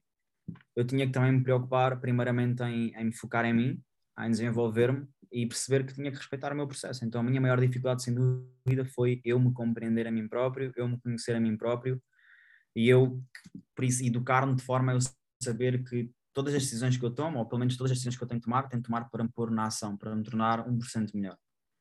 eu 0.75 0.85
tinha 0.85 1.05
que 1.05 1.13
também 1.13 1.31
me 1.31 1.43
preocupar 1.43 1.99
primeiramente 1.99 2.63
em, 2.63 2.93
em 2.95 3.05
me 3.05 3.13
focar 3.13 3.45
em 3.45 3.53
mim, 3.53 3.81
em 4.19 4.29
desenvolver-me 4.29 5.07
e 5.31 5.47
perceber 5.47 5.85
que 5.85 5.93
tinha 5.93 6.11
que 6.11 6.17
respeitar 6.17 6.51
o 6.51 6.55
meu 6.55 6.67
processo. 6.67 7.03
Então 7.05 7.21
a 7.21 7.23
minha 7.23 7.41
maior 7.41 7.59
dificuldade, 7.59 8.03
sem 8.03 8.13
dúvida, 8.13 8.85
foi 8.85 9.21
eu 9.23 9.39
me 9.39 9.51
compreender 9.53 10.07
a 10.07 10.11
mim 10.11 10.27
próprio, 10.27 10.71
eu 10.75 10.87
me 10.87 10.99
conhecer 11.01 11.35
a 11.35 11.39
mim 11.39 11.57
próprio 11.57 12.01
e 12.75 12.89
eu, 12.89 13.21
educar-me 14.01 14.55
de 14.55 14.63
forma 14.63 14.91
a 14.91 14.95
eu 14.95 14.99
saber 15.41 15.83
que 15.83 16.11
todas 16.33 16.53
as 16.53 16.63
decisões 16.63 16.97
que 16.97 17.05
eu 17.05 17.11
tomo, 17.11 17.39
ou 17.39 17.45
pelo 17.45 17.59
menos 17.59 17.77
todas 17.77 17.91
as 17.91 17.97
decisões 17.97 18.17
que 18.17 18.23
eu 18.23 18.27
tenho 18.27 18.41
que 18.41 18.45
tomar, 18.45 18.67
tenho 18.67 18.81
que 18.81 18.87
tomar 18.87 19.09
para 19.09 19.23
me 19.23 19.29
pôr 19.31 19.51
na 19.51 19.65
ação, 19.65 19.95
para 19.95 20.15
me 20.15 20.23
tornar 20.23 20.67
1% 20.67 21.13
melhor. 21.13 21.37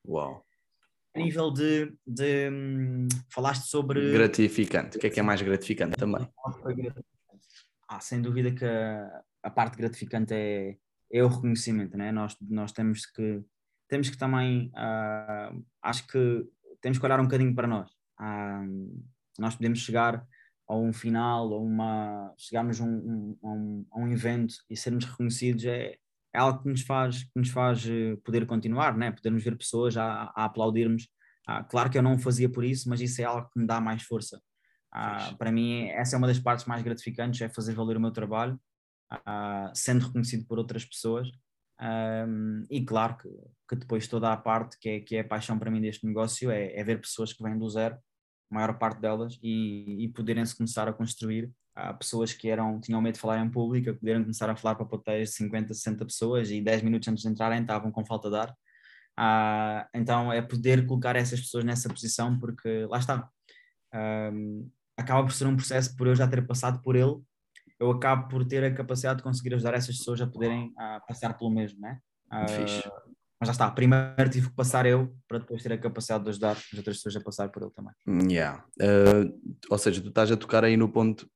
Uau! 0.07 0.45
A 1.15 1.19
nível 1.19 1.51
de, 1.51 1.93
de 2.05 2.49
hum, 2.49 3.07
falaste 3.29 3.67
sobre. 3.67 4.11
Gratificante. 4.11 4.97
O 4.97 4.99
que 4.99 5.07
é 5.07 5.09
que 5.09 5.19
é 5.19 5.23
mais 5.23 5.41
gratificante 5.41 5.95
também? 5.95 6.27
Ah, 7.87 7.99
sem 7.99 8.21
dúvida 8.21 8.51
que 8.51 8.65
a, 8.65 9.21
a 9.43 9.49
parte 9.49 9.77
gratificante 9.77 10.33
é, 10.33 10.75
é 11.11 11.23
o 11.23 11.27
reconhecimento, 11.27 11.95
né? 11.95 12.11
Nós, 12.11 12.35
nós 12.41 12.71
temos 12.71 13.05
que 13.05 13.43
temos 13.87 14.09
que 14.09 14.17
também 14.17 14.71
uh, 14.75 15.63
acho 15.83 16.07
que 16.07 16.43
temos 16.81 16.97
que 16.97 17.05
olhar 17.05 17.19
um 17.19 17.25
bocadinho 17.25 17.53
para 17.53 17.67
nós. 17.67 17.91
Uh, 18.19 19.03
nós 19.37 19.55
podemos 19.55 19.79
chegar 19.79 20.25
a 20.67 20.75
um 20.75 20.91
final, 20.91 21.49
ou 21.49 21.63
uma 21.63 22.33
chegarmos 22.37 22.81
a 22.81 22.83
um, 22.83 23.37
um, 23.43 23.85
a 23.91 23.99
um, 23.99 24.07
evento 24.07 24.55
e 24.69 24.75
sermos 24.75 25.05
reconhecidos 25.05 25.65
é, 25.65 25.97
é 26.33 26.39
algo 26.39 26.63
que 26.63 26.69
nos 26.69 26.81
faz 26.81 27.23
que 27.23 27.39
nos 27.39 27.49
faz 27.49 27.85
eh, 27.87 28.15
poder 28.23 28.45
continuar, 28.45 28.97
né? 28.97 29.11
Podermos 29.11 29.43
ver 29.43 29.57
pessoas 29.57 29.95
a, 29.97 30.31
a 30.35 30.45
aplaudirmos 30.45 31.07
Ah, 31.47 31.63
claro 31.63 31.89
que 31.89 31.97
eu 31.97 32.03
não 32.03 32.15
o 32.15 32.19
fazia 32.19 32.49
por 32.49 32.63
isso, 32.63 32.89
mas 32.89 33.01
isso 33.01 33.21
é 33.21 33.25
algo 33.25 33.49
que 33.51 33.59
me 33.59 33.67
dá 33.67 33.79
mais 33.81 34.03
força. 34.03 34.41
Ah, 34.91 35.33
para 35.37 35.51
mim, 35.51 35.87
essa 35.89 36.15
é 36.15 36.17
uma 36.17 36.27
das 36.27 36.39
partes 36.39 36.65
mais 36.65 36.83
gratificantes, 36.83 37.41
é 37.41 37.49
fazer 37.49 37.73
valer 37.73 37.97
o 37.97 37.99
meu 37.99 38.11
trabalho, 38.11 38.59
ah, 39.09 39.71
sendo 39.75 40.05
reconhecido 40.07 40.45
por 40.47 40.57
outras 40.57 40.85
pessoas. 40.85 41.29
E 42.69 42.85
claro 42.85 43.17
que, 43.17 43.29
que, 43.69 43.75
depois 43.75 44.07
toda 44.07 44.31
a 44.31 44.37
parte 44.37 44.77
que 44.79 44.89
é, 44.89 44.99
que 45.01 45.15
é 45.17 45.19
a 45.21 45.27
paixão 45.27 45.59
para 45.59 45.71
mim 45.71 45.81
deste 45.81 46.05
negócio 46.05 46.49
é, 46.51 46.73
é 46.77 46.83
ver 46.83 47.01
pessoas 47.01 47.33
que 47.33 47.43
vêm 47.43 47.57
do 47.57 47.69
zero, 47.69 47.95
a 48.51 48.55
maior 48.55 48.77
parte 48.77 49.01
delas, 49.01 49.37
e, 49.41 50.05
e 50.05 50.07
poderem-se 50.09 50.55
começar 50.55 50.87
a 50.87 50.93
construir. 50.93 51.51
Há 51.75 51.93
pessoas 51.93 52.33
que 52.33 52.49
eram, 52.49 52.79
tinham 52.79 53.01
medo 53.01 53.15
de 53.15 53.19
falar 53.19 53.39
em 53.39 53.49
público, 53.49 53.93
poderem 53.95 54.21
começar 54.21 54.49
a 54.49 54.55
falar 54.55 54.75
para 54.75 54.85
plateias 54.85 55.29
de 55.29 55.35
50, 55.35 55.73
60 55.73 56.05
pessoas 56.05 56.51
e 56.51 56.61
10 56.61 56.83
minutos 56.83 57.07
antes 57.07 57.23
de 57.23 57.29
entrarem 57.29 57.61
estavam 57.61 57.91
com 57.91 58.05
falta 58.05 58.29
de 58.29 58.37
ar. 58.37 58.55
Uh, 59.19 59.87
então 59.93 60.31
é 60.31 60.41
poder 60.41 60.85
colocar 60.85 61.15
essas 61.15 61.39
pessoas 61.39 61.63
nessa 61.63 61.89
posição, 61.89 62.37
porque 62.39 62.85
lá 62.89 62.99
está. 62.99 63.29
Um, 63.93 64.69
acaba 64.97 65.23
por 65.23 65.31
ser 65.31 65.47
um 65.47 65.55
processo 65.55 65.95
por 65.95 66.07
eu 66.07 66.15
já 66.15 66.27
ter 66.27 66.45
passado 66.45 66.81
por 66.81 66.95
ele 66.95 67.21
eu 67.83 67.91
acabo 67.91 68.27
por 68.29 68.45
ter 68.45 68.63
a 68.63 68.73
capacidade 68.73 69.17
de 69.17 69.23
conseguir 69.23 69.53
ajudar 69.55 69.73
essas 69.73 69.97
pessoas 69.97 70.21
a 70.21 70.27
poderem 70.27 70.67
uh, 70.69 71.05
passar 71.05 71.37
pelo 71.37 71.51
mesmo, 71.51 71.81
né? 71.81 71.99
Uh, 72.31 73.02
mas 73.43 73.47
já 73.47 73.51
está, 73.51 73.69
primeiro 73.69 74.29
tive 74.29 74.49
que 74.49 74.55
passar 74.55 74.85
eu 74.85 75.13
para 75.27 75.39
depois 75.39 75.61
ter 75.61 75.73
a 75.73 75.77
capacidade 75.77 76.23
de 76.23 76.29
ajudar 76.29 76.51
as 76.51 76.77
outras 76.77 76.95
pessoas 76.95 77.17
a 77.17 77.21
passar 77.21 77.49
por 77.49 77.61
ele 77.61 77.71
também. 77.71 78.31
Yeah. 78.31 78.63
Uh, 78.81 79.57
ou 79.69 79.77
seja, 79.77 80.01
tu 80.01 80.07
estás 80.07 80.31
a 80.31 80.37
tocar 80.37 80.63
aí 80.63 80.77
no 80.77 80.87
ponto 80.87 81.27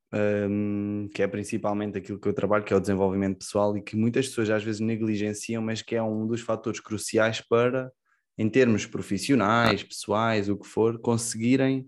um, 0.50 1.08
que 1.12 1.22
é 1.22 1.28
principalmente 1.28 1.98
aquilo 1.98 2.18
que 2.18 2.26
eu 2.26 2.32
trabalho, 2.32 2.64
que 2.64 2.72
é 2.72 2.76
o 2.76 2.80
desenvolvimento 2.80 3.40
pessoal 3.40 3.76
e 3.76 3.82
que 3.82 3.94
muitas 3.94 4.26
pessoas 4.28 4.48
às 4.48 4.64
vezes 4.64 4.80
negligenciam, 4.80 5.62
mas 5.62 5.82
que 5.82 5.94
é 5.94 6.02
um 6.02 6.26
dos 6.26 6.40
fatores 6.40 6.80
cruciais 6.80 7.42
para, 7.42 7.92
em 8.38 8.48
termos 8.48 8.86
profissionais, 8.86 9.82
pessoais, 9.82 10.48
o 10.48 10.56
que 10.56 10.66
for, 10.66 10.98
conseguirem 10.98 11.86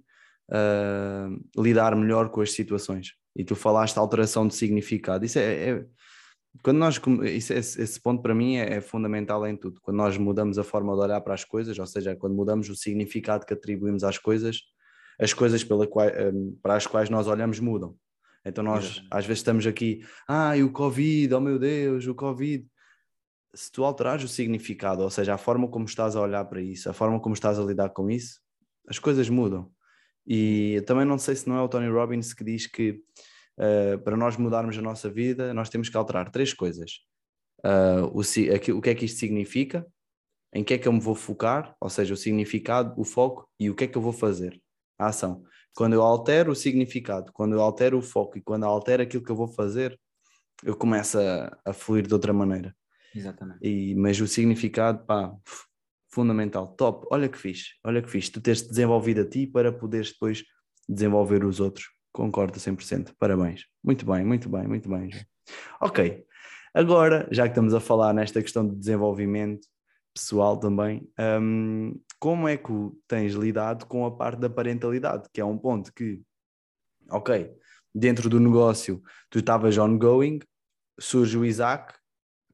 uh, 0.51 1.63
lidar 1.63 1.97
melhor 1.97 2.29
com 2.29 2.43
as 2.43 2.53
situações 2.53 3.15
e 3.35 3.45
tu 3.45 3.55
falaste 3.55 3.97
alteração 3.97 4.47
de 4.47 4.55
significado. 4.55 5.25
Isso 5.25 5.39
é, 5.39 5.71
é 5.71 5.85
quando 6.63 6.79
nós 6.79 7.01
esse, 7.25 7.55
esse, 7.55 8.01
ponto 8.01 8.23
para 8.23 8.35
mim 8.35 8.57
é, 8.57 8.75
é, 8.75 8.81
fundamental 8.81 9.47
em 9.47 9.57
tudo. 9.57 9.81
Quando 9.81 9.97
nós 9.97 10.17
mudamos 10.19 10.59
a 10.59 10.65
forma 10.65 10.93
de 10.95 11.01
olhar 11.01 11.21
para 11.21 11.35
as 11.35 11.45
coisas, 11.45 11.79
ou 11.79 11.87
seja, 11.87 12.17
quando 12.17 12.35
mudamos 12.35 12.69
o 12.69 12.77
significado 12.77 13.47
que 13.47 13.55
atribuímos 13.55 14.05
às 14.05 14.19
coisas, 14.19 14.61
as 15.19 15.33
coisas 15.33 15.63
pela 15.63 15.87
qual, 15.87 16.07
hum, 16.09 16.59
para 16.63 16.75
as 16.75 16.87
quais 16.87 17.09
nós 17.09 17.27
olhamos 17.27 17.61
mudam. 17.61 17.97
Então 18.45 18.65
nós 18.65 18.85
Exatamente. 18.85 19.09
às 19.11 19.27
vezes 19.27 19.39
estamos 19.41 19.67
aqui, 19.67 20.05
ah, 20.27 20.57
e 20.57 20.63
o 20.63 20.73
Covid, 20.73 21.35
oh 21.35 21.41
meu 21.41 21.59
Deus, 21.59 22.07
o 22.07 22.15
Covid. 22.15 22.67
Se 23.55 23.71
tu 23.71 23.85
alterares 23.85 24.25
o 24.25 24.29
significado, 24.29 25.03
ou 25.03 25.11
seja, 25.11 25.35
a 25.35 25.39
forma 25.39 25.69
como 25.69 25.85
estás 25.85 26.15
a 26.15 26.21
olhar 26.21 26.45
para 26.45 26.61
isso, 26.61 26.89
a 26.89 26.93
forma 26.93 27.21
como 27.21 27.35
estás 27.35 27.59
a 27.59 27.63
lidar 27.63 27.91
com 27.91 28.09
isso, 28.11 28.41
as 28.89 28.99
coisas 28.99 29.29
mudam. 29.29 29.71
E 30.27 30.83
também 30.87 31.05
não 31.05 31.19
sei 31.19 31.35
se 31.35 31.49
não 31.49 31.57
é 31.57 31.63
o 31.63 31.69
Tony 31.69 31.89
Robbins 31.89 32.33
que 32.33 32.45
diz 32.45 32.67
que 32.67 33.03
uh, 33.61 33.99
para 33.99 34.17
nós 34.17 34.37
mudarmos 34.37 34.77
a 34.79 34.83
nossa 34.83 35.11
vida, 35.11 35.53
nós 35.53 35.69
temos 35.69 35.89
que 35.89 35.97
alterar 35.97 36.31
três 36.31 36.55
coisas. 36.55 37.01
Uh, 37.65 38.07
o, 38.13 38.21
aqui, 38.55 38.73
o 38.73 38.81
que 38.81 38.91
é 38.91 38.95
que 38.95 39.05
isto 39.05 39.19
significa, 39.19 39.87
em 40.53 40.65
que 40.65 40.75
é 40.75 40.79
que 40.79 40.89
eu 40.89 40.93
me 40.93 41.01
vou 41.01 41.15
focar, 41.15 41.77
ou 41.81 41.91
seja, 41.91 42.15
o 42.15 42.17
significado, 42.17 42.95
o 42.99 43.05
foco 43.05 43.49
e 43.59 43.71
o 43.71 43.75
que 43.75 43.85
é 43.85 43.87
que 43.87 43.97
eu 43.97 44.03
vou 44.03 44.13
fazer, 44.13 44.61
a 44.99 45.09
ação. 45.09 45.45
Quando 45.75 45.93
eu 45.93 46.03
altero 46.03 46.51
o 46.51 46.57
significado, 46.57 47.33
quando 47.33 47.53
eu 47.53 47.61
altero 47.61 47.99
o 47.99 48.03
foco 48.03 48.39
e 48.39 48.41
quando 48.41 48.65
eu 48.65 48.69
altero 48.69 49.03
aquilo 49.03 49.23
que 49.23 49.31
eu 49.31 49.37
vou 49.37 49.47
fazer, 49.47 49.99
eu 50.65 50.77
começo 50.77 51.19
a, 51.19 51.57
a 51.65 51.73
fluir 51.73 52.07
de 52.07 52.13
outra 52.13 52.33
maneira. 52.33 52.75
Exatamente. 53.15 53.59
E, 53.63 53.95
mas 53.95 54.21
o 54.21 54.27
significado, 54.27 55.05
pá, 55.07 55.33
fundamental, 56.13 56.67
top, 56.69 57.07
olha 57.11 57.29
que 57.29 57.39
fixe, 57.39 57.75
olha 57.85 58.03
que 58.03 58.11
fixe, 58.11 58.31
tu 58.31 58.41
teres 58.41 58.63
desenvolvido 58.63 59.21
a 59.21 59.29
ti 59.29 59.47
para 59.47 59.73
poderes 59.73 60.13
depois 60.13 60.45
desenvolver 60.89 61.45
os 61.45 61.61
outros, 61.61 61.87
concordo 62.13 62.59
100%, 62.59 63.15
parabéns, 63.19 63.67
muito 63.83 64.05
bem, 64.05 64.25
muito 64.25 64.49
bem, 64.49 64.67
muito 64.67 64.89
bem. 64.89 65.11
Ok, 65.81 66.25
agora, 66.75 67.29
já 67.31 67.45
que 67.45 67.51
estamos 67.51 67.75
a 67.75 67.81
falar 67.81 68.13
nesta 68.13 68.43
questão 68.43 68.67
de 68.67 68.77
desenvolvimento 68.77 69.67
pessoal 70.15 70.59
também, 70.59 71.09
um, 71.41 71.99
como 72.19 72.49
é 72.49 72.57
que 72.57 72.73
tens 73.09 73.33
lidado 73.35 73.87
com 73.87 74.05
a 74.05 74.11
parte 74.11 74.41
da 74.41 74.51
parentalidade, 74.51 75.29
que 75.33 75.41
é 75.41 75.45
um 75.45 75.57
ponto 75.57 75.93
que, 75.93 76.23
ok, 77.11 77.51
dentro 77.95 78.29
do 78.29 78.39
negócio 78.39 79.03
tu 79.29 79.39
estavas 79.39 79.79
ongoing, 79.79 80.41
surge 80.99 81.39
o 81.39 81.45
Isaac, 81.45 81.95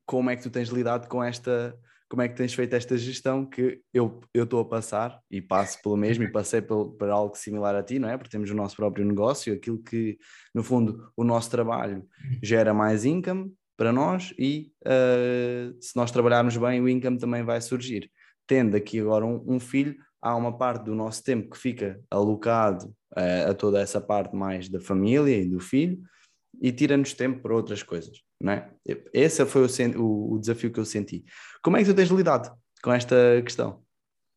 como 0.04 0.30
é 0.30 0.36
que 0.36 0.42
tu 0.42 0.50
tens 0.50 0.68
lidado 0.68 1.08
com 1.08 1.22
esta 1.22 1.76
como 2.08 2.22
é 2.22 2.28
que 2.28 2.36
tens 2.36 2.54
feito 2.54 2.74
esta 2.74 2.96
gestão 2.96 3.44
que 3.44 3.80
eu 3.92 4.20
estou 4.34 4.60
a 4.60 4.64
passar 4.64 5.20
e 5.30 5.40
passo 5.40 5.80
pelo 5.82 5.96
mesmo 5.96 6.24
e 6.24 6.30
passei 6.30 6.62
por, 6.62 6.96
algo 7.10 7.36
similar 7.36 7.74
a 7.74 7.82
ti, 7.82 7.98
não 7.98 8.08
é? 8.08 8.16
Porque 8.16 8.30
temos 8.30 8.50
o 8.50 8.54
nosso 8.54 8.76
próprio 8.76 9.04
negócio, 9.04 9.52
aquilo 9.52 9.82
que, 9.82 10.16
no 10.54 10.62
fundo, 10.62 11.10
o 11.16 11.24
nosso 11.24 11.50
trabalho 11.50 12.06
gera 12.42 12.72
mais 12.72 13.04
income 13.04 13.52
para 13.76 13.92
nós 13.92 14.32
e 14.38 14.72
uh, 14.86 15.76
se 15.80 15.96
nós 15.96 16.10
trabalharmos 16.10 16.56
bem, 16.56 16.80
o 16.80 16.88
income 16.88 17.18
também 17.18 17.42
vai 17.42 17.60
surgir. 17.60 18.10
Tendo 18.46 18.76
aqui 18.76 19.00
agora 19.00 19.26
um, 19.26 19.44
um 19.46 19.60
filho, 19.60 19.96
há 20.22 20.34
uma 20.36 20.56
parte 20.56 20.84
do 20.84 20.94
nosso 20.94 21.22
tempo 21.24 21.50
que 21.50 21.58
fica 21.58 22.00
alocado 22.10 22.86
uh, 23.16 23.50
a 23.50 23.54
toda 23.54 23.80
essa 23.80 24.00
parte 24.00 24.34
mais 24.34 24.68
da 24.68 24.80
família 24.80 25.36
e 25.36 25.48
do 25.48 25.58
filho 25.58 25.98
e 26.60 26.72
tira-nos 26.72 27.12
tempo 27.12 27.42
para 27.42 27.54
outras 27.54 27.82
coisas, 27.82 28.22
não 28.40 28.52
é? 28.52 28.70
Esse 29.12 29.44
foi 29.46 29.62
o, 29.62 30.00
o, 30.02 30.34
o 30.34 30.38
desafio 30.38 30.72
que 30.72 30.80
eu 30.80 30.84
senti. 30.84 31.24
Como 31.62 31.76
é 31.76 31.80
que 31.80 31.90
tu 31.90 31.94
tens 31.94 32.10
lidado 32.10 32.56
com 32.82 32.92
esta 32.92 33.16
questão? 33.42 33.84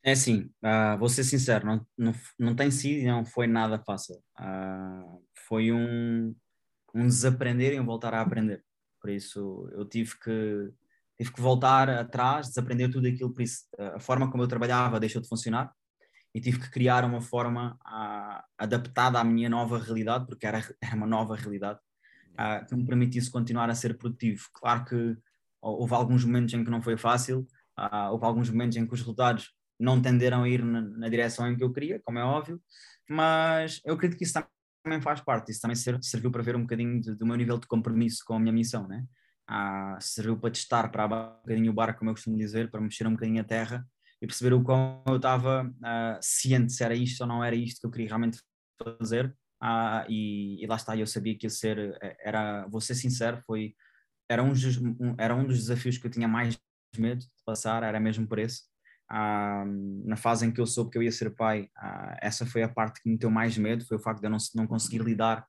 É 0.04 0.14
assim, 0.14 0.50
uh, 0.64 0.98
vou 0.98 1.10
ser 1.10 1.24
sincero, 1.26 1.66
não, 1.66 1.86
não, 1.98 2.14
não 2.38 2.56
tem 2.56 2.72
sido 2.72 3.06
não 3.06 3.26
foi 3.26 3.48
nada 3.48 3.78
fácil. 3.86 4.16
Uh, 4.40 5.22
foi 5.48 5.72
um, 5.72 6.34
um 6.96 7.08
desaprender 7.08 7.74
e 7.74 7.80
um 7.80 7.86
voltar 7.86 8.14
a 8.14 8.22
aprender. 8.22 8.64
Por 9.02 9.10
isso, 9.10 9.70
eu 9.74 9.86
tive 9.86 10.18
que, 10.20 10.72
tive 11.18 11.34
que 11.34 11.42
voltar 11.42 11.90
atrás, 11.90 12.48
desaprender 12.48 12.90
tudo 12.90 13.08
aquilo, 13.08 13.34
por 13.34 13.42
isso, 13.42 13.64
a 13.78 14.00
forma 14.00 14.30
como 14.32 14.44
eu 14.44 14.48
trabalhava 14.48 15.00
deixou 15.00 15.22
de 15.22 15.28
funcionar 15.28 15.74
e 16.34 16.40
tive 16.40 16.60
que 16.60 16.70
criar 16.70 17.04
uma 17.04 17.22
forma 17.22 17.78
uh, 17.86 18.44
adaptada 18.58 19.20
à 19.20 19.24
minha 19.24 19.50
nova 19.50 19.80
realidade, 19.80 20.26
porque 20.28 20.46
era, 20.46 20.60
era 20.82 20.96
uma 20.96 21.08
nova 21.08 21.36
realidade, 21.36 21.80
que 22.68 22.76
me 22.76 22.86
permitisse 22.86 23.30
continuar 23.32 23.70
a 23.70 23.76
ser 23.76 23.98
produtivo. 23.98 24.48
Claro 24.54 24.86
que 24.86 25.18
houve 25.62 25.94
alguns 25.94 26.24
momentos 26.24 26.54
em 26.54 26.64
que 26.64 26.72
não 26.72 26.82
foi 26.82 26.98
fácil, 26.98 27.46
uh, 27.78 28.12
houve 28.12 28.26
alguns 28.26 28.50
momentos 28.50 28.78
em 28.78 28.86
que 28.86 28.94
os 28.94 29.00
resultados 29.00 29.54
não 29.80 30.02
tenderam 30.02 30.44
a 30.44 30.50
ir 30.50 30.64
na, 30.64 30.82
na, 30.82 31.10
direção 31.10 31.50
em 31.50 31.56
que 31.56 31.64
eu 31.64 31.72
queria, 31.72 32.02
como 32.04 32.20
é 32.20 32.24
óbvio, 32.24 32.62
mas 33.10 33.82
eu 33.86 33.96
acredito 33.96 34.18
que 34.18 34.24
isso 34.24 34.42
também 34.84 35.02
faz 35.02 35.22
parte, 35.22 35.52
isso 35.52 35.62
também 35.62 35.76
serviu 35.76 36.32
para 36.32 36.44
ver 36.44 36.56
um 36.56 36.62
bocadinho 36.62 37.00
de, 37.02 37.16
do 37.16 37.26
meu 37.26 37.36
nível 37.36 37.58
de 37.58 37.68
compromisso 37.68 38.24
com 38.26 38.36
a 38.36 38.40
minha 38.40 38.54
missão, 38.54 38.88
né? 38.88 39.06
Uh, 39.50 39.98
serviu 40.00 40.38
para 40.38 40.52
testar, 40.52 40.90
para 40.90 41.06
abaixar 41.06 41.38
um 41.38 41.42
bocadinho 41.42 41.72
o 41.72 41.74
barco, 41.74 42.00
como 42.00 42.12
eu 42.12 42.14
costumo 42.14 42.38
dizer, 42.38 42.70
para 42.70 42.80
mexer 42.80 43.08
um 43.08 43.14
bocadinho 43.14 43.42
a 43.42 43.44
terra 43.44 43.86
e 44.22 44.28
perceber 44.28 44.54
o 44.54 44.64
quão 44.64 45.02
eu 45.08 45.16
estava 45.16 45.66
uh, 45.66 46.20
ciente 46.22 46.72
se 46.72 46.84
era 46.84 46.94
isto 46.94 47.22
ou 47.22 47.28
não 47.28 47.44
era 47.44 47.56
isto 47.56 47.82
que 47.82 47.88
eu 47.88 47.92
queria 47.92 48.10
realmente 48.10 48.40
fazer. 49.00 49.36
Uh, 49.62 50.08
e, 50.08 50.64
e, 50.64 50.68
lá 50.68 50.76
está, 50.78 50.96
eu 50.96 51.06
sabia 51.06 51.38
que 51.38 51.46
ia 51.46 51.50
ser, 51.50 51.98
eh, 52.02 52.18
era, 52.24 52.66
vou 52.68 52.80
ser 52.80 52.96
sincero, 52.96 53.42
foi 53.46 53.76
era 54.30 54.44
um, 54.44 54.52
um, 54.52 55.16
era 55.18 55.36
um 55.36 55.46
dos 55.46 55.58
desafios 55.58 55.98
que 55.98 56.08
eu 56.08 56.12
tinha 56.12 56.28
mais 56.28 56.58
medo 56.98 57.22
de 57.22 57.44
passar, 57.46 57.84
era 57.84 58.00
mesmo 58.00 58.28
por 58.28 58.40
esse. 58.40 58.64
Ah, 59.10 59.66
na 60.06 60.16
fase 60.16 60.46
em 60.46 60.52
que 60.52 60.62
eu 60.62 60.68
soube 60.68 60.92
que 60.92 60.98
eu 60.98 61.04
ia 61.04 61.12
ser 61.12 61.32
pai, 61.36 61.68
ah, 61.76 62.16
essa 62.22 62.46
foi 62.46 62.62
a 62.62 62.70
parte 62.70 63.02
que 63.02 63.10
me 63.10 63.18
deu 63.18 63.32
mais 63.32 63.58
medo, 63.58 63.86
foi 63.86 63.98
o 63.98 64.00
facto 64.00 64.20
de 64.20 64.28
eu 64.28 64.30
não, 64.30 64.38
não 64.56 64.68
conseguir 64.68 65.02
lidar 65.02 65.46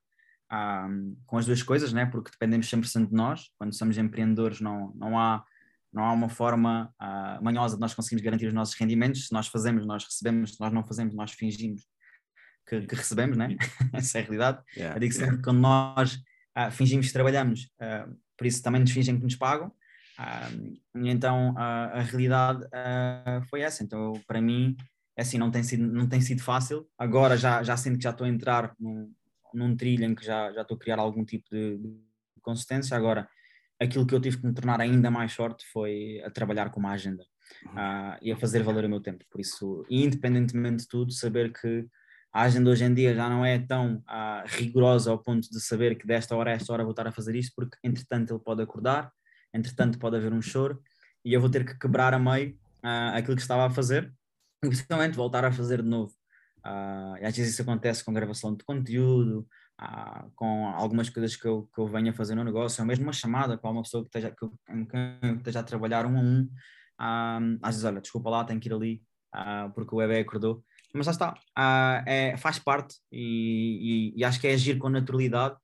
ah, 0.49 0.89
com 1.27 1.37
as 1.37 1.45
duas 1.45 1.61
coisas, 1.61 1.93
né? 1.93 2.07
porque 2.07 2.31
dependemos 2.31 2.67
100% 2.67 3.09
de 3.09 3.13
nós, 3.13 3.51
quando 3.59 3.73
somos 3.75 3.97
empreendedores 3.99 4.59
não, 4.59 4.91
não, 4.95 5.17
há, 5.19 5.45
não 5.93 6.03
há 6.03 6.11
uma 6.11 6.27
forma 6.27 6.91
manhosa 7.39 7.75
de 7.75 7.81
nós 7.81 7.93
conseguirmos 7.93 8.25
garantir 8.25 8.47
os 8.47 8.53
nossos 8.53 8.73
rendimentos, 8.75 9.27
se 9.27 9.33
nós 9.33 9.47
fazemos, 9.47 9.85
nós 9.85 10.03
recebemos, 10.03 10.55
se 10.55 10.59
nós 10.59 10.73
não 10.73 10.83
fazemos, 10.83 11.13
nós 11.13 11.31
fingimos 11.31 11.85
que, 12.67 12.81
que 12.87 12.95
recebemos, 12.95 13.37
né? 13.37 13.55
essa 13.93 14.17
é 14.17 14.21
a 14.21 14.23
realidade. 14.23 14.63
Yeah. 14.75 14.95
Eu 14.95 14.99
digo 14.99 15.13
sempre 15.13 15.37
que 15.37 15.43
quando 15.43 15.59
nós 15.59 16.19
fingimos 16.71 17.07
que 17.07 17.13
trabalhamos, 17.13 17.69
por 18.37 18.47
isso 18.47 18.61
também 18.61 18.81
nos 18.81 18.91
fingem 18.91 19.17
que 19.17 19.23
nos 19.23 19.35
pagam. 19.35 19.71
Uh, 20.19 20.79
então 21.07 21.51
uh, 21.53 21.57
a 21.57 22.01
realidade 22.01 22.63
uh, 22.65 23.45
foi 23.49 23.61
essa. 23.61 23.83
Então, 23.83 24.13
para 24.27 24.41
mim, 24.41 24.75
é 25.17 25.21
assim, 25.21 25.37
não 25.37 25.51
tem 25.51 25.63
sido, 25.63 25.83
não 25.83 26.07
tem 26.07 26.21
sido 26.21 26.41
fácil. 26.41 26.87
Agora 26.97 27.37
já, 27.37 27.63
já 27.63 27.75
sinto 27.77 27.97
que 27.97 28.03
já 28.03 28.11
estou 28.11 28.25
a 28.25 28.29
entrar 28.29 28.73
num, 28.79 29.11
num 29.53 29.75
trilho 29.75 30.05
em 30.05 30.15
que 30.15 30.25
já, 30.25 30.51
já 30.53 30.61
estou 30.61 30.75
a 30.75 30.79
criar 30.79 30.99
algum 30.99 31.25
tipo 31.25 31.47
de, 31.51 31.77
de 31.77 32.41
consistência. 32.41 32.95
Agora, 32.95 33.27
aquilo 33.79 34.05
que 34.05 34.13
eu 34.13 34.21
tive 34.21 34.37
que 34.37 34.45
me 34.45 34.53
tornar 34.53 34.79
ainda 34.79 35.09
mais 35.09 35.33
forte 35.33 35.65
foi 35.71 36.21
a 36.23 36.29
trabalhar 36.29 36.69
com 36.69 36.79
uma 36.79 36.91
agenda 36.91 37.23
uh, 37.67 38.17
e 38.21 38.31
a 38.31 38.37
fazer 38.37 38.63
valer 38.63 38.85
o 38.85 38.89
meu 38.89 39.01
tempo. 39.01 39.25
Por 39.29 39.41
isso, 39.41 39.85
independentemente 39.89 40.83
de 40.83 40.87
tudo, 40.87 41.11
saber 41.11 41.51
que 41.51 41.85
a 42.33 42.43
agenda 42.43 42.69
hoje 42.69 42.85
em 42.85 42.93
dia 42.93 43.13
já 43.13 43.29
não 43.29 43.45
é 43.45 43.59
tão 43.59 43.97
uh, 43.97 44.43
rigorosa 44.45 45.11
ao 45.11 45.19
ponto 45.19 45.49
de 45.49 45.59
saber 45.59 45.95
que 45.95 46.07
desta 46.07 46.35
hora 46.35 46.51
a 46.51 46.53
esta 46.53 46.71
hora 46.71 46.83
vou 46.83 46.91
estar 46.91 47.05
a 47.05 47.11
fazer 47.11 47.35
isto, 47.35 47.53
porque 47.55 47.77
entretanto 47.83 48.33
ele 48.33 48.39
pode 48.39 48.61
acordar, 48.61 49.11
entretanto 49.53 49.99
pode 49.99 50.15
haver 50.15 50.31
um 50.31 50.41
choro 50.41 50.81
e 51.25 51.33
eu 51.33 51.41
vou 51.41 51.49
ter 51.49 51.65
que 51.65 51.77
quebrar 51.77 52.13
a 52.13 52.19
meio 52.19 52.51
uh, 52.83 53.15
aquilo 53.15 53.35
que 53.35 53.41
estava 53.41 53.65
a 53.65 53.69
fazer 53.69 54.13
e 54.63 54.67
principalmente 54.67 55.15
voltar 55.15 55.43
a 55.43 55.51
fazer 55.51 55.81
de 55.81 55.89
novo. 55.89 56.13
E 57.19 57.25
às 57.25 57.35
vezes 57.35 57.53
isso 57.53 57.63
acontece 57.63 58.05
com 58.05 58.13
gravação 58.13 58.55
de 58.55 58.63
conteúdo, 58.63 59.47
com 60.35 60.67
algumas 60.67 61.09
coisas 61.09 61.35
que 61.35 61.47
eu, 61.47 61.67
que 61.73 61.81
eu 61.81 61.87
venho 61.87 62.11
a 62.11 62.13
fazer 62.13 62.35
no 62.35 62.43
negócio, 62.43 62.79
ou 62.81 62.87
mesmo 62.87 63.03
uma 63.03 63.13
chamada 63.13 63.57
com 63.57 63.71
uma 63.71 63.81
pessoa 63.81 64.03
que 64.03 64.09
esteja, 64.09 64.29
que, 64.29 64.47
que 64.85 65.27
esteja 65.37 65.61
a 65.61 65.63
trabalhar 65.63 66.05
um 66.05 66.15
a 66.15 66.21
um. 66.21 67.59
Às 67.63 67.75
vezes, 67.75 67.83
olha, 67.83 67.99
desculpa 67.99 68.29
lá, 68.29 68.43
tenho 68.43 68.59
que 68.59 68.69
ir 68.69 68.73
ali 68.73 69.03
porque 69.73 69.95
o 69.95 69.97
bebê 69.97 70.19
acordou. 70.19 70.63
Mas 70.93 71.05
já 71.05 71.11
está, 71.11 71.33
é, 72.05 72.35
faz 72.37 72.59
parte 72.59 72.95
e, 73.11 74.13
e, 74.15 74.19
e, 74.19 74.23
acho 74.25 74.39
que 74.41 74.47
é 74.47 74.53
agir 74.53 74.77
com 74.77 74.89
naturalidade 74.89 75.55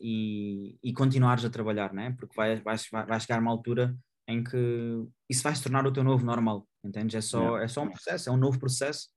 e, 0.00 0.76
e 0.82 0.92
continuares 0.92 1.44
a 1.44 1.50
trabalhar, 1.50 1.92
né? 1.92 2.14
porque 2.18 2.34
vai, 2.34 2.60
vai, 2.60 2.76
vai 3.06 3.20
chegar 3.20 3.40
uma 3.40 3.50
altura 3.50 3.96
em 4.26 4.42
que 4.42 5.06
isso 5.28 5.42
vai 5.42 5.54
se 5.54 5.62
tornar 5.62 5.86
o 5.86 5.92
teu 5.92 6.04
novo 6.04 6.24
normal, 6.24 6.66
entendes? 6.84 7.16
É 7.16 7.20
só, 7.20 7.58
é 7.58 7.68
só 7.68 7.82
um 7.82 7.90
processo, 7.90 8.28
é 8.28 8.32
um 8.32 8.36
novo 8.36 8.58
processo 8.58 9.08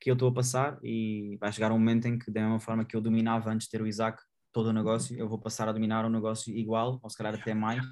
que 0.00 0.10
eu 0.10 0.14
estou 0.14 0.28
a 0.28 0.34
passar 0.34 0.78
e 0.82 1.36
vai 1.40 1.52
chegar 1.52 1.70
um 1.72 1.78
momento 1.78 2.06
em 2.06 2.18
que, 2.18 2.30
da 2.30 2.40
mesma 2.40 2.60
forma 2.60 2.84
que 2.84 2.96
eu 2.96 3.00
dominava 3.00 3.50
antes 3.50 3.66
de 3.66 3.70
ter 3.70 3.82
o 3.82 3.86
Isaac 3.86 4.22
todo 4.52 4.68
o 4.68 4.72
negócio, 4.72 5.16
eu 5.16 5.28
vou 5.28 5.38
passar 5.38 5.68
a 5.68 5.72
dominar 5.72 6.04
o 6.04 6.10
negócio 6.10 6.54
igual, 6.54 6.98
ou 7.02 7.10
se 7.10 7.16
calhar 7.16 7.34
até 7.34 7.54
mais, 7.54 7.84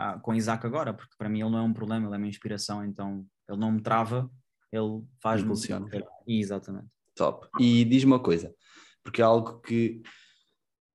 uh, 0.00 0.20
com 0.22 0.34
Isaac 0.34 0.66
agora, 0.66 0.92
porque 0.92 1.14
para 1.16 1.28
mim 1.28 1.40
ele 1.40 1.50
não 1.50 1.58
é 1.58 1.62
um 1.62 1.72
problema, 1.72 2.06
ele 2.06 2.14
é 2.14 2.18
uma 2.18 2.26
inspiração, 2.26 2.84
então 2.84 3.24
ele 3.48 3.58
não 3.58 3.72
me 3.72 3.80
trava, 3.80 4.30
ele 4.72 5.02
faz 5.22 5.42
funciona. 5.42 5.88
Exatamente. 6.26 6.88
Top. 7.14 7.48
E 7.58 7.84
diz-me 7.84 8.12
uma 8.12 8.22
coisa, 8.22 8.54
porque 9.02 9.22
é 9.22 9.24
algo 9.24 9.60
que 9.60 10.02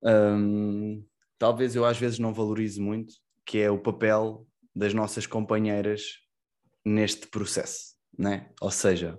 um, 0.02 1.04
talvez 1.38 1.74
eu 1.74 1.84
às 1.84 1.98
vezes 1.98 2.18
não 2.18 2.32
valorize 2.32 2.80
muito, 2.80 3.14
que 3.44 3.58
é 3.58 3.70
o 3.70 3.78
papel 3.78 4.46
das 4.74 4.94
nossas 4.94 5.26
companheiras 5.26 6.18
neste 6.84 7.26
processo, 7.26 7.94
né? 8.16 8.50
Ou 8.60 8.70
seja, 8.70 9.18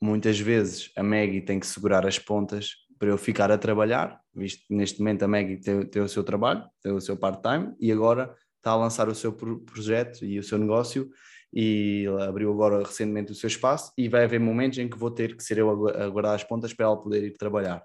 muitas 0.00 0.38
vezes 0.38 0.90
a 0.96 1.02
Maggie 1.02 1.40
tem 1.40 1.58
que 1.58 1.66
segurar 1.66 2.06
as 2.06 2.18
pontas 2.18 2.70
para 2.98 3.08
eu 3.08 3.18
ficar 3.18 3.50
a 3.50 3.58
trabalhar, 3.58 4.20
visto 4.34 4.66
que 4.66 4.74
neste 4.74 4.98
momento 5.00 5.24
a 5.24 5.28
Maggie 5.28 5.60
tem, 5.60 5.86
tem 5.86 6.02
o 6.02 6.08
seu 6.08 6.22
trabalho, 6.22 6.64
tem 6.82 6.92
o 6.92 7.00
seu 7.00 7.16
part-time 7.16 7.74
e 7.80 7.90
agora 7.90 8.34
está 8.56 8.70
a 8.70 8.76
lançar 8.76 9.08
o 9.08 9.14
seu 9.14 9.32
projeto 9.32 10.24
e 10.24 10.38
o 10.38 10.42
seu 10.42 10.58
negócio 10.58 11.10
e 11.54 12.04
abriu 12.26 12.50
agora 12.50 12.82
recentemente 12.82 13.30
o 13.30 13.34
seu 13.34 13.46
espaço 13.46 13.92
e 13.96 14.08
vai 14.08 14.24
haver 14.24 14.40
momentos 14.40 14.76
em 14.78 14.88
que 14.88 14.98
vou 14.98 15.10
ter 15.10 15.36
que 15.36 15.44
ser 15.44 15.58
eu 15.58 15.88
a 15.88 16.08
guardar 16.08 16.34
as 16.34 16.42
pontas 16.42 16.74
para 16.74 16.86
ela 16.86 17.00
poder 17.00 17.22
ir 17.22 17.38
trabalhar. 17.38 17.80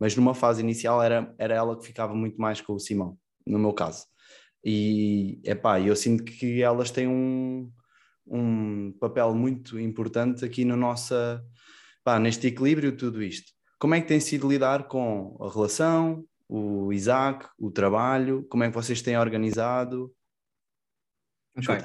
Mas 0.00 0.16
numa 0.16 0.34
fase 0.34 0.60
inicial 0.60 1.00
era, 1.00 1.32
era 1.38 1.54
ela 1.54 1.78
que 1.78 1.86
ficava 1.86 2.12
muito 2.12 2.40
mais 2.40 2.60
com 2.60 2.72
o 2.72 2.80
Simão, 2.80 3.16
no 3.46 3.56
meu 3.56 3.72
caso. 3.72 4.04
E 4.64 5.40
epá, 5.44 5.80
eu 5.80 5.94
sinto 5.94 6.24
que 6.24 6.60
elas 6.60 6.90
têm 6.90 7.06
um, 7.06 7.70
um 8.26 8.92
papel 8.98 9.32
muito 9.32 9.78
importante 9.78 10.44
aqui 10.44 10.64
no 10.64 10.76
nossa, 10.76 11.40
pá, 12.02 12.18
neste 12.18 12.48
equilíbrio 12.48 12.96
tudo 12.96 13.22
isto. 13.22 13.52
Como 13.78 13.94
é 13.94 14.00
que 14.00 14.08
tem 14.08 14.18
sido 14.18 14.48
lidar 14.48 14.88
com 14.88 15.36
a 15.40 15.48
relação, 15.52 16.24
o 16.48 16.92
Isaac, 16.92 17.46
o 17.56 17.70
trabalho, 17.70 18.44
como 18.50 18.64
é 18.64 18.68
que 18.68 18.74
vocês 18.74 19.00
têm 19.00 19.16
organizado? 19.16 20.12
Ok. 21.56 21.76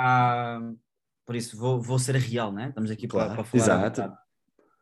Uh, 0.00 0.78
por 1.26 1.36
isso, 1.36 1.56
vou, 1.56 1.80
vou 1.80 1.98
ser 1.98 2.16
real, 2.16 2.52
né? 2.52 2.68
Estamos 2.68 2.90
aqui 2.90 3.06
claro. 3.06 3.34
para, 3.34 3.44
para 3.44 3.44
falar. 3.44 3.86
Exato. 3.86 4.12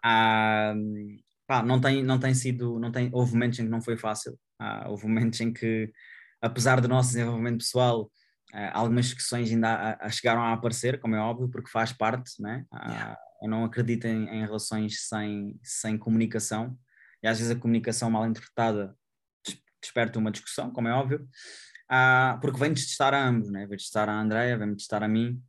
Uh, 0.05 1.23
pá, 1.47 1.63
não 1.63 1.81
tem, 1.81 2.03
não 2.03 2.19
tem 2.19 2.35
sido, 2.35 2.79
não 2.79 2.91
tem, 2.91 3.11
houve 3.13 3.33
momentos 3.33 3.59
em 3.59 3.65
que 3.65 3.71
não 3.71 3.83
foi 3.83 3.97
fácil, 3.97 4.33
uh, 4.61 4.89
houve 4.89 5.07
momentos 5.07 5.41
em 5.41 5.53
que, 5.53 5.93
apesar 6.41 6.81
do 6.81 6.89
nosso 6.89 7.11
desenvolvimento 7.11 7.59
pessoal, 7.59 8.11
algumas 8.75 9.07
discussões 9.07 9.51
ainda 9.51 9.99
chegaram 10.11 10.43
a 10.43 10.53
aparecer, 10.53 11.01
como 11.01 11.15
é 11.15 11.19
óbvio, 11.19 11.49
porque 11.49 11.71
faz 11.71 11.91
parte, 11.91 12.33
né? 12.39 12.67
Yeah. 12.71 13.19
eu 13.43 13.49
não 13.49 13.65
acredito 13.65 14.07
em, 14.07 14.29
em 14.29 14.41
relações 14.43 15.09
sem, 15.09 15.59
sem 15.63 15.97
comunicação, 15.97 16.77
e 17.23 17.29
às 17.29 17.39
vezes 17.39 17.57
a 17.57 17.59
comunicação 17.59 18.11
mal 18.11 18.27
interpretada 18.27 18.95
desperta 19.81 20.19
uma 20.19 20.31
discussão, 20.31 20.71
como 20.71 20.89
é 20.89 20.93
óbvio, 20.93 21.27
uh, 21.93 22.40
porque 22.40 22.59
vem 22.59 22.72
testar 22.72 23.12
a 23.12 23.28
ambos, 23.28 23.51
né? 23.51 23.66
vem 23.66 23.76
testar 23.76 24.09
a 24.09 24.18
Andrea, 24.18 24.57
vem 24.57 24.74
testar 24.74 25.03
a 25.03 25.09
mim, 25.09 25.43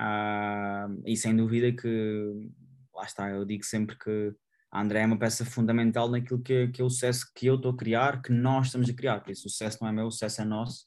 uh, 0.00 1.02
e 1.04 1.16
sem 1.16 1.36
dúvida 1.36 1.70
que, 1.72 2.50
lá 2.94 3.04
está, 3.04 3.28
eu 3.30 3.44
digo 3.44 3.64
sempre 3.64 3.96
que 3.98 4.32
a 4.72 4.80
Andrea 4.80 5.02
é 5.02 5.06
uma 5.06 5.18
peça 5.18 5.44
fundamental 5.44 6.08
naquilo 6.08 6.40
que, 6.40 6.68
que 6.68 6.80
é 6.80 6.84
o 6.84 6.90
sucesso 6.90 7.30
que 7.34 7.46
eu 7.46 7.56
estou 7.56 7.72
a 7.72 7.76
criar, 7.76 8.22
que 8.22 8.32
nós 8.32 8.66
estamos 8.66 8.88
a 8.88 8.94
criar, 8.94 9.20
por 9.20 9.30
isso 9.30 9.46
o 9.46 9.50
sucesso 9.50 9.78
não 9.80 9.88
é 9.88 9.92
meu, 9.92 10.06
o 10.06 10.10
sucesso 10.10 10.40
é 10.40 10.44
nosso, 10.44 10.86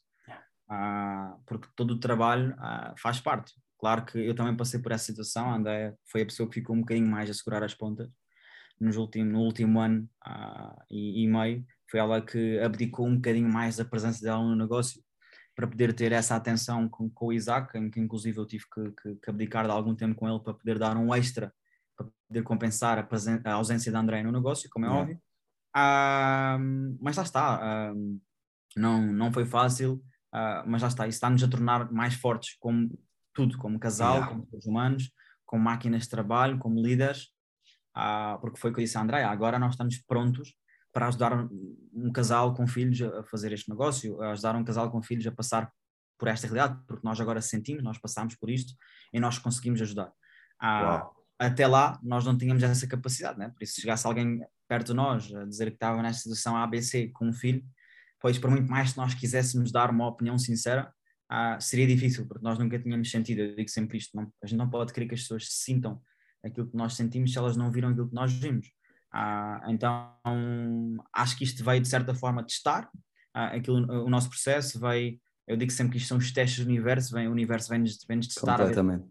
uh, 0.70 1.40
porque 1.46 1.68
todo 1.76 1.92
o 1.92 2.00
trabalho 2.00 2.56
faz 2.98 3.20
parte. 3.20 3.52
Claro 3.78 4.06
que 4.06 4.18
eu 4.18 4.34
também 4.34 4.56
passei 4.56 4.80
por 4.80 4.92
essa 4.92 5.04
situação, 5.04 5.50
a 5.50 5.56
Andrea 5.56 5.94
foi 6.10 6.22
a 6.22 6.26
pessoa 6.26 6.48
que 6.48 6.54
ficou 6.54 6.74
um 6.74 6.80
bocadinho 6.80 7.06
mais 7.06 7.28
a 7.28 7.34
segurar 7.34 7.62
as 7.62 7.74
pontas, 7.74 8.08
nos 8.80 8.96
no 8.96 9.40
último 9.40 9.78
ano 9.78 10.08
e, 10.90 11.22
e 11.22 11.28
meio, 11.28 11.64
foi 11.90 12.00
ela 12.00 12.20
que 12.20 12.58
abdicou 12.58 13.06
um 13.06 13.16
bocadinho 13.16 13.48
mais 13.48 13.76
da 13.76 13.84
presença 13.84 14.20
dela 14.24 14.42
no 14.42 14.56
negócio 14.56 15.03
para 15.54 15.66
poder 15.66 15.94
ter 15.94 16.12
essa 16.12 16.34
atenção 16.34 16.88
com, 16.88 17.08
com 17.08 17.26
o 17.26 17.32
Isaac, 17.32 17.76
em 17.78 17.90
que 17.90 18.00
inclusive 18.00 18.38
eu 18.38 18.46
tive 18.46 18.64
que, 18.72 18.90
que, 18.90 19.14
que, 19.16 19.30
abdicar 19.30 19.64
de 19.64 19.70
algum 19.70 19.94
tempo 19.94 20.14
com 20.14 20.28
ele 20.28 20.40
para 20.40 20.54
poder 20.54 20.78
dar 20.78 20.96
um 20.96 21.14
extra, 21.14 21.52
para 21.96 22.08
poder 22.28 22.42
compensar 22.42 22.98
a, 22.98 23.50
a 23.50 23.54
ausência 23.54 23.92
da 23.92 24.00
André 24.00 24.22
no 24.22 24.32
negócio, 24.32 24.68
como 24.70 24.86
é 24.86 24.88
óbvio. 24.88 25.20
Ah, 25.74 26.58
mas 27.00 27.16
lá 27.16 27.22
está, 27.22 27.92
não, 28.76 29.00
não 29.12 29.32
foi 29.32 29.44
fácil, 29.44 30.02
ah, 30.32 30.64
mas 30.66 30.80
já 30.80 30.88
está, 30.88 31.06
isso 31.06 31.16
está-nos 31.16 31.42
a 31.42 31.48
tornar 31.48 31.90
mais 31.92 32.14
fortes 32.14 32.56
como 32.58 32.90
tudo, 33.32 33.56
como 33.58 33.78
casal, 33.78 34.28
como 34.28 34.46
seres 34.46 34.66
humanos, 34.66 35.10
como 35.44 35.62
máquinas 35.62 36.02
de 36.02 36.10
trabalho, 36.10 36.58
como 36.58 36.80
líderes, 36.80 37.28
ah, 37.94 38.38
porque 38.40 38.58
foi 38.58 38.70
o 38.70 38.74
que 38.74 38.80
eu 38.80 38.84
disse 38.84 38.98
a 38.98 39.02
André, 39.02 39.22
agora 39.22 39.58
nós 39.58 39.74
estamos 39.74 39.98
prontos 39.98 40.54
para 40.94 41.08
ajudar 41.08 41.48
um 41.92 42.12
casal 42.12 42.54
com 42.54 42.66
filhos 42.66 43.02
a 43.02 43.24
fazer 43.24 43.52
este 43.52 43.68
negócio, 43.68 44.22
a 44.22 44.30
ajudar 44.30 44.54
um 44.54 44.64
casal 44.64 44.90
com 44.90 45.02
filhos 45.02 45.26
a 45.26 45.32
passar 45.32 45.70
por 46.16 46.28
esta 46.28 46.46
realidade, 46.46 46.80
porque 46.86 47.04
nós 47.04 47.20
agora 47.20 47.42
sentimos, 47.42 47.82
nós 47.82 47.98
passamos 47.98 48.36
por 48.36 48.48
isto 48.48 48.72
e 49.12 49.18
nós 49.18 49.36
conseguimos 49.36 49.82
ajudar. 49.82 50.12
Ah, 50.60 51.10
até 51.36 51.66
lá, 51.66 51.98
nós 52.00 52.24
não 52.24 52.38
tínhamos 52.38 52.62
essa 52.62 52.86
capacidade, 52.86 53.36
né? 53.36 53.48
por 53.48 53.64
isso, 53.64 53.74
se 53.74 53.80
chegasse 53.80 54.06
alguém 54.06 54.40
perto 54.68 54.86
de 54.86 54.94
nós 54.94 55.34
a 55.34 55.44
dizer 55.44 55.66
que 55.66 55.74
estava 55.76 56.00
nesta 56.00 56.22
situação 56.22 56.56
ABC 56.56 57.08
com 57.08 57.26
um 57.26 57.32
filho, 57.32 57.64
pois, 58.20 58.38
por 58.38 58.48
muito 58.48 58.70
mais 58.70 58.92
que 58.92 58.96
nós 58.96 59.14
quiséssemos 59.14 59.72
dar 59.72 59.90
uma 59.90 60.06
opinião 60.06 60.38
sincera, 60.38 60.94
ah, 61.28 61.58
seria 61.60 61.86
difícil, 61.88 62.26
porque 62.28 62.44
nós 62.44 62.56
nunca 62.56 62.78
tínhamos 62.78 63.10
sentido. 63.10 63.40
Eu 63.40 63.56
digo 63.56 63.68
sempre 63.68 63.98
isto: 63.98 64.16
não, 64.16 64.32
a 64.42 64.46
gente 64.46 64.58
não 64.58 64.70
pode 64.70 64.92
querer 64.92 65.08
que 65.08 65.14
as 65.14 65.22
pessoas 65.22 65.48
sintam 65.50 66.00
aquilo 66.44 66.68
que 66.70 66.76
nós 66.76 66.94
sentimos 66.94 67.32
se 67.32 67.38
elas 67.38 67.56
não 67.56 67.70
viram 67.72 67.88
aquilo 67.88 68.08
que 68.08 68.14
nós 68.14 68.32
vimos. 68.32 68.70
Ah, 69.16 69.60
então, 69.68 70.10
acho 71.12 71.38
que 71.38 71.44
isto 71.44 71.64
veio 71.64 71.80
de 71.80 71.86
certa 71.88 72.12
forma 72.12 72.44
testar 72.44 72.90
ah, 73.32 73.54
aquilo, 73.54 74.04
o 74.04 74.10
nosso 74.10 74.28
processo, 74.28 74.80
veio, 74.80 75.20
eu 75.46 75.56
digo 75.56 75.70
sempre 75.70 75.92
que 75.92 75.98
isto 75.98 76.08
são 76.08 76.18
os 76.18 76.32
testes 76.32 76.64
do 76.64 76.68
universo, 76.68 77.14
vem, 77.14 77.28
o 77.28 77.30
universo 77.30 77.68
vem-nos 77.68 77.96
vem 78.08 78.18
testar 78.18 78.56
Completamente. 78.58 79.06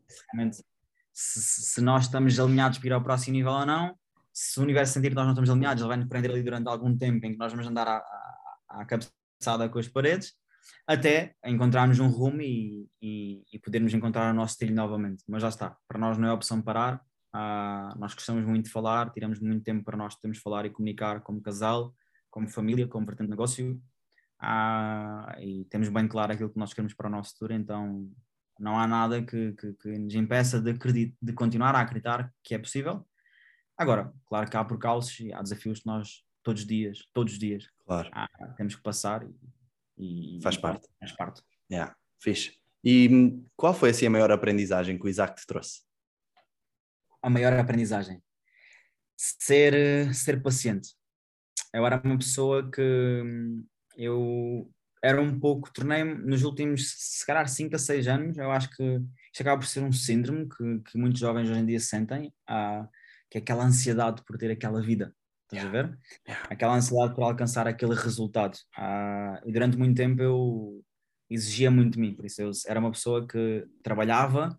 se, 1.13 1.41
se, 1.41 1.81
nós 1.81 2.03
estamos 2.03 2.37
alinhados 2.37 2.79
para 2.79 2.87
ir 2.87 2.91
ao 2.91 3.01
próximo 3.01 3.37
nível 3.37 3.53
ou 3.53 3.65
não, 3.65 3.95
se 4.33 4.59
o 4.59 4.63
universo 4.63 4.91
sentir 4.91 5.07
que 5.07 5.15
nós 5.15 5.23
não 5.23 5.31
estamos 5.31 5.49
alinhados, 5.49 5.81
ele 5.81 5.87
vai-nos 5.87 6.09
prender 6.09 6.31
ali 6.31 6.43
durante 6.43 6.67
algum 6.67 6.97
tempo 6.97 7.25
em 7.25 7.31
que 7.31 7.37
nós 7.37 7.53
vamos 7.53 7.65
andar 7.65 7.87
à, 7.87 7.95
à, 7.97 8.81
à 8.81 8.85
cabeçada 8.85 9.69
com 9.69 9.79
as 9.79 9.87
paredes, 9.87 10.33
até 10.85 11.33
encontrarmos 11.45 11.99
um 12.01 12.09
rumo 12.09 12.41
e, 12.41 12.89
e, 13.01 13.41
e 13.53 13.59
podermos 13.59 13.93
encontrar 13.93 14.31
o 14.31 14.33
nosso 14.35 14.53
estilo 14.53 14.75
novamente. 14.75 15.23
Mas 15.29 15.41
já 15.41 15.47
está, 15.47 15.77
para 15.87 15.97
nós 15.97 16.17
não 16.17 16.27
é 16.27 16.33
opção 16.33 16.61
parar, 16.61 17.01
Uh, 17.33 17.97
nós 17.97 18.13
gostamos 18.13 18.45
muito 18.45 18.65
de 18.65 18.71
falar, 18.71 19.11
tiramos 19.11 19.39
muito 19.39 19.63
tempo 19.63 19.83
para 19.83 19.97
nós 19.97 20.15
termos 20.15 20.37
falar 20.37 20.65
e 20.65 20.69
comunicar 20.69 21.21
como 21.21 21.41
casal, 21.41 21.93
como 22.29 22.47
família, 22.47 22.87
como 22.87 23.05
vertente 23.05 23.27
de 23.27 23.31
negócio. 23.31 23.81
Uh, 24.41 25.39
e 25.39 25.65
temos 25.65 25.89
bem 25.89 26.07
claro 26.07 26.33
aquilo 26.33 26.49
que 26.49 26.59
nós 26.59 26.73
queremos 26.73 26.93
para 26.93 27.07
o 27.07 27.11
nosso 27.11 27.31
futuro, 27.31 27.53
então 27.53 28.07
não 28.59 28.77
há 28.77 28.85
nada 28.85 29.23
que, 29.23 29.53
que, 29.53 29.73
que 29.73 29.97
nos 29.97 30.13
impeça 30.13 30.61
de, 30.61 30.71
acredit, 30.71 31.15
de 31.19 31.33
continuar 31.33 31.75
a 31.75 31.81
acreditar 31.81 32.31
que 32.43 32.53
é 32.53 32.59
possível. 32.59 33.07
Agora, 33.75 34.13
claro 34.25 34.49
que 34.49 34.55
há 34.55 34.63
percalços 34.63 35.19
e 35.19 35.33
há 35.33 35.41
desafios 35.41 35.79
que 35.79 35.87
nós 35.87 36.23
todos 36.43 36.61
os 36.61 36.67
dias, 36.67 36.99
todos 37.13 37.33
os 37.33 37.39
dias, 37.39 37.67
claro. 37.85 38.09
uh, 38.09 38.55
temos 38.55 38.75
que 38.75 38.83
passar 38.83 39.25
e, 39.97 40.37
e 40.37 40.41
faz 40.41 40.57
parte. 40.57 40.87
Faz 40.99 41.11
parte. 41.13 41.41
Yeah, 41.71 41.95
fixe. 42.21 42.57
E 42.83 43.39
qual 43.55 43.73
foi 43.73 43.91
assim 43.91 44.05
a 44.05 44.09
maior 44.09 44.29
aprendizagem 44.29 44.99
que 44.99 45.05
o 45.05 45.09
Isaac 45.09 45.39
te 45.39 45.47
trouxe? 45.47 45.81
A 47.23 47.29
maior 47.29 47.53
aprendizagem? 47.53 48.21
Ser, 49.17 50.13
ser 50.13 50.41
paciente. 50.43 50.89
Eu 51.73 51.85
era 51.85 52.01
uma 52.03 52.17
pessoa 52.17 52.69
que 52.69 52.81
eu 53.97 54.69
era 55.03 55.21
um 55.21 55.37
pouco, 55.37 55.71
tornei-me 55.73 56.15
nos 56.15 56.43
últimos, 56.43 56.93
se 56.97 57.25
calhar, 57.25 57.47
5 57.47 57.75
a 57.75 57.79
6 57.79 58.07
anos, 58.07 58.37
eu 58.37 58.49
acho 58.51 58.69
que 58.69 58.83
isto 58.83 59.41
acaba 59.41 59.59
por 59.59 59.67
ser 59.67 59.81
um 59.81 59.91
síndrome 59.91 60.47
que, 60.47 60.91
que 60.91 60.97
muitos 60.97 61.19
jovens 61.19 61.49
hoje 61.49 61.59
em 61.59 61.65
dia 61.65 61.79
sentem, 61.79 62.33
ah, 62.47 62.87
que 63.29 63.37
é 63.37 63.41
aquela 63.41 63.65
ansiedade 63.65 64.23
por 64.25 64.37
ter 64.37 64.49
aquela 64.49 64.81
vida, 64.81 65.13
estás 65.43 65.63
yeah. 65.63 65.67
a 65.67 65.71
ver? 65.71 65.99
Yeah. 66.25 66.47
Aquela 66.49 66.75
ansiedade 66.75 67.15
por 67.15 67.23
alcançar 67.23 67.67
aquele 67.67 67.95
resultado. 67.95 68.57
Ah, 68.77 69.41
e 69.45 69.51
durante 69.51 69.77
muito 69.77 69.97
tempo 69.97 70.21
eu 70.21 70.81
exigia 71.29 71.69
muito 71.69 71.93
de 71.95 71.99
mim, 71.99 72.15
por 72.15 72.25
isso 72.25 72.41
eu 72.41 72.51
era 72.67 72.79
uma 72.79 72.91
pessoa 72.91 73.27
que 73.27 73.65
trabalhava, 73.83 74.57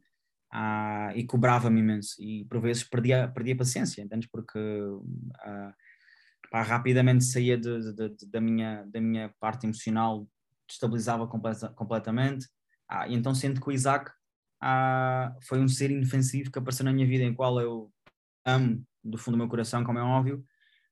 uh, 0.55 1.11
e 1.17 1.25
cobrava-me 1.25 1.81
imenso 1.81 2.15
e 2.23 2.45
por 2.45 2.61
vezes 2.61 2.85
perdia, 2.85 3.29
perdia 3.29 3.57
paciência, 3.57 4.01
entendes? 4.01 4.29
Porque 4.31 4.59
uh, 4.59 5.75
pá, 6.51 6.63
rapidamente 6.63 7.25
saía 7.25 7.59
de, 7.59 7.93
de, 7.93 8.09
de, 8.11 8.27
da, 8.27 8.41
minha, 8.41 8.85
da 8.87 9.01
minha 9.01 9.35
parte 9.41 9.67
emocional, 9.67 10.29
destabilizava 10.69 11.27
completa, 11.27 11.69
completamente. 11.71 12.47
Ah, 12.89 13.09
e 13.09 13.15
então 13.15 13.35
sinto 13.35 13.61
que 13.61 13.69
o 13.69 13.73
Isaac 13.73 14.11
ah, 14.61 15.35
foi 15.43 15.61
um 15.61 15.69
ser 15.69 15.91
inofensivo 15.91 16.51
que 16.51 16.59
apareceu 16.59 16.85
na 16.85 16.93
minha 16.93 17.07
vida, 17.07 17.25
em 17.25 17.35
qual 17.35 17.61
eu 17.61 17.93
amo 18.45 18.85
do 19.03 19.19
fundo 19.19 19.35
do 19.35 19.39
meu 19.39 19.49
coração, 19.49 19.85
como 19.85 19.99
é 19.99 20.03
óbvio, 20.03 20.45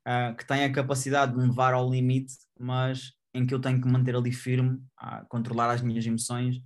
ah, 0.05 0.35
que 0.37 0.47
tem 0.47 0.65
a 0.65 0.73
capacidade 0.73 1.33
de 1.33 1.39
me 1.39 1.47
levar 1.47 1.75
ao 1.75 1.89
limite, 1.89 2.35
mas 2.59 3.13
em 3.35 3.47
que 3.47 3.55
eu 3.55 3.61
tenho 3.61 3.81
que 3.81 3.89
manter 3.89 4.15
ali 4.15 4.33
firme, 4.33 4.79
controlar 5.29 5.71
as 5.71 5.81
minhas 5.81 6.05
emoções 6.05 6.61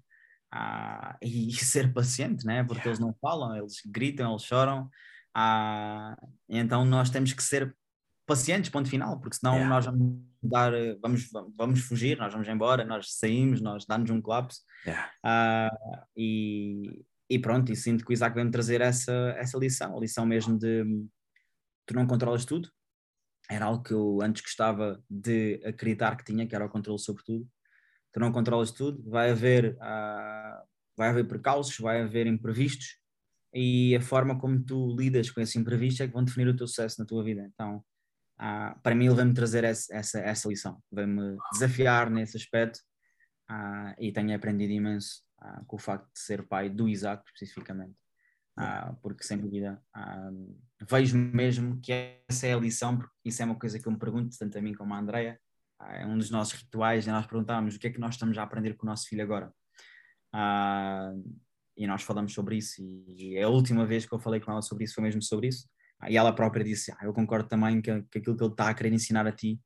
ah, 0.53 1.16
e, 1.22 1.53
ser 1.53 1.92
paciente, 1.92 2.44
né? 2.47 2.64
porque 2.64 2.88
yeah. 2.88 2.90
eles 2.90 2.99
não 2.99 3.14
falam, 3.20 3.57
eles 3.57 3.80
gritam, 3.86 4.30
eles 4.30 4.42
choram. 4.42 4.88
Ah, 5.34 6.16
então 6.49 6.84
nós 6.84 7.11
temos 7.11 7.32
que 7.32 7.42
ser 7.42 7.74
pacientes, 8.26 8.70
ponto 8.70 8.88
final, 8.88 9.20
porque 9.20 9.36
senão 9.36 9.55
yeah. 9.55 9.68
nós 9.68 9.84
vamos 9.86 10.20
dar, 10.42 10.72
vamos, 11.01 11.28
vamos 11.57 11.80
fugir, 11.80 12.18
nós 12.18 12.32
vamos 12.32 12.49
embora, 12.49 12.84
nós 12.84 13.14
saímos, 13.14 13.61
nós 13.61 13.86
damos 13.86 14.11
um 14.11 14.20
colapso. 14.20 14.61
Yeah. 14.84 15.11
Uh, 15.24 16.07
e, 16.16 17.05
e 17.30 17.38
pronto, 17.38 17.70
e 17.72 17.76
sinto 17.76 18.05
que 18.05 18.11
o 18.11 18.14
Isaac 18.14 18.34
vem-me 18.34 18.51
trazer 18.51 18.80
essa, 18.80 19.12
essa 19.38 19.59
lição, 19.59 19.97
a 19.97 20.01
lição 20.01 20.26
mesmo 20.26 20.59
de 20.59 20.84
tu 21.86 21.94
não 21.94 22.07
controlas 22.07 22.44
tudo. 22.44 22.68
Era 23.49 23.66
algo 23.66 23.82
que 23.82 23.94
eu 23.94 24.18
antes 24.20 24.42
gostava 24.42 25.01
de 25.09 25.62
acreditar 25.64 26.16
que 26.16 26.24
tinha, 26.24 26.47
que 26.47 26.55
era 26.55 26.66
o 26.66 26.68
controle 26.68 26.99
sobre 26.99 27.22
tudo. 27.22 27.49
Tu 28.13 28.21
não 28.21 28.33
controlas 28.33 28.71
tudo, 28.73 29.03
vai 29.09 29.31
haver, 29.31 29.75
uh, 29.77 30.67
vai 30.97 31.09
haver 31.09 31.27
percalços, 31.29 31.79
vai 31.79 32.01
haver 32.01 32.27
imprevistos, 32.27 32.99
e 33.59 33.97
a 33.97 34.01
forma 34.03 34.39
como 34.39 34.63
tu 34.63 34.95
lidas 34.95 35.31
com 35.31 35.41
esse 35.41 35.59
imprevisto 35.59 36.03
é 36.03 36.07
que 36.07 36.13
vão 36.13 36.25
definir 36.25 36.49
o 36.49 36.57
teu 36.57 36.67
sucesso 36.67 37.01
na 37.01 37.07
tua 37.07 37.25
vida. 37.25 37.43
Então, 37.55 37.83
ah, 38.39 38.79
para 38.83 38.95
mim 38.95 39.07
ele 39.07 39.15
vai-me 39.15 39.33
trazer 39.33 39.65
essa, 39.65 39.95
essa, 39.95 40.19
essa 40.19 40.49
lição, 40.49 40.79
vai-me 40.93 41.39
desafiar 41.53 42.11
nesse 42.11 42.37
aspecto 42.37 42.81
ah, 43.49 43.95
e 43.99 44.13
tenho 44.13 44.37
aprendido 44.37 44.73
imenso 44.73 45.23
ah, 45.41 45.63
com 45.67 45.77
o 45.77 45.79
facto 45.79 46.05
de 46.13 46.21
ser 46.21 46.47
pai 46.47 46.69
do 46.69 46.87
Isaac 46.87 47.23
especificamente, 47.33 47.97
porque 49.01 49.25
sem 49.25 49.39
dúvida 49.39 49.83
vejo 50.89 51.17
mesmo 51.17 51.81
que 51.81 51.93
essa 52.29 52.47
é 52.47 52.53
a 52.53 52.59
lição, 52.59 52.99
porque 52.99 53.15
isso 53.25 53.41
é 53.41 53.47
uma 53.47 53.59
coisa 53.59 53.79
que 53.79 53.89
eu 53.89 53.93
me 53.93 53.99
pergunto 53.99 54.37
tanto 54.39 54.59
a 54.59 54.61
mim 54.61 54.75
como 54.75 54.93
a 54.93 54.99
Andrea, 54.99 55.41
é 55.81 56.07
um 56.07 56.16
dos 56.18 56.31
nossos 56.31 56.55
rituais, 56.55 57.07
e 57.07 57.11
nós 57.11 57.27
perguntamos 57.27 57.77
o 57.77 57.79
que 57.79 57.87
é 57.89 57.91
que 57.91 58.01
nós 58.01 58.14
estamos 58.14 58.37
a 58.39 58.43
aprender 58.43 58.74
com 58.74 58.87
o 58.87 58.91
nosso 58.91 59.09
filho 59.09 59.22
agora. 59.22 59.53
e 61.77 61.87
nós 61.87 62.03
falamos 62.03 62.33
sobre 62.33 62.57
isso, 62.57 62.83
e 62.83 63.39
a 63.39 63.49
última 63.49 63.85
vez 63.85 64.07
que 64.07 64.12
eu 64.12 64.18
falei 64.18 64.41
com 64.41 64.51
ela 64.51 64.62
sobre 64.62 64.85
isso 64.85 64.95
foi 64.95 65.05
mesmo 65.05 65.22
sobre 65.22 65.49
isso. 65.49 65.68
E 66.09 66.16
ela 66.16 66.35
própria 66.35 66.64
disse: 66.64 66.93
ah, 66.93 67.05
Eu 67.05 67.12
concordo 67.12 67.49
também 67.49 67.81
que, 67.81 68.03
que, 68.11 68.18
aquilo 68.18 68.37
que 68.37 68.43
ele 68.43 68.53
está 68.53 68.68
a 68.68 68.74
querer 68.74 68.93
ensinar 68.93 69.27
a 69.27 69.33
ti 69.33 69.59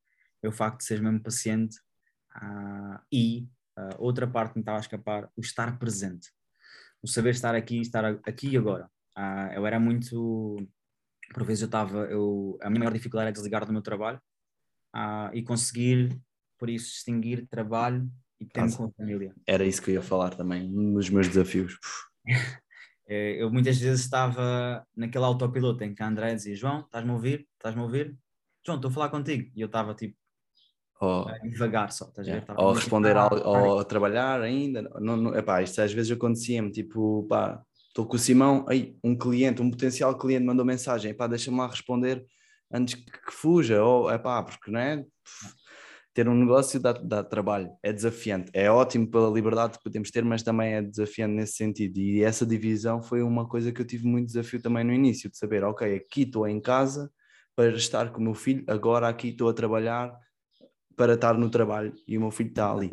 é 0.43 0.49
o 0.49 0.53
facto 0.53 0.79
de 0.79 0.85
seres 0.85 1.03
mesmo 1.03 1.21
paciente. 1.21 1.77
Uh, 2.37 2.99
e 3.11 3.49
uh, 3.77 3.97
outra 3.99 4.27
parte 4.27 4.53
que 4.53 4.59
me 4.59 4.63
estava 4.63 4.79
a 4.79 4.81
escapar: 4.81 5.29
o 5.37 5.41
estar 5.41 5.79
presente. 5.79 6.31
O 7.03 7.09
saber 7.09 7.31
estar 7.31 7.55
aqui, 7.55 7.81
estar 7.81 8.05
aqui 8.05 8.51
e 8.51 8.57
agora. 8.57 8.89
Eu 9.55 9.67
era 9.67 9.81
muito. 9.81 10.57
Por 11.35 11.45
vezes 11.45 11.63
eu 11.63 11.67
estava. 11.67 12.05
Eu, 12.05 12.59
a 12.63 12.71
minha 12.71 12.81
maior 12.81 12.93
dificuldade 12.93 13.27
era 13.27 13.33
desligar 13.33 13.67
do 13.67 13.73
meu 13.73 13.83
trabalho 13.83 14.21
e 15.33 15.43
conseguir, 15.43 16.19
por 16.59 16.69
isso, 16.69 16.87
distinguir 16.87 17.47
trabalho 17.49 18.11
e 18.41 18.47
tempo 18.47 18.77
com 18.77 18.85
a 18.85 18.91
família. 18.91 19.35
Era 19.47 19.65
isso 19.65 19.83
que 19.83 19.91
eu 19.91 19.95
ia 19.95 20.03
falar 20.03 20.35
também, 20.35 20.67
um 20.67 20.95
dos 20.95 21.11
meus 21.11 21.29
desafios. 21.29 21.79
Eh, 23.13 23.43
eu 23.43 23.51
muitas 23.51 23.77
vezes 23.77 24.05
estava 24.05 24.87
naquele 24.97 25.25
autopiloto 25.25 25.83
em 25.83 25.93
que 25.93 26.01
a 26.01 26.07
André 26.07 26.33
dizia: 26.33 26.55
João, 26.55 26.83
estás-me 26.83 27.11
a 27.11 27.15
ouvir? 27.15 27.45
Estás-me 27.55 27.81
a 27.81 27.85
ouvir? 27.85 28.17
João, 28.65 28.77
estou 28.77 28.89
a 28.89 28.95
falar 28.95 29.09
contigo. 29.09 29.51
E 29.53 29.61
eu 29.61 29.67
estava 29.67 29.93
tipo 29.97 30.17
oh, 31.01 31.25
devagar 31.43 31.91
só, 31.91 32.07
estás 32.07 32.29
yeah. 32.29 32.47
a 32.47 32.55
ver? 32.55 32.61
Ou 32.61 32.73
responder 32.73 33.17
ao, 33.17 33.33
ou 33.33 33.81
a 33.81 33.85
trabalhar 33.85 34.41
ainda. 34.41 34.83
Não, 35.01 35.17
não, 35.17 35.35
epá, 35.37 35.63
isto 35.63 35.81
às 35.81 35.93
vezes 35.93 36.13
acontecia-me, 36.13 36.71
tipo, 36.71 37.27
pá, 37.29 37.61
estou 37.89 38.07
com 38.07 38.17
o 38.17 38.19
Simão, 38.19 38.65
aí, 38.69 38.97
um 39.03 39.17
cliente, 39.17 39.61
um 39.61 39.71
potencial 39.71 40.17
cliente 40.17 40.45
mandou 40.45 40.65
mensagem, 40.65 41.13
pá, 41.13 41.27
deixa-me 41.27 41.57
lá 41.57 41.67
responder 41.67 42.25
antes 42.73 42.95
que, 42.95 43.33
fuja, 43.33 43.83
ou 43.83 44.11
é 44.11 44.19
pá, 44.19 44.43
porque 44.43 44.71
não 44.71 44.81
é? 44.81 45.05
ter 46.13 46.29
um 46.29 46.35
negócio 46.35 46.81
dá, 46.81 46.93
dá 46.93 47.23
trabalho, 47.23 47.71
é 47.83 47.93
desafiante. 47.93 48.51
É 48.53 48.71
ótimo 48.71 49.09
pela 49.09 49.31
liberdade 49.31 49.79
que 49.79 49.85
podemos 49.85 50.11
ter, 50.11 50.25
mas 50.25 50.43
também 50.43 50.75
é 50.75 50.83
desafiante 50.83 51.35
nesse 51.35 51.55
sentido. 51.55 51.99
E 51.99 52.23
essa 52.23 52.45
divisão 52.45 53.03
foi 53.03 53.23
uma 53.23 53.49
coisa 53.49 53.71
que 53.71 53.81
eu 53.81 53.87
tive 53.87 54.07
muito 54.07 54.27
desafio 54.27 54.61
também 54.61 54.85
no 54.85 54.93
início, 54.93 55.31
de 55.31 55.39
saber, 55.39 55.63
ok, 55.63 55.95
aqui 55.95 56.23
estou 56.23 56.49
em 56.49 56.61
casa 56.61 57.11
para 57.55 57.71
estar 57.71 58.11
com 58.13 58.21
o 58.21 58.25
meu 58.25 58.35
filho, 58.35 58.65
agora 58.67 59.09
aqui 59.09 59.29
estou 59.29 59.49
a 59.49 59.55
trabalhar 59.55 60.13
para 60.97 61.15
estar 61.15 61.39
no 61.39 61.49
trabalho 61.49 61.95
e 62.07 62.19
o 62.19 62.21
meu 62.21 62.31
filho 62.31 62.51
está 62.51 62.73
ali. 62.73 62.93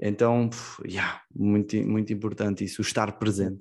Então, 0.00 0.48
yeah, 0.84 1.20
muito, 1.34 1.76
muito 1.86 2.12
importante 2.12 2.64
isso, 2.64 2.82
estar 2.82 3.18
presente. 3.18 3.60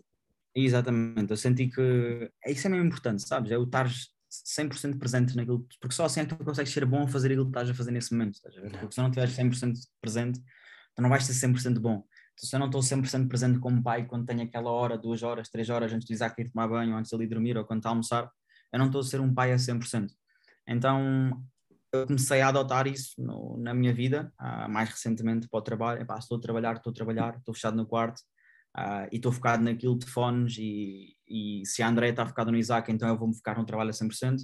Exatamente, 0.55 1.31
eu 1.31 1.37
senti 1.37 1.67
que 1.67 2.31
isso 2.47 2.67
é 2.67 2.69
mesmo 2.69 2.85
importante, 2.85 3.27
sabes? 3.27 3.51
É 3.51 3.57
o 3.57 3.63
estar 3.63 3.89
100% 4.45 4.97
presente 4.97 5.35
naquilo, 5.35 5.67
porque 5.79 5.95
só 5.95 6.05
assim 6.05 6.21
é 6.21 6.25
que 6.25 6.35
tu 6.35 6.43
consegues 6.43 6.71
ser 6.71 6.85
bom 6.85 7.03
a 7.03 7.07
fazer 7.07 7.27
aquilo 7.27 7.45
que 7.45 7.51
estás 7.51 7.69
a 7.69 7.73
fazer 7.73 7.91
nesse 7.91 8.11
momento, 8.13 8.35
estás 8.35 8.57
a 8.57 8.61
ver? 8.61 8.71
Porque 8.71 8.95
se 8.95 9.01
não 9.01 9.07
estiveres 9.07 9.35
100% 9.35 9.73
presente, 10.01 10.39
tu 10.95 11.01
não 11.01 11.09
vais 11.09 11.23
ser 11.23 11.47
100% 11.47 11.79
bom. 11.79 12.03
Então, 12.33 12.49
se 12.49 12.55
eu 12.55 12.59
não 12.59 12.65
estou 12.65 12.81
100% 12.81 13.27
presente 13.27 13.59
como 13.59 13.81
pai 13.83 14.05
quando 14.05 14.25
tenho 14.25 14.41
aquela 14.43 14.71
hora, 14.71 14.97
duas 14.97 15.21
horas, 15.21 15.49
três 15.49 15.69
horas 15.69 15.93
antes 15.93 16.07
de 16.07 16.13
Isaac 16.13 16.41
ir 16.41 16.49
tomar 16.49 16.67
banho, 16.67 16.95
antes 16.95 17.09
de 17.09 17.15
ele 17.15 17.25
ir 17.25 17.27
dormir 17.27 17.57
ou 17.57 17.65
quando 17.65 17.79
está 17.79 17.89
a 17.89 17.91
almoçar, 17.91 18.29
eu 18.71 18.79
não 18.79 18.87
estou 18.87 19.01
a 19.01 19.03
ser 19.03 19.21
um 19.21 19.33
pai 19.33 19.53
a 19.53 19.55
100%. 19.55 20.09
Então, 20.67 21.43
eu 21.91 22.07
comecei 22.07 22.41
a 22.41 22.47
adotar 22.47 22.87
isso 22.87 23.21
no, 23.21 23.55
na 23.57 23.73
minha 23.73 23.93
vida, 23.93 24.33
uh, 24.41 24.67
mais 24.67 24.89
recentemente 24.89 25.47
para 25.47 25.59
o 25.59 25.61
trabalho. 25.61 26.01
Epá, 26.01 26.17
estou 26.17 26.37
a 26.37 26.41
trabalhar, 26.41 26.77
estou 26.77 26.89
a 26.89 26.93
trabalhar, 26.93 27.37
estou 27.37 27.53
fechado 27.53 27.77
no 27.77 27.85
quarto, 27.85 28.21
Uh, 28.77 29.07
e 29.11 29.17
estou 29.17 29.31
focado 29.31 29.63
naquilo 29.63 29.97
de 29.97 30.07
fones 30.07 30.57
e, 30.57 31.15
e 31.27 31.63
se 31.63 31.83
a 31.83 31.87
André 31.87 32.09
está 32.09 32.25
focada 32.25 32.51
no 32.51 32.57
Isaac, 32.57 32.91
então 32.91 33.07
eu 33.07 33.17
vou-me 33.17 33.35
focar 33.35 33.57
no 33.57 33.65
trabalho 33.65 33.91
a 33.91 33.93
100%. 33.93 34.37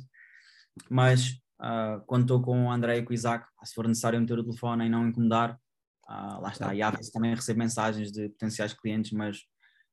Mas 0.90 1.32
uh, 1.60 2.04
quando 2.06 2.24
estou 2.24 2.42
com 2.42 2.66
o 2.66 2.72
André 2.72 2.98
e 2.98 3.04
com 3.04 3.12
o 3.12 3.14
Isaac, 3.14 3.48
se 3.64 3.74
for 3.74 3.88
necessário 3.88 4.20
meter 4.20 4.38
o 4.38 4.44
telefone 4.44 4.86
e 4.86 4.90
não 4.90 5.08
incomodar, 5.08 5.60
uh, 6.08 6.42
lá 6.42 6.50
está. 6.50 6.74
E 6.76 6.82
às 6.82 6.96
vezes 6.96 7.12
também 7.12 7.34
recebo 7.34 7.60
mensagens 7.60 8.12
de 8.12 8.30
potenciais 8.30 8.74
clientes, 8.74 9.12
mas 9.12 9.40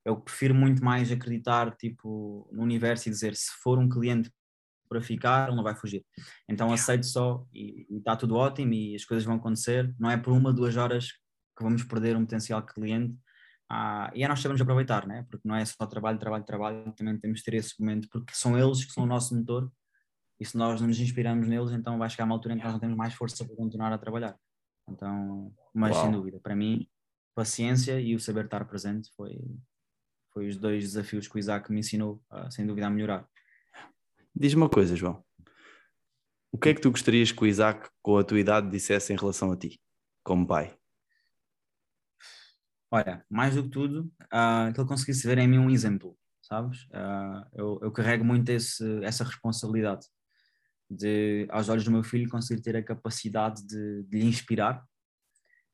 eu 0.05 0.17
prefiro 0.17 0.55
muito 0.55 0.85
mais 0.85 1.11
acreditar 1.11 1.75
tipo, 1.77 2.49
no 2.53 2.63
universo 2.63 3.09
e 3.09 3.11
dizer 3.11 3.35
se 3.35 3.51
for 3.63 3.79
um 3.79 3.89
cliente 3.89 4.31
para 4.89 5.01
ficar, 5.01 5.49
ele 5.49 5.57
não 5.57 5.65
vai 5.65 5.75
fugir. 5.75 6.05
Então 6.49 6.73
aceito 6.73 7.07
só 7.07 7.45
e 7.53 7.87
está 7.91 8.15
tudo 8.15 8.37
ótimo 8.37 8.73
e 8.73 8.95
as 8.95 9.05
coisas 9.05 9.25
vão 9.25 9.37
acontecer. 9.37 9.93
Não 9.99 10.11
é 10.11 10.17
por 10.17 10.33
uma, 10.33 10.53
duas 10.53 10.77
horas 10.77 11.11
que 11.57 11.65
vamos 11.65 11.83
perder 11.83 12.17
um 12.17 12.21
potencial 12.21 12.63
cliente 12.65 13.17
ah, 13.69 14.11
e 14.15 14.23
é 14.23 14.29
nós 14.29 14.41
sabemos 14.41 14.61
aproveitar, 14.61 15.07
né? 15.07 15.27
porque 15.29 15.47
não 15.47 15.57
é 15.57 15.65
só 15.65 15.87
trabalho, 15.87 16.19
trabalho, 16.19 16.45
trabalho, 16.45 16.93
também 16.93 17.19
temos 17.19 17.41
de 17.41 17.45
ter 17.45 17.55
esse 17.55 17.79
momento, 17.81 18.09
porque 18.11 18.33
são 18.35 18.57
eles 18.59 18.85
que 18.85 18.93
são 18.93 19.05
o 19.05 19.07
nosso 19.07 19.37
motor, 19.37 19.71
e 20.39 20.45
se 20.45 20.57
nós 20.57 20.81
não 20.81 20.89
nos 20.89 21.01
inspiramos 21.01 21.49
neles, 21.49 21.73
então 21.73 21.99
vai 21.99 22.09
chegar 22.09 22.25
uma 22.25 22.35
altura 22.35 22.55
em 22.55 22.59
que 22.59 22.65
nós 22.65 22.73
não 22.73 22.81
temos 22.81 22.97
mais 22.97 23.15
força 23.15 23.45
para 23.45 23.57
continuar 23.57 23.93
a 23.93 23.99
trabalhar. 23.99 24.37
Então, 24.89 25.53
mas 25.75 25.97
Uau. 25.97 26.05
sem 26.05 26.13
dúvida, 26.13 26.39
para 26.39 26.55
mim, 26.55 26.89
paciência 27.35 28.01
e 28.01 28.15
o 28.15 28.21
saber 28.21 28.45
estar 28.45 28.65
presente 28.67 29.11
foi, 29.17 29.37
foi 30.33 30.47
os 30.47 30.57
dois 30.57 30.85
desafios 30.85 31.27
que 31.27 31.37
o 31.37 31.39
Isaac 31.39 31.73
me 31.73 31.81
ensinou, 31.81 32.23
uh, 32.31 32.51
sem 32.53 32.67
dúvida, 32.67 32.87
a 32.87 32.91
melhorar. 32.91 33.29
Diz-me 34.35 34.63
uma 34.63 34.69
coisa, 34.69 34.95
João. 34.95 35.25
O 36.53 36.59
que 36.59 36.69
é 36.69 36.75
que 36.75 36.81
tu 36.81 36.91
gostarias 36.91 37.33
que 37.33 37.43
o 37.43 37.47
Isaac, 37.47 37.89
com 38.01 38.17
a 38.17 38.25
tua 38.25 38.39
idade, 38.39 38.71
dissesse 38.71 39.13
em 39.13 39.17
relação 39.17 39.51
a 39.51 39.57
ti, 39.57 39.81
como 40.23 40.47
pai? 40.47 40.77
Olha, 42.91 43.25
mais 43.29 43.55
do 43.55 43.65
que 43.65 43.71
tudo, 43.71 44.13
uh, 44.27 44.73
que 44.73 44.81
ele 44.81 44.89
conseguisse 44.89 45.27
ver 45.27 45.39
em 45.39 45.49
mim 45.49 45.59
um 45.59 45.71
exemplo, 45.71 46.17
sabes? 46.41 46.85
Uh, 46.85 47.45
eu, 47.53 47.81
eu, 47.83 47.93
carrego 47.93 48.25
muito 48.25 48.49
esse, 48.51 49.05
essa 49.05 49.25
responsabilidade 49.25 50.07
de, 50.89 51.49
aos 51.51 51.69
olhos 51.69 51.85
do 51.85 51.91
meu 51.91 52.05
filho, 52.05 52.31
conseguir 52.31 52.63
ter 52.63 52.77
a 52.77 52.83
capacidade 52.83 53.67
de, 53.67 54.05
de 54.05 54.19
lhe 54.19 54.27
inspirar, 54.27 54.85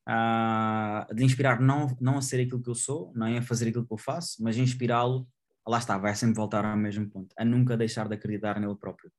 uh, 0.09 1.15
de 1.15 1.23
inspirar 1.23 1.61
não, 1.61 1.95
não 2.01 2.17
a 2.17 2.23
ser 2.23 2.41
aquilo 2.41 2.63
que 2.63 2.71
eu 2.71 2.75
sou, 2.75 3.13
nem 3.15 3.39
a 3.39 3.43
fazer 3.43 3.69
aquilo 3.69 3.87
que 3.87 3.93
eu 3.93 3.99
faço, 3.99 4.43
mas 4.43 4.57
inspirá-lo, 4.57 5.29
lá 5.69 5.79
está, 5.79 5.99
vai 5.99 6.15
sempre 6.15 6.37
voltar 6.37 6.65
ao 6.65 6.77
mesmo 6.79 7.11
ponto, 7.11 7.35
a 7.37 7.45
nunca 7.45 7.77
deixar 7.77 8.09
de 8.09 8.15
acreditar 8.15 8.59
nele 8.59 8.77
próprio. 8.77 9.13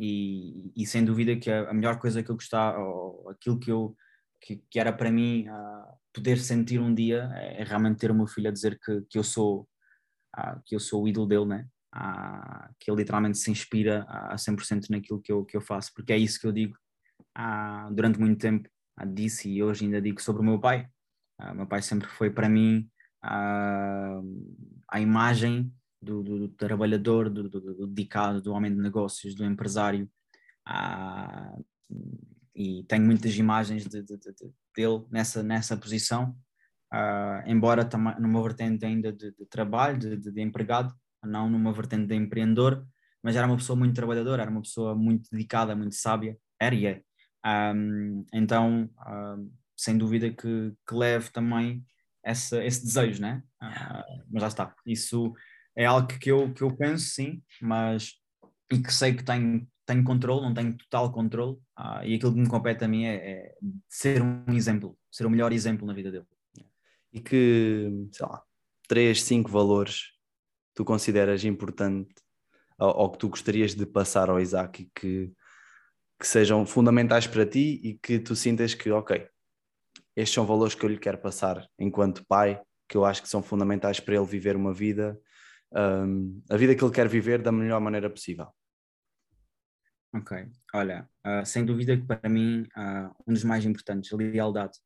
E, 0.00 0.72
e, 0.76 0.86
sem 0.86 1.04
dúvida 1.04 1.34
que 1.36 1.50
a 1.50 1.74
melhor 1.74 1.98
coisa 1.98 2.22
que 2.22 2.30
eu 2.30 2.36
gostava, 2.36 2.78
ou 2.78 3.28
aquilo 3.30 3.58
que 3.58 3.72
eu 3.72 3.96
que, 4.40 4.62
que 4.70 4.78
era 4.78 4.92
para 4.92 5.10
mim 5.10 5.48
uh, 5.48 5.98
poder 6.12 6.38
sentir 6.38 6.80
um 6.80 6.94
dia 6.94 7.30
é, 7.34 7.62
é, 7.62 7.64
realmente 7.64 7.98
ter 7.98 8.10
o 8.10 8.14
meu 8.14 8.26
filho 8.26 8.48
a 8.48 8.52
dizer 8.52 8.78
que, 8.78 9.02
que 9.08 9.18
eu 9.18 9.24
sou 9.24 9.68
uh, 10.36 10.60
que 10.64 10.74
eu 10.74 10.80
sou 10.80 11.04
o 11.04 11.08
ídolo 11.08 11.26
dele, 11.26 11.46
né? 11.46 11.66
Uh, 11.94 12.74
que 12.78 12.90
ele 12.90 12.98
literalmente 12.98 13.38
se 13.38 13.50
inspira 13.50 14.04
a 14.08 14.36
100% 14.36 14.90
naquilo 14.90 15.20
que 15.20 15.32
eu, 15.32 15.44
que 15.44 15.56
eu 15.56 15.60
faço, 15.60 15.92
porque 15.94 16.12
é 16.12 16.18
isso 16.18 16.38
que 16.38 16.46
eu 16.46 16.52
digo 16.52 16.76
durante 17.92 18.18
muito 18.18 18.40
tempo, 18.40 18.68
disse 19.14 19.48
e 19.48 19.62
hoje 19.62 19.84
ainda 19.84 20.02
digo 20.02 20.20
sobre 20.20 20.42
o 20.42 20.44
meu 20.44 20.60
pai. 20.60 20.88
meu 21.54 21.68
pai 21.68 21.80
sempre 21.80 22.08
foi 22.08 22.30
para 22.30 22.48
mim 22.48 22.88
à 23.22 25.00
imagem 25.00 25.72
do, 26.02 26.22
do, 26.22 26.38
do 26.40 26.48
trabalhador, 26.48 27.30
do, 27.30 27.48
do, 27.48 27.86
dedicado, 27.86 28.42
do 28.42 28.52
homem 28.52 28.74
de 28.74 28.80
negócios, 28.80 29.36
do 29.36 29.44
empresário. 29.44 30.10
E 32.58 32.82
tenho 32.88 33.06
muitas 33.06 33.36
imagens 33.36 33.84
de, 33.86 34.02
de, 34.02 34.16
de, 34.18 34.52
dele 34.76 35.06
nessa, 35.12 35.44
nessa 35.44 35.76
posição, 35.76 36.36
uh, 36.92 37.46
embora 37.46 37.88
numa 38.18 38.42
vertente 38.42 38.84
ainda 38.84 39.12
de, 39.12 39.32
trabalho, 39.48 39.96
de, 39.96 40.42
empregado, 40.42 40.92
não 41.22 41.48
numa 41.48 41.72
vertente 41.72 42.08
de 42.08 42.16
empreendedor, 42.16 42.84
mas 43.22 43.36
era 43.36 43.46
uma 43.46 43.56
pessoa 43.56 43.78
muito 43.78 43.94
trabalhadora, 43.94 44.42
era 44.42 44.50
uma 44.50 44.62
pessoa 44.62 44.92
muito 44.96 45.28
dedicada, 45.30 45.76
muito 45.76 45.94
sábia, 45.94 46.36
era 46.60 46.74
e 46.74 46.86
é. 46.86 47.02
Um, 47.46 48.26
então, 48.34 48.90
uh, 49.06 49.52
sem 49.76 49.96
dúvida 49.96 50.28
que, 50.28 50.74
que 50.84 50.94
leve 50.96 51.30
também 51.30 51.86
essa, 52.24 52.64
esse 52.64 52.84
desejo, 52.84 53.22
né? 53.22 53.40
Uh, 53.62 54.24
mas 54.28 54.42
já 54.42 54.48
está. 54.48 54.74
Isso 54.84 55.32
é 55.76 55.84
algo 55.84 56.08
que 56.08 56.28
eu, 56.28 56.52
que 56.52 56.62
eu 56.62 56.76
penso, 56.76 57.06
sim, 57.06 57.40
mas 57.62 58.14
e 58.72 58.82
que 58.82 58.92
sei 58.92 59.14
que 59.14 59.22
tenho, 59.22 59.64
tenho 59.88 60.04
controle, 60.04 60.42
não 60.42 60.52
tenho 60.52 60.76
total 60.76 61.10
controle, 61.10 61.56
uh, 61.78 62.04
e 62.04 62.14
aquilo 62.14 62.34
que 62.34 62.40
me 62.40 62.46
compete 62.46 62.84
a 62.84 62.88
mim 62.88 63.06
é, 63.06 63.14
é, 63.14 63.54
ser 63.88 64.20
um 64.20 64.44
exemplo, 64.52 64.98
ser 65.10 65.24
o 65.24 65.30
melhor 65.30 65.50
exemplo 65.50 65.86
na 65.86 65.94
vida 65.94 66.12
dele. 66.12 66.26
E 67.10 67.20
que, 67.20 67.90
sei 68.12 68.26
lá, 68.26 68.42
três, 68.86 69.22
cinco 69.22 69.50
valores 69.50 70.12
tu 70.74 70.84
consideras 70.84 71.42
importante 71.42 72.14
ou, 72.78 72.96
ou 72.98 73.10
que 73.10 73.18
tu 73.18 73.30
gostarias 73.30 73.74
de 73.74 73.86
passar 73.86 74.28
ao 74.28 74.38
Isaac 74.38 74.82
e 74.82 74.90
que, 74.94 75.32
que 76.20 76.26
sejam 76.26 76.66
fundamentais 76.66 77.26
para 77.26 77.46
ti 77.46 77.80
e 77.82 77.94
que 77.94 78.18
tu 78.18 78.36
sintas 78.36 78.74
que, 78.74 78.90
ok, 78.90 79.26
estes 80.14 80.34
são 80.34 80.44
valores 80.44 80.74
que 80.74 80.84
eu 80.84 80.90
lhe 80.90 80.98
quero 80.98 81.16
passar 81.16 81.66
enquanto 81.78 82.26
pai, 82.26 82.60
que 82.86 82.96
eu 82.96 83.06
acho 83.06 83.22
que 83.22 83.28
são 83.28 83.42
fundamentais 83.42 84.00
para 84.00 84.16
ele 84.16 84.26
viver 84.26 84.54
uma 84.54 84.74
vida, 84.74 85.18
um, 85.72 86.42
a 86.50 86.58
vida 86.58 86.74
que 86.74 86.84
ele 86.84 86.92
quer 86.92 87.08
viver 87.08 87.40
da 87.40 87.50
melhor 87.50 87.80
maneira 87.80 88.10
possível. 88.10 88.48
Ok, 90.14 90.48
olha, 90.72 91.08
uh, 91.26 91.44
sem 91.44 91.66
dúvida 91.66 91.94
que 91.94 92.02
para 92.02 92.28
mim 92.30 92.62
uh, 92.62 93.14
um 93.26 93.32
dos 93.34 93.44
mais 93.44 93.64
importantes, 93.66 94.10
lealdade. 94.12 94.78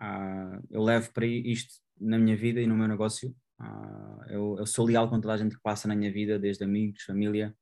Uh, 0.00 0.60
eu 0.68 0.82
levo 0.82 1.12
para 1.12 1.24
isto 1.24 1.74
na 2.00 2.18
minha 2.18 2.36
vida 2.36 2.60
e 2.60 2.66
no 2.66 2.76
meu 2.76 2.88
negócio. 2.88 3.34
Eu, 4.28 4.56
eu, 4.58 4.66
sou 4.66 4.84
leal 4.84 5.08
com 5.08 5.18
toda 5.18 5.32
a 5.32 5.36
gente 5.38 5.54
que 5.54 5.62
passa 5.62 5.88
na 5.88 5.96
minha 5.96 6.12
vida, 6.12 6.38
desde 6.38 6.62
amigos, 6.62 7.04
família, 7.04 7.56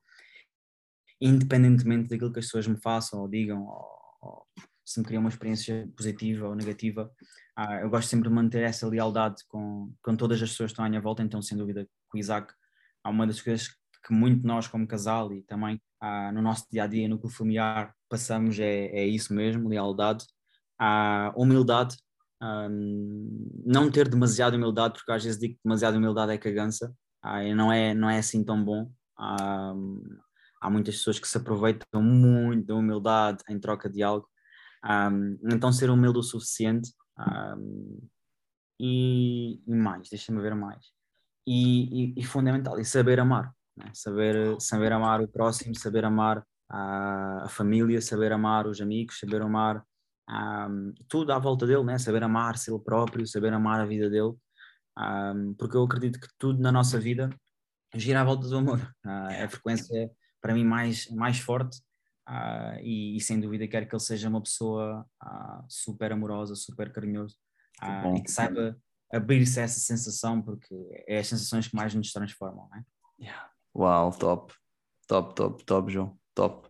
independentemente 1.21 2.09
daquilo 2.09 2.33
que 2.33 2.41
as 2.41 2.47
pessoas 2.47 2.67
me 2.67 2.77
façam 2.77 3.21
ou 3.21 3.29
digam, 3.29 3.65
ou, 3.65 3.87
ou 4.21 4.47
se 4.85 4.99
me 4.99 5.07
criam 5.07 5.21
uma 5.21 5.29
experiência 5.29 5.89
positiva 5.97 6.49
ou 6.49 6.57
negativa, 6.57 7.15
eu 7.81 7.89
gosto 7.89 8.09
sempre 8.09 8.29
de 8.29 8.35
manter 8.35 8.65
essa 8.65 8.89
lealdade 8.89 9.45
com, 9.47 9.95
com 10.03 10.17
todas 10.17 10.43
as 10.43 10.51
pessoas 10.51 10.71
que 10.71 10.73
estão 10.73 10.85
à 10.85 10.89
minha 10.89 11.01
volta, 11.01 11.23
então 11.23 11.41
sem 11.41 11.57
dúvida 11.57 11.89
com 12.09 12.19
o 12.19 12.21
Isaac 12.21 12.53
há 13.05 13.11
uma 13.11 13.25
das 13.25 13.41
coisas 13.41 13.69
que 14.05 14.13
muito 14.13 14.47
nós 14.47 14.69
como 14.69 14.87
casal 14.87 15.33
e 15.33 15.43
também 15.43 15.81
ah, 16.01 16.31
no 16.33 16.43
nosso 16.43 16.67
dia-a-dia, 16.71 17.09
no 17.09 17.15
núcleo 17.15 17.33
familiar, 17.33 17.95
passamos 18.09 18.59
é, 18.59 18.87
é 18.87 19.07
isso 19.07 19.33
mesmo, 19.33 19.69
lealdade, 19.69 20.27
a 20.79 21.33
humildade, 21.37 21.97
um, 22.43 23.63
não 23.65 23.91
ter 23.91 24.09
demasiada 24.09 24.57
humildade, 24.57 24.95
porque 24.95 25.13
às 25.13 25.25
vezes 25.25 25.41
digo 25.41 25.55
que 25.55 25.61
demasiada 25.65 25.97
humildade 25.97 26.33
é 26.33 26.39
cagança, 26.39 26.95
ah, 27.23 27.43
não 27.55 27.73
é, 27.73 27.95
não 27.95 28.11
é 28.11 28.19
assim 28.19 28.45
tão 28.45 28.63
bom. 28.63 28.91
Um, 29.19 30.03
há 30.61 30.69
muitas 30.69 30.97
pessoas 30.97 31.19
que 31.19 31.29
se 31.29 31.39
aproveitam 31.39 32.03
muito 32.03 32.67
da 32.67 32.75
humildade 32.75 33.43
em 33.49 33.59
troca 33.59 33.89
de 33.89 34.03
algo, 34.03 34.29
um, 34.85 35.39
então, 35.51 35.73
ser 35.73 35.89
humilde 35.89 36.19
o 36.19 36.23
suficiente 36.23 36.93
um, 37.19 38.07
e, 38.79 39.63
e, 39.67 39.75
mais, 39.75 40.11
deixa-me 40.11 40.43
ver 40.43 40.55
mais. 40.55 40.93
E, 41.47 42.13
e, 42.13 42.21
e, 42.21 42.25
fundamental, 42.25 42.79
e 42.79 42.85
saber 42.85 43.21
amar. 43.21 43.55
Né? 43.77 43.91
Saber, 43.93 44.61
saber 44.61 44.93
amar 44.93 45.21
o 45.21 45.29
próximo, 45.29 45.75
saber 45.75 46.05
amar 46.05 46.45
a, 46.71 47.45
a 47.45 47.49
família, 47.49 48.01
saber 48.01 48.33
amar 48.33 48.67
os 48.67 48.81
amigos, 48.81 49.19
saber 49.19 49.43
amar 49.43 49.85
um, 50.29 50.93
tudo 51.09 51.33
à 51.33 51.39
volta 51.39 51.67
dele, 51.67 51.85
né? 51.85 51.99
saber 51.99 52.23
amar-se 52.23 52.71
ele 52.71 52.81
próprio, 52.81 53.27
saber 53.27 53.53
amar 53.53 53.81
a 53.81 53.87
vida 53.87 54.09
dele. 54.09 54.35
porque 55.59 55.77
eu 55.77 55.85
acredito 55.85 56.21
que 56.21 56.29
tudo 56.39 56.61
na 56.61 56.73
nossa 56.73 56.99
vida 56.99 57.31
gira 57.95 58.21
à 58.21 58.25
volta 58.25 58.49
do 58.49 58.57
amor. 58.57 58.79
Uh, 59.05 59.29
é 59.31 59.45
a 59.45 59.49
frequência, 59.49 60.11
para 60.41 60.55
mim, 60.55 60.65
mais, 60.65 61.09
mais 61.11 61.39
forte 61.39 61.79
Uh, 62.29 62.81
e, 62.81 63.17
e, 63.17 63.21
sem 63.21 63.39
dúvida 63.39 63.69
quero 63.69 63.87
que 63.87 63.95
ele 63.95 64.01
seja 64.01 64.31
uma 64.31 64.41
pessoa 64.41 65.07
uh, 65.23 65.65
super 65.69 66.11
amorosa, 66.11 66.55
super 66.55 66.91
carinhoso 66.91 67.37
uh, 67.83 68.17
e 68.17 68.23
que 68.23 68.31
saiba 68.31 68.79
abrir-se 69.13 69.61
a 69.61 69.65
essa 69.65 69.79
sensação, 69.79 70.41
porque 70.41 70.75
é 71.07 71.19
as 71.19 71.27
sensações 71.27 71.69
que 71.69 71.77
mais 71.77 71.95
nos 71.95 72.13
transformam, 72.13 72.67
não 72.71 72.79
é? 72.79 72.85
Yeah. 73.21 73.51
Uau, 73.75 74.11
top, 74.17 74.55
top, 75.07 75.35
top, 75.35 75.65
top, 75.65 75.93
João, 75.93 76.19
top. 76.35 76.69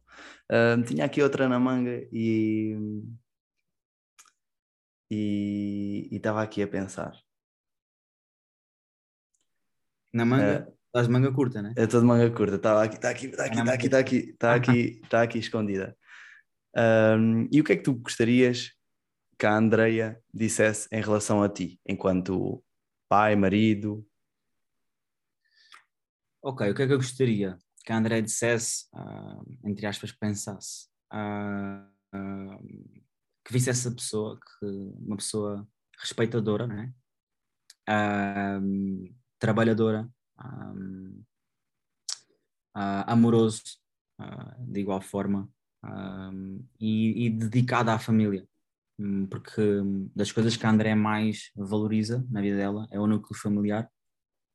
tinha 0.87 1.05
aqui 1.05 1.23
outra 1.23 1.49
na 1.49 1.59
manga 1.59 2.07
e 2.13 2.77
e 5.11 6.09
estava 6.11 6.43
aqui 6.43 6.63
a 6.63 6.69
pensar. 6.69 7.13
Na 10.13 10.25
manga? 10.25 10.73
Estás 10.87 11.07
de 11.07 11.13
manga 11.13 11.33
curta, 11.33 11.61
né? 11.61 11.75
Eu 11.77 11.85
estou 11.85 12.01
de 12.01 12.07
manga 12.07 12.31
curta, 12.31 12.55
está 12.55 12.83
aqui, 12.83 12.95
está 12.95 13.11
aqui, 13.11 13.27
está 13.27 13.45
aqui, 13.45 13.59
está 13.59 13.73
aqui, 13.75 13.87
está 13.87 13.99
aqui, 13.99 14.17
está 14.17 14.55
aqui, 14.55 15.01
está 15.03 15.23
aqui 15.23 15.39
escondida. 15.39 15.97
Um, 16.77 17.49
e 17.51 17.61
o 17.61 17.65
que 17.65 17.73
é 17.73 17.77
que 17.77 17.83
tu 17.83 17.95
gostarias 17.95 18.73
que 19.37 19.47
a 19.47 19.57
Andreia 19.57 20.21
dissesse 20.33 20.89
em 20.93 21.01
relação 21.01 21.43
a 21.43 21.49
ti, 21.49 21.81
enquanto 21.85 22.63
pai, 23.09 23.35
marido? 23.35 24.07
Ok, 26.47 26.71
o 26.71 26.75
que 26.75 26.83
é 26.83 26.87
que 26.87 26.93
eu 26.93 26.99
gostaria 26.99 27.59
que 27.87 27.91
a 27.91 27.97
Andreia 27.97 28.21
dissesse, 28.21 28.85
uh, 28.93 29.43
entre 29.65 29.87
aspas, 29.87 30.13
pensasse? 30.13 30.89
Uh, 31.11 31.89
uh, 32.15 32.93
que 33.43 33.51
visse 33.51 33.71
essa 33.71 33.91
pessoa, 33.91 34.39
que 34.39 34.67
uma 34.67 35.17
pessoa 35.17 35.67
respeitadora, 35.99 36.67
né? 36.67 36.93
trabalhadora, 39.39 40.07
um, 40.39 41.23
amoroso 42.75 43.63
de 44.59 44.81
igual 44.81 45.01
forma 45.03 45.49
e, 46.81 47.27
e, 47.27 47.31
dedicado 47.31 47.91
à 47.91 47.99
família. 47.99 48.47
Um, 48.99 49.27
porque 49.27 49.63
das 50.15 50.33
coisas 50.33 50.57
que 50.57 50.65
a 50.65 50.71
André 50.71 50.95
mais 50.95 51.51
valoriza 51.55 52.27
na 52.31 52.41
vida 52.41 52.57
dela 52.57 52.87
é 52.91 52.99
o 52.99 53.07
núcleo 53.07 53.39
familiar, 53.39 53.91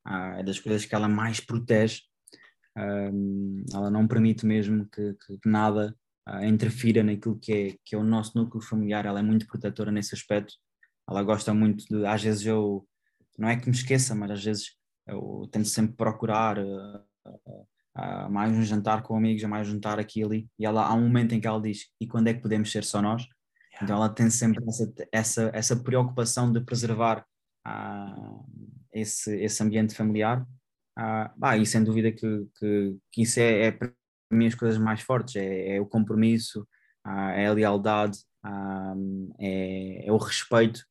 uh, 0.06 0.38
é 0.38 0.42
das 0.42 0.58
coisas 0.58 0.84
que 0.84 0.94
ela 0.94 1.08
mais 1.08 1.40
protege. 1.40 2.02
ela 3.72 3.90
não 3.90 4.06
permite 4.06 4.46
mesmo 4.46 4.86
que, 4.88 5.14
que, 5.14 5.38
nada 5.44 5.94
interfira 6.42 7.02
naquilo 7.02 7.38
que 7.38 7.52
é, 7.52 7.76
que 7.84 7.94
é 7.94 7.98
o 7.98 8.04
nosso 8.04 8.38
núcleo 8.38 8.62
familiar, 8.62 9.04
ela 9.04 9.18
é 9.18 9.22
muito 9.22 9.46
protetora 9.46 9.90
nesse 9.90 10.14
aspecto. 10.14 10.54
Ela 11.08 11.22
gosta 11.24 11.52
muito 11.52 11.84
de, 11.86 12.06
às 12.06 12.22
vezes 12.22 12.46
eu, 12.46 12.86
não 13.36 13.48
é 13.48 13.56
que 13.56 13.68
me 13.68 13.74
esqueça, 13.74 14.14
mas 14.14 14.30
às 14.30 14.44
vezes 14.44 14.76
eu 15.06 15.48
tento 15.50 15.66
sempre 15.66 15.96
procurar 15.96 16.58
uh, 16.58 17.04
uh, 17.26 18.30
mais 18.30 18.52
um 18.52 18.62
jantar 18.62 19.02
com 19.02 19.16
amigos, 19.16 19.42
mais 19.44 19.68
um 19.68 19.72
jantar 19.72 19.98
aqui 19.98 20.20
e 20.20 20.24
ali, 20.24 20.48
e 20.58 20.64
ela, 20.64 20.86
há 20.86 20.94
um 20.94 21.02
momento 21.02 21.34
em 21.34 21.40
que 21.40 21.48
ela 21.48 21.60
diz, 21.60 21.88
e 22.00 22.06
quando 22.06 22.28
é 22.28 22.34
que 22.34 22.40
podemos 22.40 22.70
ser 22.70 22.84
só 22.84 23.02
nós? 23.02 23.26
Então 23.82 23.96
ela 23.96 24.08
tem 24.08 24.28
sempre 24.30 24.62
essa, 24.68 24.92
essa, 25.10 25.50
essa 25.54 25.76
preocupação 25.76 26.52
de 26.52 26.60
preservar 26.60 27.24
uh, 27.66 28.46
esse, 28.92 29.36
esse 29.42 29.62
ambiente 29.62 29.94
familiar, 29.94 30.42
uh, 30.98 31.30
bah, 31.36 31.56
e 31.56 31.66
sem 31.66 31.82
dúvida 31.82 32.12
que, 32.12 32.46
que, 32.58 32.96
que 33.12 33.22
isso 33.22 33.40
é, 33.40 33.66
é 33.66 33.70
para 33.72 33.92
mim 34.32 34.46
as 34.46 34.54
coisas 34.54 34.78
mais 34.78 35.00
fortes, 35.00 35.36
é, 35.36 35.76
é 35.76 35.80
o 35.80 35.86
compromisso, 35.86 36.66
é 37.34 37.46
a 37.46 37.52
lealdade, 37.52 38.18
é, 39.40 40.06
é 40.06 40.12
o 40.12 40.16
respeito 40.18 40.84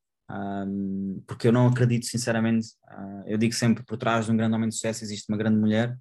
porque 1.26 1.48
eu 1.48 1.52
não 1.52 1.66
acredito 1.66 2.06
sinceramente, 2.06 2.68
uh, 2.88 3.24
eu 3.26 3.38
digo 3.38 3.54
sempre 3.54 3.82
por 3.84 3.96
trás 3.96 4.26
de 4.26 4.32
um 4.32 4.36
grande 4.36 4.54
homem 4.54 4.68
de 4.68 4.74
sucesso 4.74 5.04
existe 5.04 5.28
uma 5.28 5.38
grande 5.38 5.58
mulher 5.58 5.96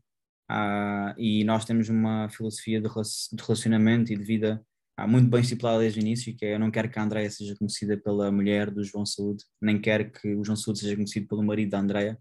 uh, 0.52 1.14
e 1.18 1.44
nós 1.44 1.66
temos 1.66 1.90
uma 1.90 2.30
filosofia 2.30 2.82
de, 2.82 2.88
relacionamento 2.88 4.14
e 4.14 4.18
de 4.18 4.24
vida 4.24 4.64
uh, 5.04 5.08
muito 5.08 5.30
bem 5.30 5.42
estipulada 5.42 5.80
desde 5.80 6.00
o 6.00 6.02
início, 6.02 6.36
que 6.36 6.46
é 6.46 6.56
eu 6.56 6.60
não 6.60 6.72
quero 6.72 6.90
que 6.90 7.00
a 7.00 7.04
Andrea 7.04 7.30
seja 7.30 7.56
conhecida 7.58 7.98
pela 7.98 8.32
mulher 8.32 8.70
do 8.72 8.84
João 8.84 9.06
Saúde, 9.06 9.44
nem 9.62 9.80
quero 9.80 10.12
que 10.12 10.36
o 10.36 10.44
João 10.44 10.56
Saúde 10.56 10.80
seja 10.80 10.96
conhecido 10.96 11.28
pelo 11.28 11.44
marido 11.44 11.72
da 11.72 11.80
Andrea, 11.80 12.18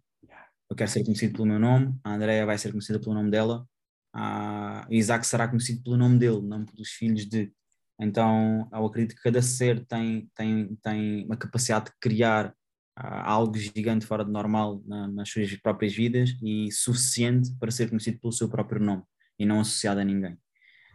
eu 0.71 0.77
quero 0.77 0.91
ser 0.91 1.05
conhecido 1.05 1.33
pelo 1.35 1.47
meu 1.47 1.59
nome, 1.59 1.95
a 2.05 2.15
Andrea 2.15 2.45
vai 2.45 2.59
ser 2.59 2.71
conhecida 2.71 3.01
pelo 3.01 3.15
nome 3.15 3.31
dela, 3.31 3.67
uh, 4.15 4.93
Isaac 4.93 5.27
será 5.27 5.49
conhecido 5.49 5.83
pelo 5.83 5.97
nome 5.97 6.19
dele, 6.19 6.43
não 6.43 6.65
pelos 6.65 6.91
filhos 6.91 7.27
de 7.27 7.53
então, 8.01 8.69
eu 8.73 8.87
acredito 8.87 9.17
que 9.17 9.23
cada 9.23 9.43
ser 9.43 9.85
tem, 9.87 10.31
tem, 10.35 10.77
tem 10.77 11.25
uma 11.25 11.37
capacidade 11.37 11.87
de 11.87 11.93
criar 12.01 12.51
uh, 12.99 13.23
algo 13.25 13.57
gigante 13.59 14.07
fora 14.07 14.25
do 14.25 14.31
normal 14.31 14.81
na, 14.87 15.09
nas 15.09 15.29
suas 15.29 15.53
próprias 15.57 15.95
vidas 15.95 16.31
e 16.41 16.71
suficiente 16.71 17.53
para 17.59 17.73
ser 17.73 17.89
conhecido 17.89 18.21
pelo 18.21 18.33
seu 18.33 18.49
próprio 18.49 18.81
nome 18.81 19.03
e 19.37 19.45
não 19.45 19.61
associado 19.61 20.01
a 20.01 20.05
ninguém. 20.05 20.39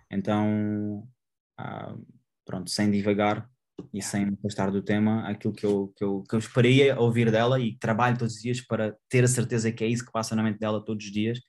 Então, 0.09 1.05
uh, 1.63 2.05
pronto, 2.45 2.69
sem 2.69 2.91
divagar, 2.91 3.49
e 3.93 4.01
sem 4.01 4.25
me 4.25 4.33
afastar 4.33 4.71
do 4.71 4.81
tema, 4.81 5.27
aquilo 5.27 5.53
que 5.53 5.65
eu, 5.65 5.93
que, 5.95 6.03
eu, 6.03 6.23
que 6.27 6.35
eu 6.35 6.39
esperaria 6.39 6.99
ouvir 6.99 7.31
dela 7.31 7.59
e 7.59 7.77
trabalho 7.77 8.17
todos 8.17 8.35
os 8.35 8.41
dias 8.41 8.61
para 8.61 8.95
ter 9.09 9.23
a 9.23 9.27
certeza 9.27 9.71
que 9.71 9.83
é 9.83 9.87
isso 9.87 10.05
que 10.05 10.11
passa 10.11 10.35
na 10.35 10.43
mente 10.43 10.59
dela 10.59 10.83
todos 10.83 11.05
os 11.05 11.11
dias, 11.11 11.39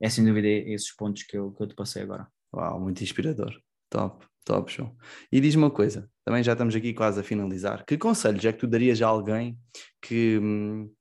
é 0.00 0.08
sem 0.08 0.24
dúvida 0.24 0.48
esses 0.48 0.94
pontos 0.94 1.22
que 1.22 1.36
eu, 1.36 1.52
que 1.52 1.62
eu 1.62 1.66
te 1.66 1.74
passei 1.74 2.02
agora. 2.02 2.26
Uau, 2.54 2.80
muito 2.80 3.02
inspirador. 3.02 3.58
Top, 3.90 4.24
top, 4.44 4.70
show. 4.70 4.96
E 5.30 5.40
diz-me 5.40 5.62
uma 5.62 5.70
coisa, 5.70 6.08
também 6.24 6.42
já 6.42 6.52
estamos 6.52 6.74
aqui 6.74 6.92
quase 6.92 7.20
a 7.20 7.22
finalizar. 7.22 7.84
Que 7.84 7.98
conselhos 7.98 8.44
é 8.44 8.52
que 8.52 8.58
tu 8.58 8.66
darias 8.66 9.00
a 9.02 9.06
alguém 9.06 9.58
que 10.00 10.38
hum, 10.38 10.92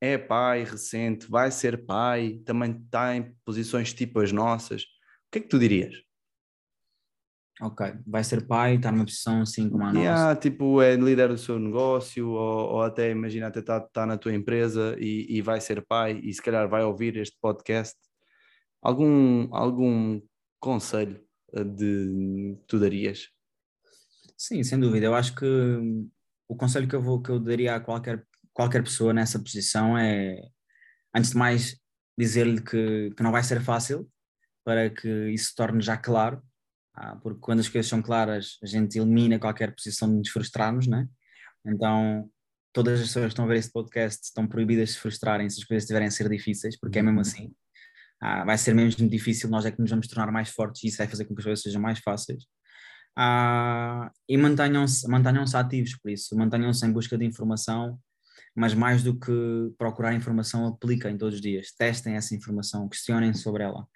é 0.00 0.16
pai 0.16 0.64
recente, 0.64 1.28
vai 1.28 1.50
ser 1.50 1.84
pai, 1.86 2.40
também 2.44 2.72
está 2.72 3.16
em 3.16 3.34
posições 3.44 3.92
tipo 3.92 4.20
as 4.20 4.32
nossas? 4.32 4.82
O 4.82 4.86
que 5.32 5.38
é 5.38 5.42
que 5.42 5.48
tu 5.48 5.58
dirias? 5.58 6.07
Ok, 7.60 7.92
vai 8.06 8.22
ser 8.22 8.46
pai, 8.46 8.76
está 8.76 8.92
numa 8.92 9.04
posição 9.04 9.42
assim 9.42 9.68
como 9.68 9.82
a 9.82 9.90
yeah, 9.90 10.28
nossa. 10.28 10.40
Tipo, 10.40 10.80
é 10.80 10.94
líder 10.94 11.28
do 11.28 11.38
seu 11.38 11.58
negócio, 11.58 12.30
ou, 12.30 12.74
ou 12.74 12.82
até 12.82 13.10
imagina 13.10 13.48
até 13.48 13.58
está 13.58 13.80
tá 13.80 14.06
na 14.06 14.16
tua 14.16 14.32
empresa 14.32 14.96
e, 14.98 15.26
e 15.28 15.42
vai 15.42 15.60
ser 15.60 15.84
pai 15.84 16.20
e 16.22 16.32
se 16.32 16.40
calhar 16.40 16.68
vai 16.68 16.84
ouvir 16.84 17.16
este 17.16 17.36
podcast. 17.40 17.96
Algum, 18.80 19.52
algum 19.52 20.20
conselho 20.60 21.20
eh, 21.52 21.64
de 21.64 22.56
tu 22.68 22.78
darias? 22.78 23.26
Sim, 24.36 24.62
sem 24.62 24.78
dúvida. 24.78 25.06
Eu 25.06 25.14
acho 25.14 25.34
que 25.34 25.44
o 26.46 26.54
conselho 26.54 26.86
que 26.86 26.94
eu, 26.94 27.02
vou, 27.02 27.20
que 27.20 27.30
eu 27.30 27.40
daria 27.40 27.74
a 27.74 27.80
qualquer, 27.80 28.24
qualquer 28.52 28.84
pessoa 28.84 29.12
nessa 29.12 29.36
posição 29.36 29.98
é, 29.98 30.40
antes 31.12 31.30
de 31.30 31.36
mais, 31.36 31.76
dizer-lhe 32.16 32.62
que, 32.62 33.10
que 33.16 33.22
não 33.22 33.32
vai 33.32 33.42
ser 33.42 33.60
fácil, 33.60 34.08
para 34.64 34.88
que 34.90 35.08
isso 35.30 35.48
se 35.48 35.56
torne 35.56 35.82
já 35.82 35.96
claro 35.96 36.40
porque 37.22 37.40
quando 37.40 37.60
as 37.60 37.68
coisas 37.68 37.88
são 37.88 38.02
claras, 38.02 38.58
a 38.62 38.66
gente 38.66 38.98
elimina 38.98 39.38
qualquer 39.38 39.74
posição 39.74 40.08
de 40.08 40.16
nos 40.16 40.28
frustrarmos, 40.30 40.86
né? 40.86 41.06
Então, 41.66 42.28
todas 42.72 43.00
as 43.00 43.06
pessoas 43.06 43.26
que 43.26 43.28
estão 43.30 43.44
a 43.44 43.48
ver 43.48 43.56
este 43.56 43.72
podcast 43.72 44.24
estão 44.24 44.46
proibidas 44.46 44.88
de 44.88 44.94
se 44.94 45.00
frustrarem 45.00 45.48
se 45.48 45.60
as 45.60 45.64
coisas 45.64 45.84
estiverem 45.84 46.08
a 46.08 46.10
ser 46.10 46.28
difíceis, 46.28 46.78
porque 46.78 46.98
é 46.98 47.02
mesmo 47.02 47.16
uhum. 47.16 47.22
assim. 47.22 47.54
Ah, 48.20 48.44
vai 48.44 48.58
ser 48.58 48.74
mesmo 48.74 49.08
difícil, 49.08 49.48
nós 49.48 49.64
é 49.64 49.70
que 49.70 49.80
nos 49.80 49.90
vamos 49.90 50.08
tornar 50.08 50.32
mais 50.32 50.48
fortes 50.50 50.82
e 50.82 50.88
isso 50.88 50.98
vai 50.98 51.06
fazer 51.06 51.24
com 51.24 51.34
que 51.34 51.40
as 51.40 51.44
coisas 51.44 51.62
sejam 51.62 51.80
mais 51.80 52.00
fáceis. 52.00 52.44
Ah, 53.16 54.10
e 54.28 54.36
mantenham-se 54.36 55.08
mantenham 55.08 55.44
ativos 55.54 55.96
por 55.96 56.10
isso, 56.10 56.36
mantenham-se 56.36 56.84
em 56.86 56.92
busca 56.92 57.16
de 57.16 57.24
informação, 57.24 57.98
mas 58.54 58.74
mais 58.74 59.02
do 59.04 59.18
que 59.18 59.72
procurar 59.76 60.14
informação, 60.14 60.66
apliquem 60.66 61.16
todos 61.16 61.36
os 61.36 61.40
dias, 61.40 61.72
testem 61.76 62.14
essa 62.14 62.34
informação, 62.34 62.88
questionem 62.88 63.34
sobre 63.34 63.62
ela, 63.62 63.86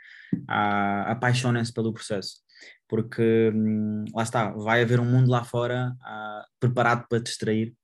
ah, 0.48 1.10
apaixonem-se 1.10 1.72
pelo 1.72 1.92
processo 1.92 2.42
porque 2.88 3.50
hum, 3.54 4.04
lá 4.14 4.22
está, 4.22 4.50
vai 4.50 4.82
haver 4.82 5.00
um 5.00 5.10
mundo 5.10 5.30
lá 5.30 5.44
fora 5.44 5.94
uh, 6.00 6.44
preparado 6.60 7.06
para 7.08 7.20
te 7.20 7.24
distrair 7.24 7.74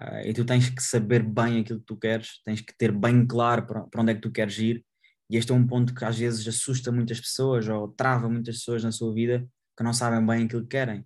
uh, 0.00 0.26
e 0.26 0.32
tu 0.32 0.44
tens 0.44 0.68
que 0.68 0.82
saber 0.82 1.22
bem 1.22 1.60
aquilo 1.60 1.80
que 1.80 1.86
tu 1.86 1.96
queres, 1.96 2.40
tens 2.44 2.60
que 2.60 2.76
ter 2.76 2.92
bem 2.92 3.26
claro 3.26 3.66
para, 3.66 3.82
para 3.84 4.02
onde 4.02 4.12
é 4.12 4.14
que 4.14 4.20
tu 4.20 4.30
queres 4.30 4.58
ir. 4.58 4.84
E 5.30 5.36
este 5.36 5.52
é 5.52 5.54
um 5.54 5.66
ponto 5.66 5.94
que 5.94 6.04
às 6.04 6.18
vezes 6.18 6.46
assusta 6.46 6.90
muitas 6.90 7.20
pessoas 7.20 7.68
ou 7.68 7.88
trava 7.88 8.28
muitas 8.28 8.56
pessoas 8.56 8.82
na 8.82 8.90
sua 8.90 9.14
vida 9.14 9.46
que 9.76 9.84
não 9.84 9.92
sabem 9.92 10.24
bem 10.26 10.44
aquilo 10.44 10.62
que 10.62 10.68
querem. 10.68 11.00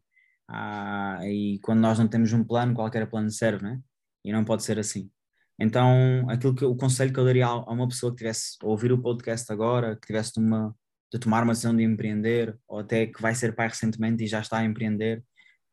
Uh, 0.50 1.22
e 1.24 1.58
quando 1.62 1.80
nós 1.80 1.98
não 1.98 2.08
temos 2.08 2.32
um 2.32 2.42
plano, 2.42 2.74
qualquer 2.74 3.08
plano 3.08 3.30
serve, 3.30 3.62
né? 3.62 3.80
E 4.24 4.32
não 4.32 4.44
pode 4.44 4.64
ser 4.64 4.78
assim. 4.78 5.10
Então, 5.58 6.26
aquilo 6.28 6.54
que 6.54 6.64
o 6.64 6.74
conselho 6.74 7.12
que 7.12 7.20
eu 7.20 7.24
daria 7.24 7.46
a 7.46 7.70
uma 7.70 7.86
pessoa 7.86 8.12
que 8.12 8.18
tivesse 8.18 8.56
a 8.62 8.66
ouvir 8.66 8.92
o 8.92 9.00
podcast 9.00 9.50
agora, 9.52 9.94
que 9.96 10.06
tivesse 10.06 10.40
numa, 10.40 10.74
de 11.12 11.18
tomar 11.18 11.42
uma 11.42 11.52
decisão 11.52 11.76
de 11.76 11.82
empreender, 11.82 12.58
ou 12.66 12.80
até 12.80 13.06
que 13.06 13.22
vai 13.22 13.34
ser 13.34 13.54
pai 13.54 13.68
recentemente 13.68 14.24
e 14.24 14.26
já 14.26 14.40
está 14.40 14.58
a 14.58 14.64
empreender, 14.64 15.22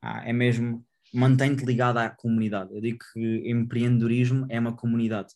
ah, 0.02 0.24
é 0.28 0.34
mesmo 0.34 0.86
mantém-te 1.14 1.66
ligado 1.66 1.98
à 1.98 2.10
comunidade. 2.10 2.74
Eu 2.74 2.82
digo 2.82 3.00
que 3.14 3.50
empreendedorismo 3.50 4.46
é 4.50 4.60
uma 4.60 4.76
comunidade. 4.76 5.34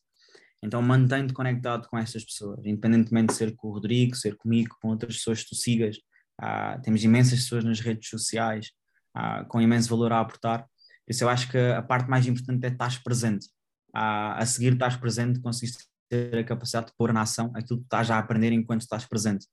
Então 0.63 0.81
mantém-te 0.81 1.33
conectado 1.33 1.87
com 1.87 1.97
essas 1.97 2.23
pessoas, 2.23 2.59
independentemente 2.65 3.27
de 3.27 3.33
ser 3.33 3.55
com 3.55 3.67
o 3.67 3.73
Rodrigo, 3.73 4.15
ser 4.15 4.35
comigo, 4.35 4.75
com 4.81 4.89
outras 4.89 5.17
pessoas 5.17 5.43
que 5.43 5.49
tu 5.49 5.55
sigas. 5.55 5.97
Ah, 6.39 6.79
temos 6.83 7.03
imensas 7.03 7.39
pessoas 7.39 7.63
nas 7.63 7.79
redes 7.79 8.09
sociais 8.09 8.71
ah, 9.13 9.45
com 9.45 9.61
imenso 9.61 9.89
valor 9.89 10.11
a 10.13 10.19
aportar. 10.19 10.63
Por 10.63 11.11
isso 11.11 11.23
eu 11.23 11.29
acho 11.29 11.49
que 11.51 11.57
a 11.57 11.81
parte 11.81 12.09
mais 12.09 12.25
importante 12.25 12.65
é 12.65 12.69
estar 12.69 13.03
presente. 13.03 13.47
Ah, 13.93 14.37
a 14.37 14.45
seguir 14.45 14.73
estás 14.73 14.95
presente, 14.95 15.39
conseguiste 15.39 15.85
ter 16.09 16.37
a 16.37 16.43
capacidade 16.43 16.87
de 16.87 16.93
pôr 16.97 17.13
na 17.13 17.21
ação 17.21 17.51
aquilo 17.55 17.79
que 17.79 17.85
estás 17.85 18.09
a 18.09 18.17
aprender 18.17 18.51
enquanto 18.51 18.81
estás 18.81 19.05
presente 19.05 19.47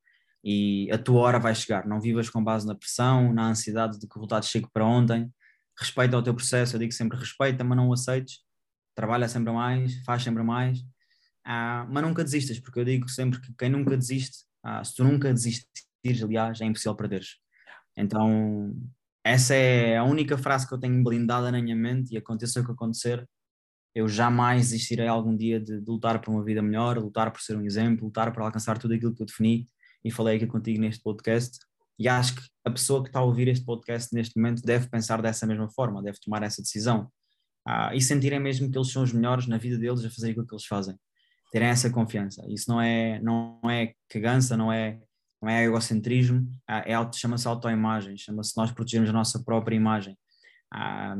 e 0.44 0.90
a 0.92 0.98
tua 0.98 1.20
hora 1.20 1.38
vai 1.38 1.54
chegar. 1.54 1.86
Não 1.86 2.00
vivas 2.00 2.28
com 2.28 2.42
base 2.42 2.66
na 2.66 2.74
pressão, 2.74 3.32
na 3.32 3.48
ansiedade 3.48 3.98
de 3.98 4.06
que 4.06 4.16
o 4.16 4.18
resultado 4.20 4.44
chegue 4.44 4.68
para 4.72 4.84
ontem. 4.84 5.32
Respeita 5.78 6.16
o 6.18 6.22
teu 6.22 6.34
processo, 6.34 6.76
eu 6.76 6.80
digo 6.80 6.92
sempre 6.92 7.18
respeita, 7.18 7.64
mas 7.64 7.76
não 7.76 7.88
o 7.88 7.92
aceites. 7.92 8.40
Trabalha 8.94 9.28
sempre 9.28 9.52
mais, 9.52 10.02
faz 10.04 10.22
sempre 10.22 10.42
mais, 10.42 10.84
ah, 11.44 11.86
mas 11.90 12.02
nunca 12.02 12.22
desistas, 12.22 12.58
porque 12.60 12.80
eu 12.80 12.84
digo 12.84 13.08
sempre 13.08 13.40
que 13.40 13.52
quem 13.54 13.70
nunca 13.70 13.96
desiste, 13.96 14.44
ah, 14.62 14.84
se 14.84 14.94
tu 14.94 15.04
nunca 15.04 15.32
desistires, 15.32 16.22
aliás, 16.22 16.60
é 16.60 16.64
impossível 16.64 16.94
perderes. 16.94 17.36
Então, 17.96 18.74
essa 19.24 19.54
é 19.54 19.96
a 19.96 20.04
única 20.04 20.38
frase 20.38 20.66
que 20.68 20.74
eu 20.74 20.78
tenho 20.78 21.02
blindada 21.02 21.50
na 21.50 21.60
minha 21.62 21.76
mente 21.76 22.14
e 22.14 22.16
aconteça 22.18 22.60
o 22.60 22.64
que 22.64 22.72
acontecer, 22.72 23.26
eu 23.94 24.08
jamais 24.08 24.70
desistirei 24.70 25.06
algum 25.06 25.36
dia 25.36 25.60
de, 25.60 25.80
de, 25.80 25.90
lutar 25.90 26.20
por 26.20 26.32
uma 26.32 26.44
vida 26.44 26.62
melhor, 26.62 26.98
lutar 26.98 27.30
por 27.30 27.40
ser 27.40 27.56
um 27.56 27.62
exemplo, 27.62 28.06
lutar 28.06 28.32
por 28.32 28.42
alcançar 28.42 28.78
tudo 28.78 28.94
aquilo 28.94 29.14
que 29.14 29.22
eu 29.22 29.26
defini 29.26 29.68
e 30.04 30.10
falei 30.10 30.36
aqui 30.36 30.46
contigo 30.46 30.80
neste 30.80 31.02
podcast. 31.02 31.58
E 31.98 32.08
acho 32.08 32.36
que 32.36 32.42
a 32.64 32.70
pessoa 32.70 33.02
que 33.02 33.08
está 33.08 33.20
a 33.20 33.24
ouvir 33.24 33.48
este 33.48 33.64
podcast 33.64 34.14
neste 34.14 34.36
momento 34.36 34.62
deve 34.62 34.88
pensar 34.88 35.20
dessa 35.22 35.46
mesma 35.46 35.68
forma, 35.70 36.02
deve 36.02 36.18
tomar 36.20 36.42
essa 36.42 36.62
decisão 36.62 37.10
ah, 37.66 37.94
e 37.94 38.00
sentirem 38.00 38.40
mesmo 38.40 38.70
que 38.70 38.76
eles 38.76 38.90
são 38.90 39.02
os 39.02 39.12
melhores 39.12 39.46
na 39.46 39.58
vida 39.58 39.78
deles 39.78 40.04
a 40.04 40.10
fazer 40.10 40.30
aquilo 40.30 40.46
que 40.46 40.54
eles 40.54 40.66
fazem. 40.66 40.96
Terem 41.52 41.68
essa 41.68 41.90
confiança. 41.90 42.44
Isso 42.48 42.70
não 42.70 42.80
é, 42.80 43.20
não 43.20 43.60
é 43.70 43.94
cagança, 44.08 44.56
não 44.56 44.72
é, 44.72 44.98
não 45.40 45.48
é 45.48 45.64
egocentrismo, 45.64 46.48
ah, 46.66 46.82
é 46.86 46.94
auto, 46.94 47.16
chama-se 47.16 47.46
autoimagem, 47.46 48.16
chama-se 48.16 48.56
nós 48.56 48.72
protegermos 48.72 49.10
a 49.10 49.12
nossa 49.12 49.42
própria 49.44 49.76
imagem. 49.76 50.16
Ah, 50.72 51.14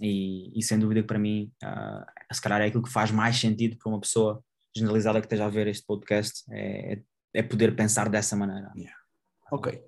e, 0.00 0.58
e, 0.58 0.62
sem 0.62 0.78
dúvida 0.78 1.00
que 1.00 1.08
para 1.08 1.18
mim, 1.18 1.50
ah, 1.62 2.06
se 2.32 2.40
calhar 2.40 2.60
é 2.60 2.66
aquilo 2.66 2.82
que 2.82 2.92
faz 2.92 3.10
mais 3.10 3.36
sentido 3.36 3.76
para 3.76 3.90
uma 3.90 4.00
pessoa 4.00 4.42
generalizada 4.76 5.20
que 5.20 5.26
esteja 5.26 5.46
a 5.46 5.50
ver 5.50 5.66
este 5.66 5.84
podcast, 5.86 6.44
é, 6.50 6.94
é 6.94 7.02
é 7.34 7.42
poder 7.42 7.74
pensar 7.74 8.08
dessa 8.08 8.36
maneira. 8.36 8.72
Yeah. 8.76 8.96
Ok. 9.50 9.82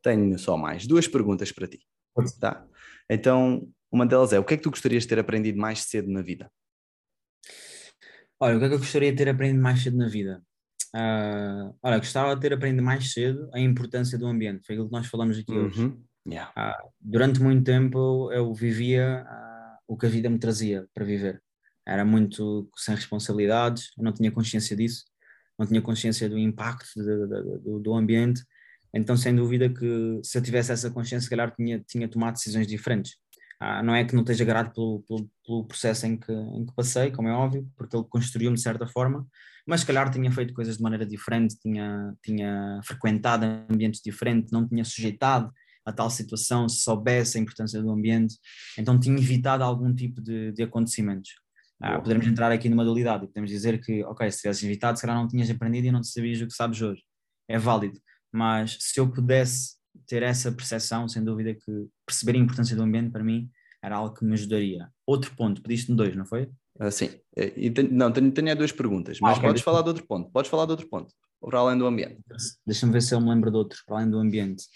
Tenho 0.00 0.38
só 0.38 0.56
mais 0.56 0.86
duas 0.86 1.08
perguntas 1.08 1.50
para 1.52 1.66
ti. 1.66 1.80
Tá? 2.40 2.64
Então, 3.10 3.68
uma 3.90 4.06
delas 4.06 4.32
é: 4.32 4.38
o 4.38 4.44
que 4.44 4.54
é 4.54 4.56
que 4.56 4.62
tu 4.62 4.70
gostarias 4.70 5.02
de 5.02 5.08
ter 5.08 5.18
aprendido 5.18 5.58
mais 5.58 5.80
cedo 5.80 6.10
na 6.10 6.22
vida? 6.22 6.50
Olha, 8.40 8.56
o 8.56 8.58
que 8.58 8.64
é 8.64 8.68
que 8.68 8.74
eu 8.74 8.78
gostaria 8.78 9.10
de 9.10 9.18
ter 9.18 9.28
aprendido 9.28 9.62
mais 9.62 9.82
cedo 9.82 9.96
na 9.96 10.08
vida? 10.08 10.42
Uh, 10.94 11.74
olha, 11.82 11.98
gostava 11.98 12.34
de 12.34 12.40
ter 12.40 12.52
aprendido 12.52 12.82
mais 12.82 13.12
cedo 13.12 13.48
a 13.52 13.60
importância 13.60 14.18
do 14.18 14.26
ambiente, 14.26 14.66
foi 14.66 14.74
aquilo 14.74 14.88
que 14.88 14.92
nós 14.92 15.06
falamos 15.06 15.38
aqui 15.38 15.52
uhum. 15.52 15.66
hoje. 15.66 15.96
Yeah. 16.28 16.52
Uh, 16.56 16.90
durante 17.00 17.40
muito 17.40 17.64
tempo 17.64 18.30
eu 18.32 18.52
vivia 18.52 19.24
uh, 19.26 19.78
o 19.88 19.96
que 19.96 20.06
a 20.06 20.08
vida 20.08 20.28
me 20.28 20.38
trazia 20.38 20.86
para 20.92 21.04
viver. 21.04 21.42
Era 21.86 22.04
muito 22.04 22.68
sem 22.76 22.94
responsabilidades, 22.94 23.90
eu 23.96 24.04
não 24.04 24.12
tinha 24.12 24.30
consciência 24.30 24.76
disso 24.76 25.11
não 25.62 25.68
tinha 25.68 25.80
consciência 25.80 26.28
do 26.28 26.38
impacto 26.38 26.88
de, 26.96 27.02
de, 27.02 27.58
do, 27.58 27.78
do, 27.80 27.94
ambiente, 27.94 28.42
então 28.92 29.16
sem 29.16 29.34
dúvida 29.34 29.68
que 29.68 30.20
se 30.22 30.36
eu 30.36 30.42
tivesse 30.42 30.72
essa 30.72 30.90
consciência, 30.90 31.24
se 31.24 31.30
calhar 31.30 31.54
tinha, 31.54 31.80
tinha 31.86 32.08
tomado 32.08 32.34
decisões 32.34 32.66
diferentes. 32.66 33.16
Ah, 33.60 33.80
não 33.80 33.94
é 33.94 34.04
que 34.04 34.14
não 34.14 34.22
esteja 34.22 34.44
grato 34.44 34.72
pelo, 34.74 35.02
pelo, 35.06 35.30
pelo, 35.46 35.64
processo 35.64 36.04
em 36.04 36.16
que, 36.16 36.32
em 36.32 36.66
que 36.66 36.74
passei, 36.74 37.12
como 37.12 37.28
é 37.28 37.32
óbvio, 37.32 37.68
porque 37.76 37.96
ele 37.96 38.04
construiu-me 38.10 38.56
de 38.56 38.62
certa 38.62 38.88
forma, 38.88 39.24
mas 39.64 39.80
se 39.80 39.86
calhar 39.86 40.10
tinha 40.10 40.32
feito 40.32 40.52
coisas 40.52 40.78
de 40.78 40.82
maneira 40.82 41.06
diferente, 41.06 41.56
tinha, 41.60 42.12
tinha 42.24 42.80
frequentado 42.84 43.46
ambientes 43.70 44.00
diferentes, 44.04 44.50
não 44.50 44.66
tinha 44.66 44.84
sujeitado 44.84 45.52
a 45.84 45.92
tal 45.92 46.10
situação 46.10 46.68
se 46.68 46.82
soubesse 46.82 47.38
a 47.38 47.40
importância 47.40 47.80
do 47.80 47.90
ambiente, 47.90 48.36
então 48.76 48.98
tinha 48.98 49.16
evitado 49.16 49.62
algum 49.62 49.94
tipo 49.94 50.20
de, 50.20 50.52
de 50.52 50.62
acontecimentos. 50.62 51.41
Ah, 51.84 52.00
podemos 52.00 52.24
entrar 52.28 52.52
aqui 52.52 52.68
numa 52.68 52.84
dualidade 52.84 53.24
e 53.24 53.26
podemos 53.26 53.50
dizer 53.50 53.80
que, 53.80 54.04
ok, 54.04 54.30
se 54.30 54.40
tivesses 54.42 54.62
evitado, 54.62 54.96
se 54.96 55.02
calhar 55.02 55.20
não 55.20 55.26
tinhas 55.26 55.50
aprendido 55.50 55.88
e 55.88 55.90
não 55.90 56.00
sabias 56.04 56.40
o 56.40 56.46
que 56.46 56.52
sabes 56.52 56.80
hoje. 56.80 57.02
É 57.48 57.58
válido. 57.58 57.98
Mas 58.30 58.78
se 58.80 59.00
eu 59.00 59.10
pudesse 59.10 59.74
ter 60.06 60.22
essa 60.22 60.52
percepção, 60.52 61.08
sem 61.08 61.24
dúvida 61.24 61.52
que 61.54 61.88
perceber 62.06 62.38
a 62.38 62.40
importância 62.40 62.76
do 62.76 62.82
ambiente 62.82 63.10
para 63.10 63.24
mim 63.24 63.50
era 63.82 63.96
algo 63.96 64.14
que 64.14 64.24
me 64.24 64.34
ajudaria. 64.34 64.88
Outro 65.04 65.34
ponto, 65.34 65.60
pediste-me 65.60 65.96
dois, 65.96 66.14
não 66.14 66.24
foi? 66.24 66.48
Ah, 66.78 66.90
sim. 66.90 67.10
E, 67.36 67.68
não, 67.90 68.12
tenho, 68.12 68.30
tenho 68.30 68.56
duas 68.56 68.70
perguntas, 68.70 69.18
mas 69.20 69.34
ah, 69.34 69.38
okay, 69.38 69.48
podes 69.48 69.62
falar 69.62 69.82
de 69.82 69.88
outro 69.88 70.06
ponto. 70.06 70.30
Podes 70.30 70.50
falar 70.50 70.66
de 70.66 70.70
outro 70.70 70.88
ponto, 70.88 71.12
para 71.40 71.58
além 71.58 71.76
do 71.76 71.86
ambiente. 71.86 72.22
Deixa-me 72.64 72.92
ver 72.92 73.02
se 73.02 73.12
eu 73.12 73.20
me 73.20 73.28
lembro 73.28 73.50
de 73.50 73.56
outros, 73.56 73.82
para 73.84 73.96
além 73.96 74.08
do 74.08 74.18
ambiente. 74.18 74.66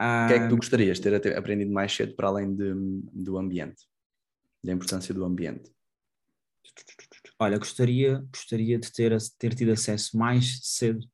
O 0.00 0.28
que 0.28 0.34
é 0.34 0.38
que 0.38 0.48
tu 0.48 0.56
gostarias 0.56 1.00
de 1.00 1.18
ter 1.18 1.36
aprendido 1.36 1.72
mais 1.72 1.92
cedo 1.92 2.14
para 2.14 2.28
além 2.28 2.54
de, 2.54 2.72
do 3.12 3.36
ambiente? 3.36 3.82
Da 4.62 4.72
importância 4.72 5.12
do 5.12 5.24
ambiente? 5.24 5.70
Olha, 7.38 7.58
gostaria, 7.58 8.18
gostaria 8.32 8.78
de 8.78 8.92
ter, 8.92 9.16
ter 9.38 9.54
tido 9.54 9.72
acesso 9.72 10.16
mais 10.16 10.60
cedo 10.62 11.06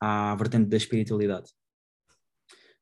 à 0.00 0.34
vertente 0.36 0.68
da 0.68 0.76
espiritualidade. 0.76 1.50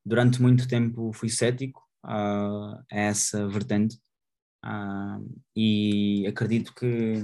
Durante 0.04 0.40
muito 0.40 0.66
tempo 0.66 1.12
fui 1.12 1.28
cético 1.28 1.80
uh, 2.04 2.76
a 2.90 2.98
essa 2.98 3.46
vertente 3.48 3.96
uh, 4.64 5.42
e 5.54 6.26
acredito 6.26 6.74
que 6.74 7.14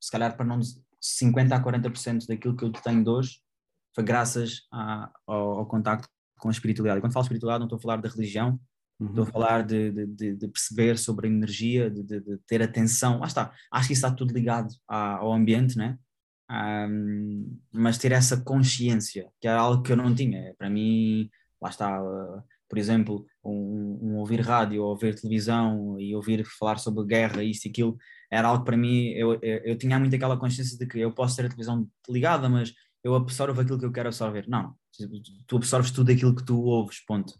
se 0.00 0.10
calhar 0.10 0.36
para 0.36 0.46
não 0.46 0.60
50 1.00 1.54
a 1.54 1.62
40% 1.62 2.26
daquilo 2.26 2.56
que 2.56 2.64
eu 2.64 2.72
tenho 2.72 3.04
de 3.04 3.10
hoje 3.10 3.40
foi 3.94 4.04
graças 4.04 4.66
a, 4.72 5.12
ao, 5.26 5.58
ao 5.58 5.66
contacto 5.66 6.08
com 6.38 6.48
a 6.48 6.52
espiritualidade. 6.52 6.98
E 6.98 7.00
quando 7.00 7.12
falo 7.12 7.24
espiritualidade 7.24 7.60
não 7.60 7.66
estou 7.66 7.78
a 7.78 7.80
falar 7.80 8.00
da 8.00 8.08
religião. 8.08 8.58
Estou 9.06 9.24
a 9.24 9.26
falar 9.26 9.62
de, 9.62 9.90
de, 10.06 10.36
de, 10.36 10.48
perceber 10.48 10.98
sobre 10.98 11.26
a 11.26 11.30
energia, 11.30 11.90
de, 11.90 12.02
de, 12.02 12.38
ter 12.46 12.62
atenção, 12.62 13.20
lá 13.20 13.26
está, 13.26 13.52
acho 13.70 13.86
que 13.86 13.92
isso 13.94 14.04
está 14.04 14.14
tudo 14.14 14.32
ligado 14.32 14.68
ao 14.86 15.32
ambiente, 15.32 15.76
né? 15.76 15.98
Um, 16.50 17.58
mas 17.72 17.96
ter 17.96 18.12
essa 18.12 18.42
consciência, 18.42 19.30
que 19.40 19.48
é 19.48 19.52
algo 19.52 19.82
que 19.82 19.92
eu 19.92 19.96
não 19.96 20.14
tinha, 20.14 20.54
para 20.58 20.68
mim, 20.68 21.30
lá 21.60 21.70
está, 21.70 22.02
uh, 22.02 22.42
por 22.68 22.78
exemplo, 22.78 23.26
um, 23.42 23.98
um, 24.02 24.16
ouvir 24.16 24.40
rádio, 24.40 24.82
ouvir 24.82 25.14
televisão 25.14 25.98
e 25.98 26.14
ouvir 26.14 26.44
falar 26.44 26.78
sobre 26.78 27.06
guerra, 27.06 27.42
isto 27.42 27.66
e 27.66 27.70
aquilo, 27.70 27.96
era 28.30 28.48
algo 28.48 28.64
para 28.64 28.76
mim, 28.76 29.08
eu, 29.10 29.34
eu, 29.42 29.58
eu 29.64 29.78
tinha 29.78 29.98
muito 29.98 30.14
aquela 30.14 30.36
consciência 30.36 30.76
de 30.76 30.86
que 30.86 30.98
eu 30.98 31.12
posso 31.12 31.36
ter 31.36 31.46
a 31.46 31.48
televisão 31.48 31.88
ligada, 32.08 32.48
mas 32.48 32.74
eu 33.02 33.14
absorvo 33.14 33.60
aquilo 33.60 33.78
que 33.78 33.84
eu 33.84 33.92
quero 33.92 34.08
absorver. 34.08 34.46
Não, 34.48 34.74
tu 35.46 35.56
absorves 35.56 35.90
tudo 35.90 36.12
aquilo 36.12 36.34
que 36.34 36.44
tu 36.44 36.60
ouves, 36.62 37.04
ponto. 37.04 37.34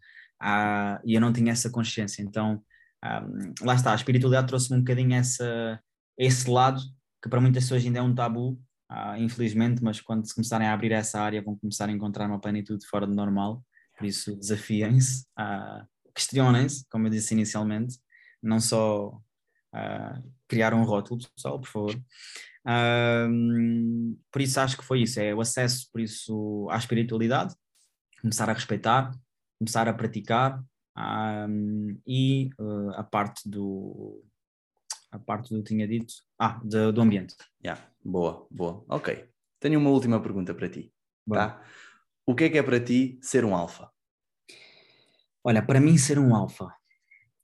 Ah, 0.45 1.01
e 1.05 1.15
eu 1.15 1.21
não 1.21 1.33
tinha 1.33 1.53
essa 1.53 1.71
consciência, 1.71 2.21
então 2.21 2.61
ah, 3.01 3.25
lá 3.61 3.77
está, 3.77 3.93
a 3.93 3.95
espiritualidade 3.95 4.49
trouxe-me 4.49 4.77
um 4.77 4.81
bocadinho 4.81 5.15
essa, 5.15 5.81
esse 6.19 6.51
lado 6.51 6.83
que 7.23 7.29
para 7.29 7.41
muitas 7.41 7.63
pessoas 7.63 7.85
ainda 7.85 8.01
é 8.01 8.03
um 8.03 8.13
tabu, 8.13 8.61
ah, 8.89 9.17
infelizmente, 9.21 9.83
mas 9.85 10.01
quando 10.01 10.27
se 10.27 10.35
começarem 10.35 10.67
a 10.67 10.73
abrir 10.73 10.91
essa 10.91 11.21
área 11.21 11.41
vão 11.41 11.57
começar 11.57 11.89
a 11.89 11.93
encontrar 11.93 12.27
uma 12.27 12.41
plenitude 12.41 12.85
fora 12.89 13.07
do 13.07 13.15
normal, 13.15 13.65
por 13.97 14.05
isso 14.05 14.35
desafiem-se, 14.35 15.25
questionem-se, 16.13 16.85
como 16.91 17.07
eu 17.07 17.11
disse 17.11 17.35
inicialmente, 17.35 17.99
não 18.43 18.59
só 18.59 19.17
criar 20.49 20.75
um 20.75 20.83
rótulo, 20.83 21.21
pessoal, 21.37 21.61
por 21.61 21.69
favor. 21.69 22.03
Um, 22.67 24.19
por 24.31 24.41
isso 24.41 24.59
acho 24.59 24.77
que 24.77 24.85
foi 24.85 25.03
isso, 25.03 25.21
é 25.21 25.35
o 25.35 25.41
acesso 25.41 25.89
por 25.93 26.01
isso 26.01 26.69
à 26.71 26.77
espiritualidade, 26.77 27.55
começar 28.21 28.49
a 28.49 28.53
respeitar, 28.53 29.13
começar 29.63 29.89
a 29.89 29.95
praticar 29.95 30.61
um, 30.99 31.97
e 32.05 32.51
uh, 32.59 32.91
a 32.97 33.05
parte 33.05 33.49
do 33.49 34.25
a 35.11 35.19
parte 35.19 35.55
do 35.55 35.63
tinha 35.63 35.87
dito, 35.87 36.15
ah, 36.39 36.59
do, 36.65 36.91
do 36.91 37.01
ambiente. 37.03 37.37
Yeah, 37.63 37.81
boa, 38.03 38.47
boa. 38.51 38.83
Ok. 38.89 39.29
Tenho 39.61 39.79
uma 39.79 39.91
última 39.91 40.21
pergunta 40.21 40.55
para 40.55 40.71
ti. 40.71 40.91
Tá? 41.31 41.63
O 42.27 42.35
que 42.35 42.45
é 42.45 42.49
que 42.49 42.59
é 42.59 42.63
para 42.63 42.81
ti 42.81 43.19
ser 43.21 43.45
um 43.45 43.55
alfa? 43.55 43.91
Olha, 45.45 45.63
para 45.63 45.81
mim 45.81 45.99
ser 45.99 46.19
um 46.19 46.35
alfa, 46.35 46.75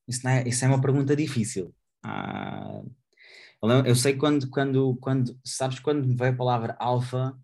isso, 0.06 0.26
é, 0.26 0.48
isso 0.48 0.64
é 0.64 0.68
uma 0.68 0.80
pergunta 0.80 1.14
difícil. 1.14 1.74
Ah, 2.02 2.80
eu, 3.84 3.94
sei 3.94 4.16
quando, 4.16 4.48
quando, 4.48 4.96
quando, 4.96 5.38
sabes, 5.44 5.78
quando 5.78 6.06
me 6.06 6.16
veio 6.16 6.32
a 6.32 6.36
palavra 6.36 6.76
alfa 6.80 7.38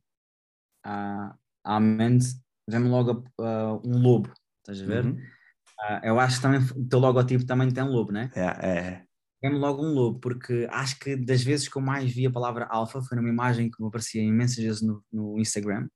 à, 0.83 1.37
à 1.63 1.79
mente, 1.79 2.27
vem-me 2.67 2.89
logo 2.89 3.25
uh, 3.39 3.81
um 3.85 4.01
lobo, 4.01 4.33
estás 4.65 4.81
a 4.81 4.87
ver? 4.87 5.05
Uhum. 5.05 5.13
Uh, 5.13 6.01
eu 6.03 6.21
acho 6.21 6.37
que 6.37 6.43
também 6.43 6.61
o 6.61 6.89
teu 6.89 6.99
logotipo 6.99 7.45
também 7.45 7.71
tem 7.71 7.85
um 7.85 7.91
lobo, 7.91 8.13
né? 8.13 8.31
É, 8.35 8.69
é. 8.69 9.05
Vem-me 9.43 9.59
logo 9.59 9.85
um 9.85 9.93
lobo, 9.93 10.19
porque 10.21 10.67
acho 10.71 10.99
que 10.99 11.17
das 11.17 11.43
vezes 11.43 11.69
que 11.69 11.77
eu 11.77 11.83
mais 11.83 12.11
vi 12.13 12.27
a 12.27 12.31
palavra 12.31 12.67
alfa 12.71 13.03
foi 13.03 13.17
numa 13.17 13.29
imagem 13.29 13.71
que 13.71 13.81
me 13.81 13.89
aparecia 13.89 14.23
imensas 14.23 14.57
vezes 14.57 14.83
no, 14.83 15.05
no 15.13 15.39
Instagram, 15.39 15.87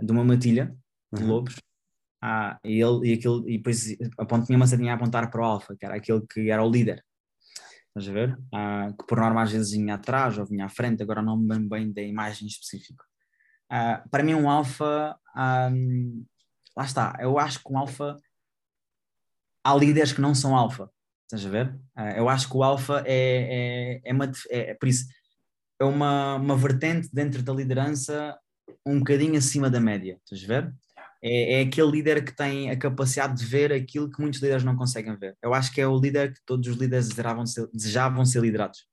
de 0.00 0.10
uma 0.10 0.24
matilha 0.24 0.74
de 1.12 1.22
uhum. 1.22 1.28
lobos. 1.28 1.54
Ah, 2.20 2.58
e, 2.64 2.80
ele, 2.80 3.10
e, 3.10 3.14
aquilo, 3.14 3.48
e 3.48 3.58
depois 3.58 3.84
tinha 4.46 4.56
uma 4.56 4.66
sardinha 4.66 4.92
a 4.92 4.96
apontar 4.96 5.30
para 5.30 5.40
o 5.40 5.44
alfa, 5.44 5.76
que 5.76 5.84
era 5.84 5.96
aquele 5.96 6.22
que 6.26 6.50
era 6.50 6.62
o 6.62 6.70
líder. 6.70 7.04
Estás 7.88 8.08
a 8.08 8.12
ver? 8.12 8.38
Uh, 8.54 8.96
que 8.96 9.06
por 9.06 9.18
norma 9.18 9.42
às 9.42 9.52
vezes 9.52 9.72
vinha 9.72 9.94
atrás 9.94 10.38
ou 10.38 10.46
vinha 10.46 10.64
à 10.64 10.68
frente, 10.68 11.02
agora 11.02 11.20
não 11.20 11.36
me 11.36 11.52
lembro 11.52 11.68
bem 11.68 11.92
da 11.92 12.00
imagem 12.00 12.48
específica. 12.48 13.04
Uh, 13.70 14.08
para 14.08 14.22
mim, 14.22 14.34
um 14.34 14.48
alfa, 14.48 15.16
um, 15.36 16.24
lá 16.76 16.84
está, 16.84 17.16
eu 17.20 17.38
acho 17.38 17.62
que 17.62 17.72
um 17.72 17.78
alfa, 17.78 18.16
há 19.64 19.74
líderes 19.74 20.12
que 20.12 20.20
não 20.20 20.34
são 20.34 20.56
alfa, 20.56 20.90
estás 21.24 21.44
a 21.46 21.48
ver? 21.48 21.74
Uh, 21.96 22.16
eu 22.16 22.28
acho 22.28 22.48
que 22.48 22.56
o 22.56 22.62
alfa 22.62 23.02
é, 23.06 24.00
é, 24.04 24.10
é, 24.10 24.12
uma, 24.12 24.30
é, 24.50 24.70
é, 24.70 24.74
por 24.74 24.88
isso, 24.88 25.06
é 25.80 25.84
uma, 25.84 26.36
uma 26.36 26.56
vertente 26.56 27.08
dentro 27.12 27.42
da 27.42 27.52
liderança 27.52 28.38
um 28.86 28.98
bocadinho 28.98 29.36
acima 29.36 29.70
da 29.70 29.80
média, 29.80 30.18
estás 30.24 30.44
a 30.44 30.46
ver? 30.46 30.74
é, 31.22 31.60
é, 31.60 31.62
aquele 31.62 31.90
líder 31.90 32.24
que 32.24 32.34
tem 32.34 32.68
a 32.70 32.76
capacidade 32.76 33.38
de 33.38 33.46
ver 33.46 33.72
aquilo 33.72 34.10
que 34.10 34.20
muitos 34.20 34.40
líderes 34.40 34.64
não 34.64 34.76
conseguem 34.76 35.16
ver. 35.16 35.36
Eu 35.40 35.54
acho 35.54 35.72
que 35.72 35.80
é 35.80 35.86
o 35.86 35.98
líder 35.98 36.34
que 36.34 36.40
todos 36.44 36.66
os 36.66 36.76
líderes 36.76 37.08
desejavam 37.08 37.46
ser, 37.46 37.68
desejavam 37.72 38.24
ser 38.24 38.42
liderados. 38.42 38.86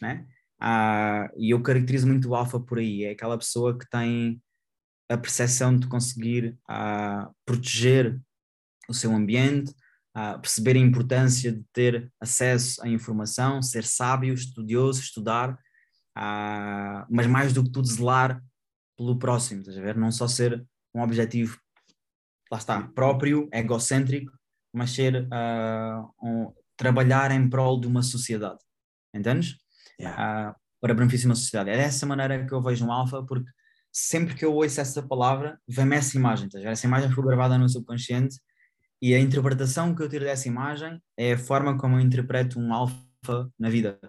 Né? 0.00 0.24
Ah, 0.60 1.28
e 1.36 1.50
eu 1.50 1.60
caracterizo 1.60 2.06
muito 2.06 2.28
o 2.28 2.34
alfa 2.34 2.60
por 2.60 2.78
aí, 2.78 3.04
é 3.04 3.10
aquela 3.10 3.36
pessoa 3.36 3.76
que 3.76 3.88
tem 3.90 4.40
a 5.08 5.16
percepção 5.16 5.76
de 5.76 5.86
conseguir 5.86 6.58
ah, 6.68 7.30
proteger 7.44 8.20
o 8.88 8.94
seu 8.94 9.12
ambiente, 9.14 9.74
ah, 10.14 10.38
perceber 10.38 10.76
a 10.76 10.80
importância 10.80 11.52
de 11.52 11.62
ter 11.72 12.12
acesso 12.20 12.82
à 12.82 12.88
informação, 12.88 13.62
ser 13.62 13.84
sábio, 13.84 14.34
estudioso, 14.34 15.00
estudar, 15.00 15.58
ah, 16.16 17.06
mas 17.10 17.26
mais 17.26 17.52
do 17.52 17.62
que 17.62 17.70
tudo 17.70 17.86
zelar 17.86 18.42
pelo 18.96 19.18
próximo, 19.18 19.60
estás 19.60 19.76
a 19.76 19.82
ver? 19.82 19.96
Não 19.96 20.10
só 20.10 20.28
ser 20.28 20.64
um 20.94 21.02
objetivo 21.02 21.58
lá 22.50 22.58
está, 22.58 22.82
próprio, 22.94 23.48
egocêntrico, 23.52 24.32
mas 24.72 24.90
ser 24.90 25.28
um, 26.22 26.52
trabalhar 26.76 27.30
em 27.32 27.48
prol 27.48 27.80
de 27.80 27.86
uma 27.86 28.02
sociedade. 28.02 28.58
Entendes? 29.12 29.56
Yeah. 30.00 30.54
Para 30.80 30.94
benefício 30.94 31.22
de 31.22 31.30
uma 31.30 31.36
sociedade. 31.36 31.70
É 31.70 31.76
dessa 31.76 32.06
maneira 32.06 32.46
que 32.46 32.52
eu 32.52 32.62
vejo 32.62 32.84
um 32.84 32.92
alfa, 32.92 33.24
porque 33.24 33.50
sempre 33.94 34.34
que 34.34 34.44
eu 34.44 34.52
ouço 34.52 34.80
essa 34.80 35.00
palavra, 35.00 35.60
vem-me 35.68 35.94
essa 35.94 36.16
imagem. 36.18 36.48
Tá? 36.48 36.58
Essa 36.60 36.86
imagem 36.86 37.12
foi 37.12 37.24
gravada 37.24 37.56
no 37.56 37.68
subconsciente 37.68 38.40
e 39.00 39.14
a 39.14 39.20
interpretação 39.20 39.94
que 39.94 40.02
eu 40.02 40.08
tiro 40.08 40.24
dessa 40.24 40.48
imagem 40.48 41.00
é 41.16 41.34
a 41.34 41.38
forma 41.38 41.78
como 41.78 41.96
eu 41.96 42.00
interpreto 42.00 42.58
um 42.58 42.74
alfa 42.74 43.48
na 43.56 43.70
vida. 43.70 44.00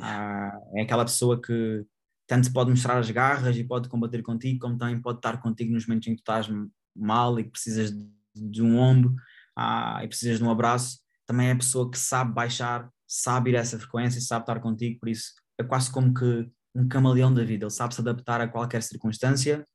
Uh, 0.00 0.78
é 0.78 0.82
aquela 0.82 1.04
pessoa 1.04 1.40
que 1.40 1.84
tanto 2.26 2.52
pode 2.52 2.70
mostrar 2.70 2.98
as 2.98 3.10
garras 3.10 3.56
e 3.56 3.62
pode 3.62 3.88
combater 3.88 4.22
contigo, 4.22 4.58
como 4.58 4.76
também 4.76 5.00
pode 5.00 5.18
estar 5.18 5.40
contigo 5.40 5.72
nos 5.72 5.86
momentos 5.86 6.08
em 6.08 6.14
que 6.14 6.20
estás 6.20 6.48
mal 6.94 7.38
e 7.38 7.44
que 7.44 7.50
precisas 7.50 7.92
de 8.34 8.62
um 8.62 8.76
ombro 8.76 9.14
ah, 9.56 10.00
e 10.02 10.08
precisas 10.08 10.38
de 10.38 10.44
um 10.44 10.50
abraço, 10.50 10.98
também 11.26 11.48
é 11.48 11.52
a 11.52 11.56
pessoa 11.56 11.90
que 11.90 11.98
sabe 11.98 12.32
baixar, 12.32 12.90
sabe 13.06 13.50
ir 13.50 13.56
a 13.56 13.60
essa 13.60 13.78
frequência 13.78 14.20
sabe 14.20 14.42
estar 14.42 14.60
contigo, 14.60 14.98
por 15.00 15.08
isso 15.08 15.32
é 15.58 15.64
quase 15.64 15.90
como 15.90 16.12
que 16.12 16.48
um 16.78 16.88
camaleão 16.88 17.32
da 17.32 17.44
vida, 17.44 17.64
ele 17.64 17.70
sabe 17.70 17.94
se 17.94 18.00
adaptar 18.00 18.40
a 18.40 18.48
qualquer 18.48 18.82
circunstância. 18.82 19.66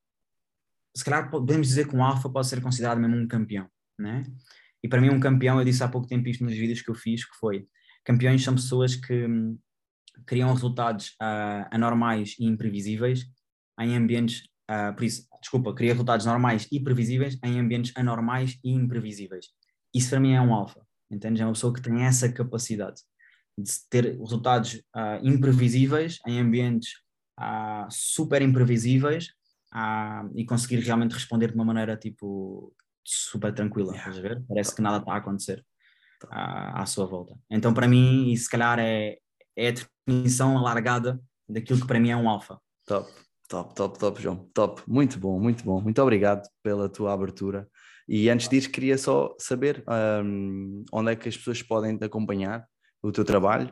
Se 0.96 1.04
calhar 1.04 1.30
podemos 1.30 1.68
dizer 1.68 1.88
que 1.88 1.96
um 1.96 2.04
alfa 2.04 2.30
pode 2.30 2.48
ser 2.48 2.62
considerado 2.62 3.00
mesmo 3.00 3.16
um 3.16 3.28
campeão, 3.28 3.68
né? 4.00 4.24
E 4.84 4.88
para 4.88 5.02
mim 5.02 5.10
um 5.10 5.20
campeão, 5.20 5.60
eu 5.60 5.66
disse 5.66 5.84
há 5.84 5.88
pouco 5.88 6.08
tempo 6.08 6.28
isto 6.30 6.44
nos 6.44 6.54
vídeos 6.54 6.82
que 6.82 6.90
eu 6.90 6.96
fiz, 6.96 7.26
que 7.26 7.36
foi, 7.38 7.68
campeões 8.04 8.44
são 8.44 8.56
pessoas 8.56 8.96
que 8.96 9.26
hum, 9.26 9.58
criam 10.26 10.54
resultados 10.54 11.10
uh, 11.22 11.68
anormais 11.72 12.36
e 12.40 12.46
imprevisíveis 12.46 13.26
em 13.80 13.96
ambientes 13.96 14.44
Uh, 14.72 14.96
por 14.96 15.04
isso, 15.04 15.28
desculpa, 15.42 15.74
cria 15.74 15.92
resultados 15.92 16.26
normais 16.26 16.68
e 16.72 16.80
previsíveis 16.80 17.38
em 17.44 17.60
ambientes 17.60 17.92
anormais 17.98 18.58
e 18.64 18.72
imprevisíveis. 18.72 19.48
Isso 19.94 20.10
para 20.10 20.22
mim 20.22 20.34
é 20.34 20.42
um 20.42 20.54
alfa, 20.54 20.82
entende? 21.12 21.42
É 21.42 21.46
uma 21.46 21.52
pessoa 21.52 21.74
que 21.74 21.82
tem 21.82 22.04
essa 22.04 22.32
capacidade 22.32 23.02
de 23.58 23.72
ter 23.90 24.18
resultados 24.18 24.76
uh, 24.96 25.20
imprevisíveis 25.24 26.20
em 26.28 26.40
ambientes 26.40 26.94
uh, 27.40 27.88
super 27.90 28.42
imprevisíveis 28.42 29.30
e 30.36 30.46
conseguir 30.46 30.80
realmente 30.82 31.14
responder 31.14 31.48
de 31.48 31.56
uma 31.56 31.66
maneira 31.66 31.98
tipo 31.98 32.72
super 33.04 33.52
tranquila, 33.52 33.92
yeah. 33.94 34.22
ver? 34.22 34.44
Parece 34.48 34.76
que 34.76 34.84
nada 34.84 34.98
está 34.98 35.14
a 35.14 35.18
acontecer 35.18 35.66
à 36.30 36.86
sua 36.86 37.08
volta. 37.08 37.36
Então, 37.50 37.74
para 37.74 37.88
mim, 37.88 38.32
isso 38.32 38.44
se 38.44 38.50
calhar 38.52 38.78
é, 38.78 39.18
é 39.58 39.70
a 39.70 39.72
definição 39.72 40.58
alargada 40.58 41.20
daquilo 41.50 41.82
que 41.82 41.88
para 41.88 42.00
mim 42.00 42.12
é 42.12 42.16
um 42.16 42.30
alfa. 42.30 42.60
Top. 42.86 43.12
Top, 43.50 43.76
top, 43.76 44.00
top, 44.00 44.22
João. 44.22 44.50
Top. 44.54 44.82
Muito 44.88 45.20
bom, 45.20 45.40
muito 45.40 45.64
bom. 45.64 45.82
Muito 45.82 46.02
obrigado 46.02 46.48
pela 46.64 46.90
tua 46.90 47.14
abertura. 47.14 47.68
E 48.08 48.30
antes 48.30 48.50
disso, 48.50 48.70
queria 48.70 48.98
só 48.98 49.36
saber 49.38 49.84
um, 50.24 50.84
onde 50.92 51.12
é 51.12 51.16
que 51.16 51.30
as 51.30 51.38
pessoas 51.38 51.62
podem 51.62 51.98
te 51.98 52.04
acompanhar 52.04 52.66
o 53.04 53.12
teu 53.12 53.24
trabalho, 53.24 53.70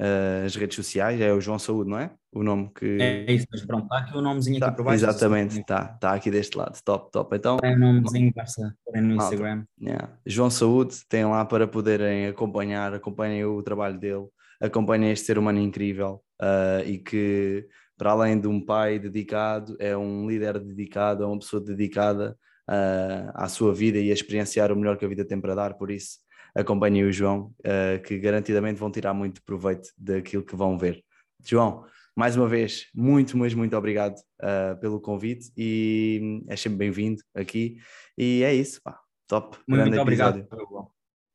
uh, 0.00 0.46
as 0.46 0.54
redes 0.56 0.76
sociais. 0.76 1.20
É 1.20 1.32
o 1.32 1.40
João 1.40 1.58
Saúde, 1.58 1.90
não 1.90 1.98
é? 1.98 2.10
O 2.32 2.42
nome 2.42 2.70
que. 2.74 2.98
É 3.00 3.32
isso, 3.32 3.46
mas 3.50 3.64
pronto, 3.64 3.84
está 3.84 3.98
aqui 3.98 4.16
o 4.16 4.22
nomezinho 4.22 4.60
tá, 4.60 4.68
aqui 4.68 4.76
por 4.76 4.84
baixo. 4.84 5.04
Exatamente, 5.04 5.60
está 5.60 5.84
tá 5.84 6.14
aqui 6.14 6.30
deste 6.30 6.56
lado. 6.56 6.80
Top, 6.82 7.10
top. 7.10 7.36
Então. 7.36 7.58
Tem 7.58 7.74
o 7.74 7.78
nomezinho, 7.78 8.32
basta 8.34 8.74
no 8.94 9.16
Instagram. 9.16 9.64
Yeah. 9.80 10.16
João 10.24 10.48
Saúde, 10.48 10.96
tem 11.08 11.24
lá 11.24 11.44
para 11.44 11.66
poderem 11.66 12.28
acompanhar, 12.28 12.94
acompanhem 12.94 13.44
o 13.44 13.62
trabalho 13.62 13.98
dele, 13.98 14.26
acompanhem 14.60 15.10
este 15.10 15.26
ser 15.26 15.38
humano 15.38 15.58
incrível 15.58 16.22
uh, 16.40 16.86
e 16.86 16.98
que 16.98 17.68
para 18.02 18.10
além 18.10 18.40
de 18.40 18.48
um 18.48 18.60
pai 18.60 18.98
dedicado, 18.98 19.76
é 19.78 19.96
um 19.96 20.28
líder 20.28 20.58
dedicado, 20.58 21.22
é 21.22 21.26
uma 21.26 21.38
pessoa 21.38 21.62
dedicada 21.62 22.36
uh, 22.68 23.30
à 23.34 23.48
sua 23.48 23.72
vida 23.72 23.98
e 23.98 24.10
a 24.10 24.12
experienciar 24.12 24.72
o 24.72 24.76
melhor 24.76 24.96
que 24.96 25.04
a 25.04 25.08
vida 25.08 25.24
tem 25.24 25.40
para 25.40 25.54
dar. 25.54 25.74
Por 25.74 25.88
isso, 25.88 26.18
acompanhem 26.54 27.04
o 27.04 27.12
João, 27.12 27.54
uh, 27.60 28.02
que 28.02 28.18
garantidamente 28.18 28.78
vão 28.78 28.90
tirar 28.90 29.14
muito 29.14 29.42
proveito 29.42 29.88
daquilo 29.96 30.44
que 30.44 30.56
vão 30.56 30.78
ver. 30.78 31.02
João, 31.44 31.84
mais 32.16 32.36
uma 32.36 32.48
vez, 32.48 32.86
muito, 32.94 33.36
mas 33.36 33.54
muito 33.54 33.76
obrigado 33.76 34.16
uh, 34.42 34.78
pelo 34.80 35.00
convite 35.00 35.50
e 35.56 36.42
é 36.48 36.56
sempre 36.56 36.78
bem-vindo 36.78 37.22
aqui. 37.34 37.78
E 38.16 38.42
é 38.42 38.54
isso, 38.54 38.80
pá, 38.82 38.98
top. 39.26 39.58
Muito, 39.66 39.86
muito 39.86 40.00
obrigado. 40.00 40.46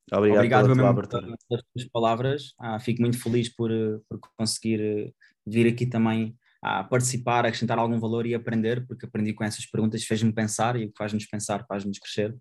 Obrigado, 0.09 0.38
obrigado 0.38 0.63
pela 0.63 0.76
tua 0.76 0.89
abertura. 0.89 1.38
pelas 1.49 1.63
tuas 1.74 1.89
palavras. 1.91 2.53
Ah, 2.59 2.80
fico 2.80 3.01
muito 3.01 3.22
feliz 3.22 3.53
por, 3.53 3.70
por 4.07 4.20
conseguir 4.38 5.13
vir 5.45 5.68
aqui 5.68 5.86
também 5.86 6.38
a 6.61 6.84
participar, 6.84 7.45
a 7.45 7.49
acrescentar 7.49 7.78
algum 7.78 7.99
valor 7.99 8.26
e 8.26 8.34
aprender, 8.34 8.86
porque 8.88 9.05
aprendi 9.05 9.34
com 9.34 9.43
essas 9.43 9.65
perguntas, 9.65 10.03
fez-me 10.03 10.32
pensar 10.32 10.76
e 10.76 10.86
o 10.86 10.91
que 10.91 10.97
faz-nos 10.97 11.26
pensar 11.26 11.65
faz-nos 11.68 11.99
crescer. 11.99 12.36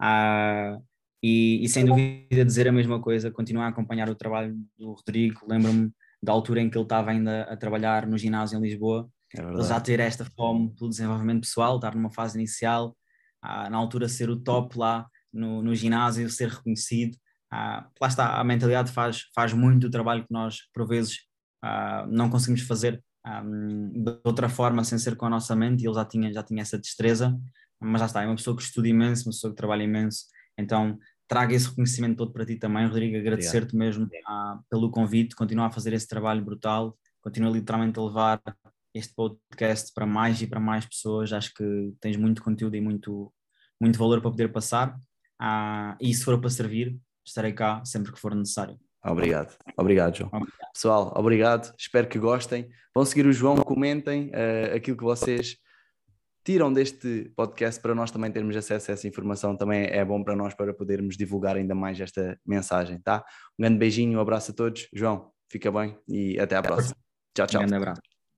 Ah, 0.00 0.78
e, 1.26 1.64
e, 1.64 1.68
sem 1.70 1.86
dúvida 1.86 2.44
dizer 2.44 2.68
a 2.68 2.72
mesma 2.72 3.00
coisa, 3.00 3.30
continuar 3.30 3.64
a 3.64 3.68
acompanhar 3.68 4.10
o 4.10 4.14
trabalho 4.14 4.54
do 4.78 4.92
Rodrigo, 4.92 5.40
lembro-me 5.48 5.90
da 6.22 6.30
altura 6.32 6.60
em 6.60 6.68
que 6.68 6.76
ele 6.76 6.84
estava 6.84 7.12
ainda 7.12 7.44
a 7.44 7.56
trabalhar 7.56 8.06
no 8.06 8.18
ginásio 8.18 8.58
em 8.58 8.62
Lisboa, 8.62 9.08
é 9.34 9.40
ele 9.40 9.62
já 9.62 9.80
ter 9.80 10.00
esta 10.00 10.26
fome 10.36 10.74
pelo 10.74 10.90
desenvolvimento 10.90 11.40
pessoal, 11.40 11.76
estar 11.76 11.94
numa 11.94 12.10
fase 12.10 12.36
inicial, 12.36 12.94
ah, 13.40 13.70
na 13.70 13.78
altura 13.78 14.06
ser 14.06 14.28
o 14.28 14.36
top 14.36 14.76
lá 14.78 15.06
no, 15.32 15.62
no 15.62 15.74
ginásio, 15.74 16.28
ser 16.28 16.50
reconhecido, 16.50 17.16
ah, 17.50 17.88
lá 17.98 18.08
está, 18.08 18.38
a 18.38 18.44
mentalidade 18.44 18.92
faz, 18.92 19.22
faz 19.34 19.54
muito 19.54 19.86
o 19.86 19.90
trabalho 19.90 20.26
que 20.26 20.32
nós, 20.32 20.58
por 20.74 20.86
vezes, 20.86 21.20
ah, 21.62 22.06
não 22.06 22.28
conseguimos 22.28 22.60
fazer 22.60 23.02
um, 23.26 24.04
de 24.04 24.20
outra 24.24 24.50
forma 24.50 24.84
sem 24.84 24.98
ser 24.98 25.16
com 25.16 25.24
a 25.24 25.30
nossa 25.30 25.56
mente. 25.56 25.82
E 25.82 25.86
ele 25.86 25.94
já 25.94 26.04
tinha, 26.04 26.30
já 26.30 26.42
tinha 26.42 26.60
essa 26.60 26.78
destreza, 26.78 27.34
mas 27.80 28.00
já 28.00 28.06
está, 28.06 28.22
é 28.22 28.26
uma 28.26 28.36
pessoa 28.36 28.54
que 28.54 28.62
estuda 28.62 28.88
imenso, 28.88 29.26
uma 29.26 29.32
pessoa 29.32 29.50
que 29.50 29.56
trabalha 29.56 29.82
imenso, 29.82 30.26
então 30.58 30.98
traga 31.26 31.54
esse 31.54 31.68
reconhecimento 31.68 32.16
todo 32.16 32.32
para 32.32 32.44
ti 32.44 32.56
também, 32.56 32.86
Rodrigo, 32.86 33.16
agradecer-te 33.16 33.76
mesmo 33.76 34.04
uh, 34.04 34.62
pelo 34.70 34.90
convite, 34.90 35.34
continuar 35.34 35.66
a 35.66 35.70
fazer 35.70 35.92
esse 35.92 36.06
trabalho 36.06 36.44
brutal, 36.44 36.96
continua 37.22 37.50
literalmente 37.50 37.98
a 37.98 38.02
levar 38.02 38.42
este 38.94 39.14
podcast 39.14 39.92
para 39.92 40.06
mais 40.06 40.40
e 40.42 40.46
para 40.46 40.60
mais 40.60 40.86
pessoas, 40.86 41.32
acho 41.32 41.52
que 41.54 41.92
tens 42.00 42.16
muito 42.16 42.42
conteúdo 42.42 42.76
e 42.76 42.80
muito, 42.80 43.32
muito 43.80 43.98
valor 43.98 44.20
para 44.20 44.30
poder 44.30 44.52
passar, 44.52 44.94
uh, 45.40 45.96
e 46.00 46.14
se 46.14 46.24
for 46.24 46.38
para 46.38 46.50
servir, 46.50 46.96
estarei 47.26 47.52
cá 47.52 47.84
sempre 47.84 48.12
que 48.12 48.20
for 48.20 48.34
necessário. 48.34 48.78
Obrigado, 49.04 49.56
obrigado, 49.76 50.16
João. 50.16 50.30
Obrigado. 50.32 50.72
Pessoal, 50.72 51.12
obrigado, 51.16 51.74
espero 51.78 52.08
que 52.08 52.18
gostem. 52.18 52.68
Vão 52.94 53.04
seguir 53.04 53.26
o 53.26 53.32
João, 53.32 53.56
comentem 53.56 54.28
uh, 54.28 54.76
aquilo 54.76 54.96
que 54.96 55.04
vocês 55.04 55.56
tiram 56.44 56.72
deste 56.72 57.32
podcast 57.34 57.80
para 57.80 57.94
nós 57.94 58.10
também 58.10 58.30
termos 58.30 58.54
acesso 58.56 58.90
a 58.90 58.94
essa 58.94 59.08
informação. 59.08 59.56
Também 59.56 59.86
é 59.86 60.04
bom 60.04 60.22
para 60.22 60.36
nós 60.36 60.54
para 60.54 60.74
podermos 60.74 61.16
divulgar 61.16 61.56
ainda 61.56 61.74
mais 61.74 61.98
esta 61.98 62.38
mensagem, 62.46 63.00
tá? 63.00 63.24
Um 63.58 63.62
grande 63.62 63.78
beijinho, 63.78 64.18
um 64.18 64.20
abraço 64.20 64.52
a 64.52 64.54
todos. 64.54 64.86
João, 64.92 65.30
fica 65.50 65.72
bem 65.72 65.96
e 66.06 66.38
até 66.38 66.56
à 66.56 66.62
próxima. 66.62 66.96
Tchau, 67.34 67.46
tchau. 67.46 67.62
Um 67.62 67.66
grande 67.66 67.82
abraço. 67.82 68.13